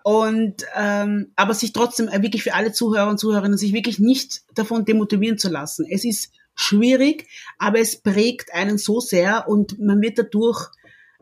Und 0.03 0.65
ähm, 0.77 1.33
aber 1.35 1.53
sich 1.53 1.73
trotzdem 1.73 2.09
äh, 2.09 2.23
wirklich 2.23 2.45
für 2.45 2.55
alle 2.55 2.73
Zuhörer 2.73 3.11
und 3.11 3.19
Zuhörerinnen 3.19 3.59
sich 3.59 3.73
wirklich 3.73 3.99
nicht 3.99 4.43
davon 4.55 4.85
demotivieren 4.85 5.37
zu 5.37 5.51
lassen. 5.51 5.85
Es 5.91 6.05
ist 6.05 6.33
schwierig, 6.55 7.27
aber 7.59 7.81
es 7.81 8.01
prägt 8.01 8.55
einen 8.55 8.79
so 8.79 9.01
sehr 9.01 9.49
und 9.49 9.79
man 9.79 10.01
wird 10.01 10.19
dadurch 10.19 10.69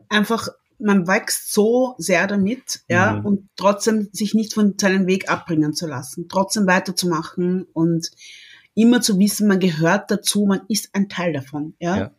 einfach 0.07 0.49
man 0.79 1.07
wächst 1.07 1.53
so 1.53 1.95
sehr 1.97 2.27
damit, 2.27 2.81
ja, 2.89 3.13
mhm. 3.13 3.25
und 3.25 3.49
trotzdem 3.55 4.09
sich 4.11 4.33
nicht 4.33 4.53
von 4.53 4.75
seinem 4.79 5.07
Weg 5.07 5.29
abbringen 5.29 5.73
zu 5.73 5.87
lassen, 5.87 6.27
trotzdem 6.29 6.67
weiterzumachen 6.67 7.65
und 7.73 8.09
immer 8.73 9.01
zu 9.01 9.17
wissen, 9.19 9.47
man 9.47 9.59
gehört 9.59 10.11
dazu, 10.11 10.45
man 10.45 10.61
ist 10.67 10.93
ein 10.93 11.09
Teil 11.09 11.33
davon, 11.33 11.73
ja. 11.79 11.97
Ja, 11.97 12.11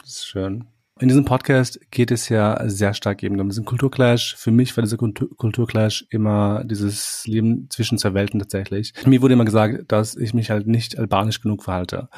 das 0.00 0.10
ist 0.10 0.26
schön. 0.26 0.66
In 1.00 1.08
diesem 1.08 1.24
Podcast 1.24 1.80
geht 1.90 2.10
es 2.10 2.28
ja 2.28 2.68
sehr 2.68 2.92
stark 2.92 3.22
eben 3.22 3.40
um 3.40 3.48
diesen 3.48 3.64
Kulturclash. 3.64 4.36
Für 4.36 4.50
mich 4.50 4.76
war 4.76 4.82
dieser 4.82 4.98
Kulturclash 4.98 6.04
immer 6.10 6.62
dieses 6.64 7.26
Leben 7.26 7.68
zwischen 7.70 7.96
zwei 7.96 8.12
Welten 8.12 8.38
tatsächlich. 8.38 8.92
Mir 9.06 9.22
wurde 9.22 9.32
immer 9.32 9.46
gesagt, 9.46 9.90
dass 9.90 10.14
ich 10.14 10.34
mich 10.34 10.50
halt 10.50 10.66
nicht 10.66 10.98
albanisch 10.98 11.40
genug 11.40 11.64
verhalte 11.64 12.10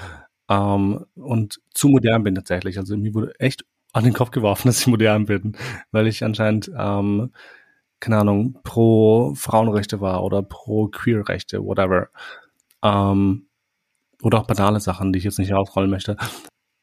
ähm, 0.49 1.05
und 1.15 1.61
zu 1.75 1.89
modern 1.89 2.25
bin 2.25 2.35
tatsächlich. 2.35 2.77
Also 2.79 2.97
mir 2.97 3.15
wurde 3.15 3.39
echt 3.39 3.65
an 3.93 4.05
den 4.05 4.13
Kopf 4.13 4.31
geworfen, 4.31 4.69
dass 4.69 4.81
ich 4.81 4.87
modern 4.87 5.27
bin, 5.27 5.57
weil 5.91 6.07
ich 6.07 6.25
anscheinend, 6.25 6.71
ähm, 6.77 7.33
keine 8.01 8.19
Ahnung, 8.19 8.59
pro 8.65 9.35
Frauenrechte 9.35 10.01
war 10.01 10.25
oder 10.25 10.43
pro 10.43 10.89
Queerrechte, 10.89 11.65
whatever. 11.65 12.09
Ähm, 12.83 13.47
oder 14.23 14.39
auch 14.39 14.47
banale 14.47 14.81
Sachen, 14.81 15.13
die 15.13 15.19
ich 15.19 15.25
jetzt 15.25 15.39
nicht 15.39 15.53
aufrollen 15.53 15.91
möchte. 15.91 16.17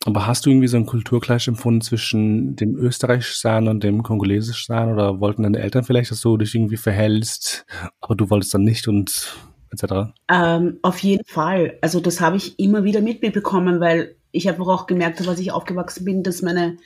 Aber 0.05 0.27
hast 0.27 0.45
du 0.45 0.49
irgendwie 0.49 0.67
so 0.67 0.77
einen 0.77 0.85
Kulturclash 0.85 1.49
empfunden 1.49 1.81
zwischen 1.81 2.55
dem 2.55 2.77
Österreichisch-Sein 2.77 3.67
und 3.67 3.83
dem 3.83 4.01
Kongolesisch-Sein? 4.01 4.93
Oder 4.93 5.19
wollten 5.19 5.43
deine 5.43 5.59
Eltern 5.59 5.83
vielleicht, 5.83 6.11
dass 6.11 6.21
du 6.21 6.37
dich 6.37 6.55
irgendwie 6.55 6.77
verhältst, 6.77 7.65
aber 7.99 8.15
du 8.15 8.29
wolltest 8.29 8.53
dann 8.53 8.63
nicht 8.63 8.87
und 8.87 9.35
etc.? 9.71 10.13
Ähm, 10.29 10.79
auf 10.83 10.99
jeden 10.99 11.25
Fall. 11.25 11.77
Also 11.81 11.99
das 11.99 12.21
habe 12.21 12.37
ich 12.37 12.57
immer 12.59 12.85
wieder 12.85 13.01
mitbekommen, 13.01 13.81
weil 13.81 14.15
ich 14.31 14.47
einfach 14.47 14.67
auch 14.67 14.87
gemerkt 14.87 15.19
habe, 15.19 15.29
als 15.29 15.39
ich 15.39 15.51
aufgewachsen 15.51 16.05
bin, 16.05 16.23
dass 16.23 16.41
meine 16.41 16.77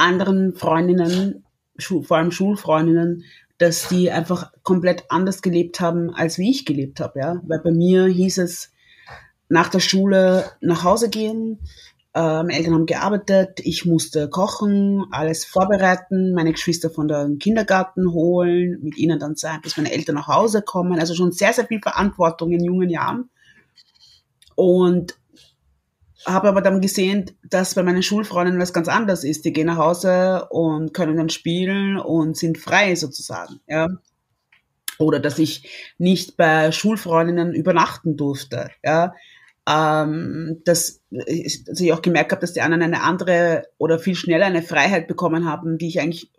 anderen 0.00 0.54
Freundinnen, 0.54 1.44
vor 1.78 2.16
allem 2.16 2.30
Schulfreundinnen, 2.30 3.24
dass 3.58 3.88
die 3.88 4.10
einfach 4.10 4.52
komplett 4.62 5.04
anders 5.10 5.42
gelebt 5.42 5.80
haben, 5.80 6.10
als 6.14 6.38
wie 6.38 6.50
ich 6.50 6.64
gelebt 6.64 7.00
habe, 7.00 7.20
ja. 7.20 7.40
Weil 7.46 7.60
bei 7.60 7.70
mir 7.70 8.06
hieß 8.06 8.38
es, 8.38 8.72
nach 9.48 9.68
der 9.68 9.80
Schule 9.80 10.44
nach 10.60 10.84
Hause 10.84 11.10
gehen, 11.10 11.58
äh, 12.14 12.42
meine 12.42 12.56
Eltern 12.56 12.74
haben 12.74 12.86
gearbeitet, 12.86 13.60
ich 13.62 13.84
musste 13.84 14.28
kochen, 14.28 15.04
alles 15.10 15.44
vorbereiten, 15.44 16.32
meine 16.32 16.52
Geschwister 16.52 16.90
von 16.90 17.06
der 17.06 17.28
Kindergarten 17.38 18.12
holen, 18.12 18.78
mit 18.82 18.96
ihnen 18.96 19.18
dann 19.18 19.36
sein, 19.36 19.60
bis 19.62 19.76
meine 19.76 19.92
Eltern 19.92 20.16
nach 20.16 20.28
Hause 20.28 20.62
kommen. 20.62 20.98
Also 20.98 21.14
schon 21.14 21.32
sehr, 21.32 21.52
sehr 21.52 21.66
viel 21.66 21.80
Verantwortung 21.80 22.50
in 22.52 22.64
jungen 22.64 22.90
Jahren. 22.90 23.30
Und 24.56 25.19
habe 26.26 26.48
aber 26.48 26.60
dann 26.60 26.80
gesehen, 26.80 27.30
dass 27.42 27.74
bei 27.74 27.82
meinen 27.82 28.02
Schulfreunden 28.02 28.58
das 28.58 28.72
ganz 28.72 28.88
anders 28.88 29.24
ist. 29.24 29.44
Die 29.44 29.52
gehen 29.52 29.66
nach 29.66 29.78
Hause 29.78 30.46
und 30.50 30.92
können 30.92 31.16
dann 31.16 31.30
spielen 31.30 31.96
und 31.96 32.36
sind 32.36 32.58
frei 32.58 32.94
sozusagen, 32.94 33.60
ja. 33.66 33.88
Oder 34.98 35.18
dass 35.18 35.38
ich 35.38 35.94
nicht 35.96 36.36
bei 36.36 36.72
Schulfreundinnen 36.72 37.54
übernachten 37.54 38.16
durfte, 38.16 38.70
ja. 38.84 39.14
Ähm, 39.68 40.62
dass, 40.64 41.02
dass 41.10 41.80
ich 41.80 41.92
auch 41.92 42.02
gemerkt 42.02 42.32
habe, 42.32 42.40
dass 42.40 42.52
die 42.52 42.60
anderen 42.60 42.82
eine 42.82 43.02
andere 43.02 43.64
oder 43.78 43.98
viel 43.98 44.14
schneller 44.14 44.46
eine 44.46 44.62
Freiheit 44.62 45.06
bekommen 45.06 45.46
haben, 45.46 45.78
die 45.78 45.88
ich 45.88 46.00
eigentlich, 46.00 46.30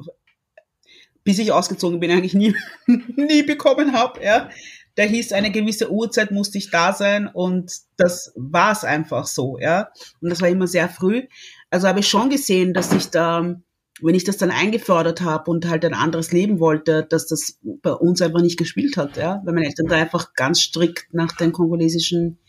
bis 1.24 1.40
ich 1.40 1.52
ausgezogen 1.52 2.00
bin, 2.00 2.12
eigentlich 2.12 2.34
nie, 2.34 2.56
nie 2.88 3.44
bekommen 3.44 3.94
habe, 3.94 4.24
ja 4.24 4.50
da 4.96 5.04
hieß, 5.04 5.32
eine 5.34 5.52
gewisse 5.52 5.92
Uhrzeit 5.92 6.32
musste 6.32 6.58
ich 6.58 6.70
da 6.70 6.94
sein 6.94 7.28
und 7.28 7.72
das 7.98 8.34
war 8.36 8.72
es 8.72 8.84
einfach 8.84 9.26
so, 9.28 9.58
ja. 9.60 9.90
Und 10.22 10.30
das 10.30 10.42
war 10.42 10.50
immer 10.50 10.68
sehr 10.68 10.90
früh. 10.90 11.24
Also 11.70 11.88
habe 11.88 12.00
ich 12.02 12.08
schon 12.08 12.30
gesehen, 12.30 12.74
dass 12.74 12.92
ich 12.92 13.10
da, 13.10 13.56
wenn 14.02 14.16
ich 14.16 14.24
das 14.24 14.38
dann 14.38 14.52
eingefordert 14.52 15.22
habe 15.22 15.50
und 15.50 15.70
halt 15.70 15.86
ein 15.86 15.94
anderes 15.94 16.32
Leben 16.32 16.60
wollte, 16.60 17.06
dass 17.10 17.28
das 17.28 17.60
bei 17.62 17.92
uns 17.92 18.22
einfach 18.22 18.42
nicht 18.42 18.58
gespielt 18.58 18.98
hat, 18.98 19.18
ja. 19.18 19.42
Weil 19.46 19.54
meine 19.54 19.68
Eltern 19.68 19.88
da 19.88 19.96
einfach 19.96 20.34
ganz 20.34 20.62
strikt 20.62 21.14
nach 21.14 21.32
den 21.38 21.52
kongolesischen, 21.54 22.40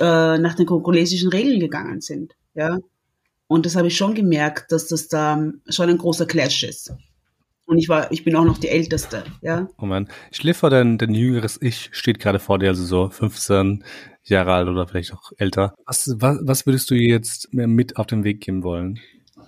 äh, 0.00 0.38
nach 0.38 0.54
den 0.54 0.66
kongolesischen 0.66 1.28
Regeln 1.30 1.60
gegangen 1.60 2.00
sind, 2.00 2.34
ja. 2.54 2.78
Und 3.46 3.64
das 3.64 3.76
habe 3.76 3.88
ich 3.88 3.96
schon 3.96 4.14
gemerkt, 4.14 4.72
dass 4.72 4.88
das 4.88 5.08
da 5.08 5.42
schon 5.68 5.88
ein 5.88 5.98
großer 5.98 6.26
Clash 6.26 6.64
ist. 6.64 6.92
Und 7.68 7.76
ich 7.76 7.90
war, 7.90 8.10
ich 8.10 8.24
bin 8.24 8.34
auch 8.34 8.46
noch 8.46 8.56
die 8.56 8.70
Älteste, 8.70 9.24
ja. 9.42 9.68
Oh 9.76 9.84
man, 9.84 10.08
vor 10.54 10.70
dein, 10.70 10.96
dein 10.96 11.12
jüngeres 11.12 11.60
Ich 11.60 11.90
steht 11.92 12.18
gerade 12.18 12.38
vor 12.38 12.58
dir, 12.58 12.68
also 12.68 12.82
so 12.82 13.10
15 13.10 13.84
Jahre 14.24 14.54
alt 14.54 14.68
oder 14.68 14.86
vielleicht 14.86 15.12
auch 15.12 15.32
älter. 15.36 15.74
Was, 15.84 16.10
was, 16.16 16.38
was 16.40 16.64
würdest 16.64 16.90
du 16.90 16.94
jetzt 16.94 17.52
mit 17.52 17.98
auf 17.98 18.06
den 18.06 18.24
Weg 18.24 18.40
geben 18.40 18.62
wollen? 18.62 19.00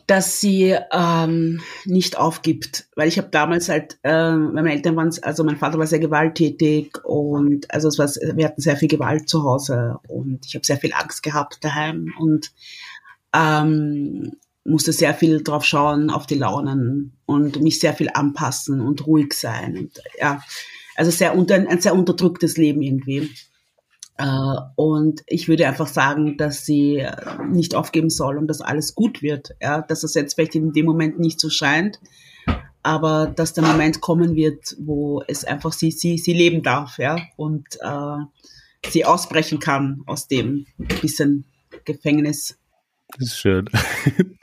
Dass 0.06 0.38
sie 0.38 0.76
ähm, 0.92 1.62
nicht 1.86 2.18
aufgibt, 2.18 2.88
weil 2.94 3.08
ich 3.08 3.16
habe 3.16 3.28
damals 3.30 3.70
halt, 3.70 3.98
äh, 4.02 4.34
meine 4.36 4.72
Eltern 4.72 4.96
waren, 4.96 5.10
also 5.22 5.42
mein 5.42 5.56
Vater 5.56 5.78
war 5.78 5.86
sehr 5.86 5.98
gewalttätig 5.98 7.02
und 7.04 7.72
also 7.72 7.88
es 7.88 7.98
war, 7.98 8.06
wir 8.36 8.44
hatten 8.44 8.60
sehr 8.60 8.76
viel 8.76 8.88
Gewalt 8.88 9.30
zu 9.30 9.44
Hause 9.44 9.96
und 10.08 10.44
ich 10.44 10.54
habe 10.54 10.66
sehr 10.66 10.76
viel 10.76 10.92
Angst 10.92 11.22
gehabt 11.22 11.64
daheim 11.64 12.12
und 12.18 12.52
ähm, 13.34 14.36
musste 14.64 14.92
sehr 14.92 15.14
viel 15.14 15.42
drauf 15.42 15.64
schauen, 15.64 16.10
auf 16.10 16.26
die 16.26 16.36
Launen 16.36 17.16
und 17.26 17.62
mich 17.62 17.80
sehr 17.80 17.94
viel 17.94 18.10
anpassen 18.12 18.80
und 18.80 19.06
ruhig 19.06 19.32
sein. 19.32 19.76
Und, 19.76 20.02
ja, 20.18 20.42
also 20.96 21.10
sehr 21.10 21.36
unter, 21.36 21.54
ein 21.54 21.80
sehr 21.80 21.94
unterdrücktes 21.94 22.56
Leben 22.56 22.82
irgendwie. 22.82 23.30
Äh, 24.18 24.56
und 24.76 25.22
ich 25.26 25.48
würde 25.48 25.66
einfach 25.66 25.86
sagen, 25.86 26.36
dass 26.36 26.66
sie 26.66 26.98
äh, 26.98 27.12
nicht 27.48 27.74
aufgeben 27.74 28.10
soll 28.10 28.36
und 28.36 28.48
dass 28.48 28.60
alles 28.60 28.94
gut 28.94 29.22
wird. 29.22 29.54
Ja, 29.62 29.80
dass 29.80 30.02
es 30.02 30.14
jetzt 30.14 30.34
vielleicht 30.34 30.54
in 30.54 30.72
dem 30.72 30.86
Moment 30.86 31.18
nicht 31.18 31.40
so 31.40 31.48
scheint. 31.48 31.98
aber 32.82 33.26
dass 33.26 33.52
der 33.52 33.64
Moment 33.64 34.00
kommen 34.00 34.36
wird, 34.36 34.76
wo 34.78 35.22
es 35.26 35.44
einfach 35.44 35.72
sie, 35.72 35.90
sie, 35.90 36.18
sie 36.18 36.32
leben 36.32 36.62
darf, 36.62 36.98
ja, 36.98 37.18
und 37.36 37.66
äh, 37.80 38.88
sie 38.88 39.04
ausbrechen 39.04 39.58
kann 39.58 40.02
aus 40.06 40.28
dem 40.28 40.66
bisschen 41.02 41.44
Gefängnis. 41.84 42.56
Das 43.18 43.28
ist 43.28 43.38
schön. 43.38 43.68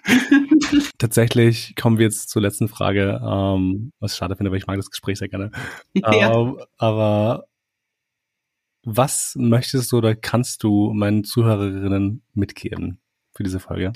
Tatsächlich 0.97 1.75
kommen 1.75 1.97
wir 1.97 2.05
jetzt 2.05 2.29
zur 2.29 2.41
letzten 2.41 2.67
Frage, 2.67 3.21
ähm, 3.23 3.91
was 3.99 4.13
ich 4.13 4.17
schade 4.17 4.35
finde, 4.35 4.51
weil 4.51 4.57
ich 4.57 4.67
mag 4.67 4.77
das 4.77 4.89
Gespräch 4.89 5.19
sehr 5.19 5.29
gerne. 5.29 5.51
Ja. 5.93 6.33
Ähm, 6.33 6.59
aber 6.77 7.47
was 8.83 9.33
möchtest 9.37 9.91
du 9.91 9.97
oder 9.97 10.15
kannst 10.15 10.63
du 10.63 10.93
meinen 10.93 11.23
Zuhörerinnen 11.23 12.21
mitgeben 12.33 12.99
für 13.33 13.43
diese 13.43 13.59
Folge? 13.59 13.93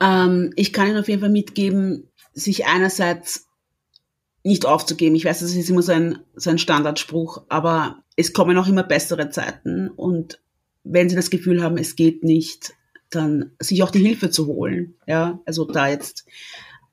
Ähm, 0.00 0.52
ich 0.56 0.72
kann 0.72 0.88
Ihnen 0.88 0.98
auf 0.98 1.08
jeden 1.08 1.20
Fall 1.20 1.30
mitgeben, 1.30 2.08
sich 2.32 2.66
einerseits 2.66 3.48
nicht 4.44 4.64
aufzugeben. 4.64 5.16
Ich 5.16 5.24
weiß, 5.24 5.40
das 5.40 5.54
ist 5.54 5.70
immer 5.70 5.82
so 5.82 5.92
ein, 5.92 6.20
so 6.34 6.50
ein 6.50 6.58
Standardspruch, 6.58 7.44
aber 7.48 8.04
es 8.16 8.32
kommen 8.32 8.56
auch 8.58 8.68
immer 8.68 8.84
bessere 8.84 9.30
Zeiten 9.30 9.88
und 9.88 10.40
wenn 10.84 11.08
Sie 11.08 11.16
das 11.16 11.30
Gefühl 11.30 11.62
haben, 11.62 11.76
es 11.76 11.96
geht 11.96 12.22
nicht, 12.22 12.74
dann 13.10 13.52
sich 13.60 13.82
auch 13.82 13.90
die 13.90 14.04
Hilfe 14.04 14.30
zu 14.30 14.46
holen. 14.46 14.94
Ja, 15.06 15.40
also 15.46 15.64
da 15.64 15.88
jetzt 15.88 16.26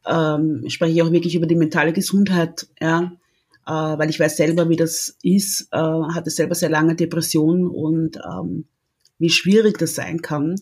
ähm, 0.05 0.63
spreche 0.67 0.93
ich 0.93 1.01
auch 1.01 1.11
wirklich 1.11 1.35
über 1.35 1.47
die 1.47 1.55
mentale 1.55 1.93
Gesundheit. 1.93 2.67
Ja, 2.79 3.13
äh, 3.65 3.71
weil 3.71 4.09
ich 4.09 4.19
weiß 4.19 4.37
selber, 4.37 4.69
wie 4.69 4.75
das 4.75 5.17
ist. 5.23 5.69
Äh, 5.71 5.77
hatte 5.77 6.29
selber 6.29 6.55
sehr 6.55 6.69
lange 6.69 6.95
Depression 6.95 7.67
und 7.67 8.17
ähm, 8.17 8.65
wie 9.19 9.29
schwierig 9.29 9.77
das 9.77 9.95
sein 9.95 10.21
kann 10.21 10.55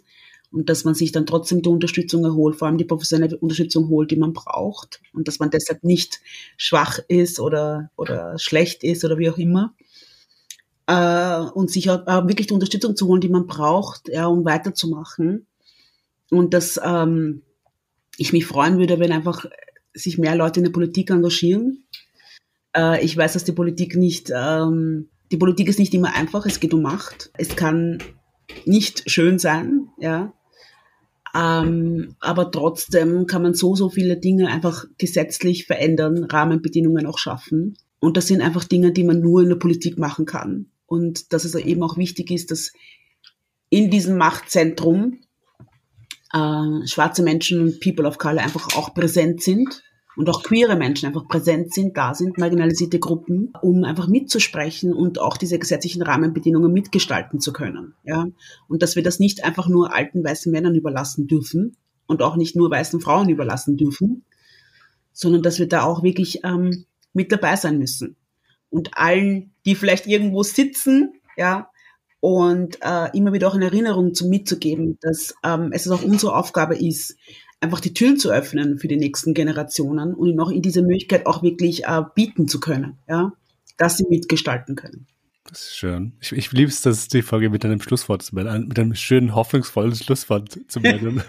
und 0.52 0.70
dass 0.70 0.84
man 0.84 0.94
sich 0.94 1.12
dann 1.12 1.26
trotzdem 1.26 1.62
die 1.62 1.70
Unterstützung 1.70 2.26
erholt, 2.26 2.58
vor 2.58 2.68
allem 2.68 2.78
die 2.78 2.86
professionelle 2.86 3.38
Unterstützung 3.38 3.90
holt, 3.90 4.12
die 4.12 4.18
man 4.18 4.34
braucht 4.34 5.02
und 5.14 5.28
dass 5.28 5.40
man 5.40 5.50
deshalb 5.50 5.84
nicht 5.84 6.20
schwach 6.58 7.00
ist 7.08 7.40
oder, 7.40 7.90
oder 7.96 8.38
schlecht 8.38 8.84
ist 8.84 9.04
oder 9.06 9.18
wie 9.18 9.30
auch 9.30 9.38
immer. 9.38 9.74
Äh, 10.92 11.46
und 11.54 11.72
sich 11.72 11.90
auch, 11.90 12.06
äh, 12.06 12.28
wirklich 12.28 12.48
die 12.48 12.54
Unterstützung 12.54 12.98
zu 12.98 13.08
holen, 13.08 13.22
die 13.22 13.30
man 13.30 13.48
braucht, 13.48 14.10
ja, 14.10 14.26
um 14.28 14.44
weiterzumachen. 14.44 15.48
Und 16.30 16.54
dass 16.54 16.82
ähm, 16.84 17.44
ich 18.18 18.34
mich 18.34 18.46
freuen 18.46 18.78
würde, 18.78 19.00
wenn 19.00 19.14
einfach 19.14 19.46
sich 19.94 20.18
mehr 20.18 20.36
Leute 20.36 20.60
in 20.60 20.66
der 20.66 20.74
Politik 20.74 21.10
engagieren. 21.10 21.86
Äh, 22.76 23.06
ich 23.06 23.16
weiß, 23.16 23.34
dass 23.34 23.46
die 23.46 23.54
Politik 23.54 23.96
nicht, 23.96 24.34
ähm, 24.36 25.08
die 25.32 25.38
Politik 25.38 25.70
ist 25.70 25.80
nicht 25.80 25.94
immer 25.94 26.14
einfach, 26.14 26.46
es 26.46 26.60
geht 26.60 26.74
um 26.74 26.82
Macht. 26.82 27.32
Es 27.38 27.56
kann 27.56 28.00
nicht 28.66 29.10
schön 29.10 29.40
sein, 29.40 29.88
ja. 29.98 30.34
Ähm, 31.34 32.16
aber 32.20 32.52
trotzdem 32.52 33.28
kann 33.28 33.44
man 33.44 33.54
so, 33.54 33.78
so 33.78 33.90
viele 33.90 34.18
Dinge 34.18 34.50
einfach 34.50 34.84
gesetzlich 34.98 35.68
verändern, 35.68 36.26
Rahmenbedingungen 36.26 37.06
auch 37.06 37.18
schaffen. 37.18 37.78
Und 38.02 38.18
das 38.18 38.28
sind 38.28 38.42
einfach 38.42 38.66
Dinge, 38.66 38.92
die 38.92 39.06
man 39.06 39.22
nur 39.22 39.42
in 39.42 39.48
der 39.48 39.56
Politik 39.56 39.98
machen 39.98 40.26
kann. 40.26 40.66
Und 40.92 41.32
dass 41.32 41.46
es 41.46 41.56
eben 41.56 41.82
auch 41.84 41.96
wichtig 41.96 42.32
ist, 42.32 42.52
dass 42.52 42.74
in 43.70 43.90
diesem 43.90 44.18
Machtzentrum 44.18 45.20
äh, 46.34 46.86
schwarze 46.86 47.24
Menschen 47.24 47.62
und 47.62 47.80
People 47.80 48.06
of 48.06 48.18
Color 48.18 48.44
einfach 48.44 48.76
auch 48.76 48.94
präsent 48.94 49.42
sind 49.42 49.84
und 50.18 50.30
auch 50.30 50.44
queere 50.44 50.76
Menschen 50.76 51.06
einfach 51.08 51.30
präsent 51.30 51.74
sind, 51.74 51.96
da 51.96 52.14
sind, 52.14 52.38
marginalisierte 52.38 53.00
Gruppen, 53.00 53.54
um 53.62 53.86
einfach 53.86 54.10
mitzusprechen 54.10 54.92
und 54.92 55.18
auch 55.22 55.38
diese 55.38 55.58
gesetzlichen 55.58 56.02
Rahmenbedingungen 56.02 56.74
mitgestalten 56.74 57.40
zu 57.40 57.54
können. 57.54 57.96
Ja? 58.04 58.28
Und 58.68 58.82
dass 58.82 58.98
wir 58.98 59.04
das 59.04 59.18
nicht 59.18 59.46
einfach 59.46 59.70
nur 59.70 59.96
alten 59.96 60.26
weißen 60.26 60.52
Männern 60.52 60.76
überlassen 60.76 61.26
dürfen 61.26 61.78
und 62.06 62.22
auch 62.22 62.36
nicht 62.36 62.58
nur 62.58 62.70
weißen 62.70 63.00
Frauen 63.00 63.30
überlassen 63.30 63.78
dürfen, 63.78 64.26
sondern 65.14 65.42
dass 65.42 65.58
wir 65.58 65.70
da 65.70 65.84
auch 65.84 66.04
wirklich 66.04 66.42
ähm, 66.44 66.84
mit 67.14 67.32
dabei 67.32 67.56
sein 67.56 67.80
müssen. 67.80 68.18
Und 68.72 68.98
allen, 68.98 69.54
die 69.66 69.76
vielleicht 69.76 70.08
irgendwo 70.08 70.42
sitzen, 70.42 71.14
ja, 71.38 71.70
und 72.20 72.78
äh, 72.82 73.16
immer 73.18 73.34
wieder 73.34 73.48
auch 73.48 73.56
in 73.56 73.62
Erinnerung 73.62 74.14
zu 74.14 74.28
mitzugeben, 74.28 74.98
dass 75.02 75.36
ähm, 75.44 75.72
es 75.74 75.90
auch 75.90 76.04
unsere 76.04 76.36
Aufgabe 76.36 76.76
ist, 76.76 77.18
einfach 77.62 77.80
die 77.80 77.94
Türen 77.94 78.18
zu 78.18 78.32
öffnen 78.32 78.78
für 78.80 78.88
die 78.88 78.98
nächsten 78.98 79.34
Generationen 79.34 80.14
und 80.14 80.30
ihnen 80.30 80.40
auch 80.40 80.52
in 80.52 80.62
diese 80.62 80.82
Möglichkeit 80.82 81.26
auch 81.26 81.44
wirklich 81.44 81.86
äh, 81.86 82.02
bieten 82.16 82.48
zu 82.48 82.60
können, 82.60 82.98
ja, 83.08 83.34
dass 83.78 83.98
sie 83.98 84.06
mitgestalten 84.10 84.76
können. 84.76 85.08
Das 85.46 85.64
ist 85.64 85.76
schön. 85.76 86.14
Ich, 86.22 86.32
ich 86.32 86.52
liebe 86.52 86.70
es, 86.70 86.82
dass 86.82 87.08
die 87.08 87.24
Folge 87.24 87.50
mit 87.50 87.66
einem 87.66 87.82
Schlusswort 87.82 88.22
zu 88.22 88.36
beenden, 88.36 88.68
mit 88.68 88.78
einem 88.78 88.94
schönen, 88.96 89.34
hoffnungsvollen 89.34 89.96
Schlusswort 89.96 90.60
zu 90.68 90.82
beenden. 90.82 91.24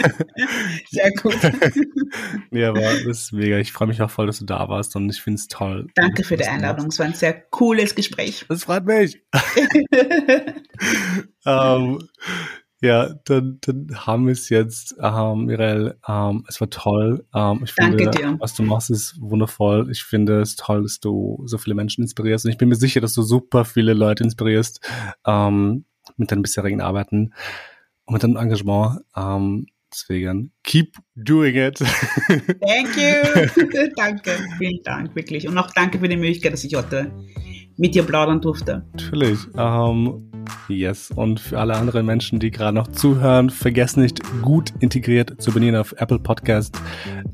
Sehr 0.90 1.12
gut. 1.12 1.36
ja, 2.50 2.70
aber 2.70 2.80
das 2.80 3.04
ist 3.04 3.32
mega. 3.32 3.58
Ich 3.58 3.72
freue 3.72 3.88
mich 3.88 4.00
auch 4.00 4.10
voll, 4.10 4.26
dass 4.26 4.38
du 4.38 4.46
da 4.46 4.68
warst 4.68 4.96
und 4.96 5.10
ich 5.10 5.20
finde 5.20 5.38
es 5.38 5.48
toll. 5.48 5.88
Danke 5.94 6.24
für 6.24 6.36
die 6.36 6.46
Einladung. 6.46 6.86
Es 6.86 6.98
war 6.98 7.06
ein 7.06 7.14
sehr 7.14 7.34
cooles 7.34 7.94
Gespräch. 7.94 8.46
Das 8.48 8.64
freut 8.64 8.86
mich. 8.86 9.22
um, 11.44 11.46
ähm, 11.46 12.08
ja, 12.84 13.14
dann, 13.24 13.58
dann 13.62 13.88
haben 13.94 14.26
wir 14.26 14.32
es 14.32 14.50
jetzt, 14.50 14.94
ähm, 15.00 15.46
Mirel. 15.46 15.96
Ähm, 16.06 16.44
es 16.48 16.60
war 16.60 16.68
toll. 16.68 17.24
Ähm, 17.34 17.62
ich 17.64 17.74
Danke 17.74 17.96
finde, 17.96 18.10
dir. 18.10 18.36
was 18.38 18.54
du 18.54 18.62
machst, 18.62 18.90
ist 18.90 19.18
wundervoll. 19.20 19.90
Ich 19.90 20.04
finde 20.04 20.42
es 20.42 20.56
toll, 20.56 20.82
dass 20.82 21.00
du 21.00 21.42
so 21.46 21.56
viele 21.56 21.74
Menschen 21.74 22.02
inspirierst. 22.02 22.44
Und 22.44 22.50
ich 22.50 22.58
bin 22.58 22.68
mir 22.68 22.74
sicher, 22.74 23.00
dass 23.00 23.14
du 23.14 23.22
super 23.22 23.64
viele 23.64 23.94
Leute 23.94 24.22
inspirierst 24.22 24.80
ähm, 25.26 25.86
mit 26.18 26.30
deinen 26.30 26.42
bisherigen 26.42 26.82
Arbeiten 26.82 27.32
und 28.04 28.12
mit 28.12 28.22
deinem 28.22 28.36
Engagement. 28.36 29.00
Ähm, 29.16 29.66
deswegen, 29.90 30.52
keep 30.62 30.98
doing 31.14 31.54
it. 31.54 31.78
Thank 32.28 32.96
you. 32.98 33.88
danke. 33.96 34.32
Vielen 34.58 34.82
Dank, 34.82 35.16
wirklich. 35.16 35.48
Und 35.48 35.56
auch 35.56 35.70
danke 35.70 35.98
für 35.98 36.08
die 36.08 36.16
Möglichkeit, 36.16 36.52
dass 36.52 36.64
ich 36.64 36.74
heute 36.74 37.10
mit 37.78 37.94
dir 37.94 38.02
plaudern 38.02 38.42
durfte. 38.42 38.84
Natürlich. 38.92 39.38
Ähm, 39.56 40.30
yes. 40.68 41.10
Und 41.14 41.40
für 41.40 41.58
alle 41.58 41.74
anderen 41.74 42.06
Menschen, 42.06 42.38
die 42.38 42.50
gerade 42.50 42.74
noch 42.74 42.88
zuhören, 42.88 43.50
vergesst 43.50 43.96
nicht, 43.96 44.20
gut 44.42 44.72
integriert 44.80 45.40
zu 45.40 45.52
bedienen 45.52 45.76
auf 45.76 45.94
Apple 45.98 46.18
Podcast, 46.18 46.80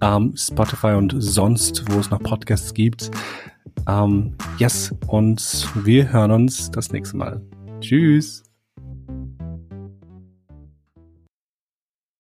ähm, 0.01 0.35
Spotify 0.37 0.95
und 0.95 1.15
sonst, 1.19 1.85
wo 1.91 1.99
es 1.99 2.11
noch 2.11 2.21
Podcasts 2.21 2.75
gibt. 2.75 3.11
Ähm, 3.89 4.35
yes. 4.59 4.95
Und 5.07 5.69
wir 5.85 6.13
hören 6.13 6.31
uns 6.31 6.71
das 6.71 6.93
nächste 6.93 7.17
Mal. 7.17 7.41
Tschüss. 7.81 8.50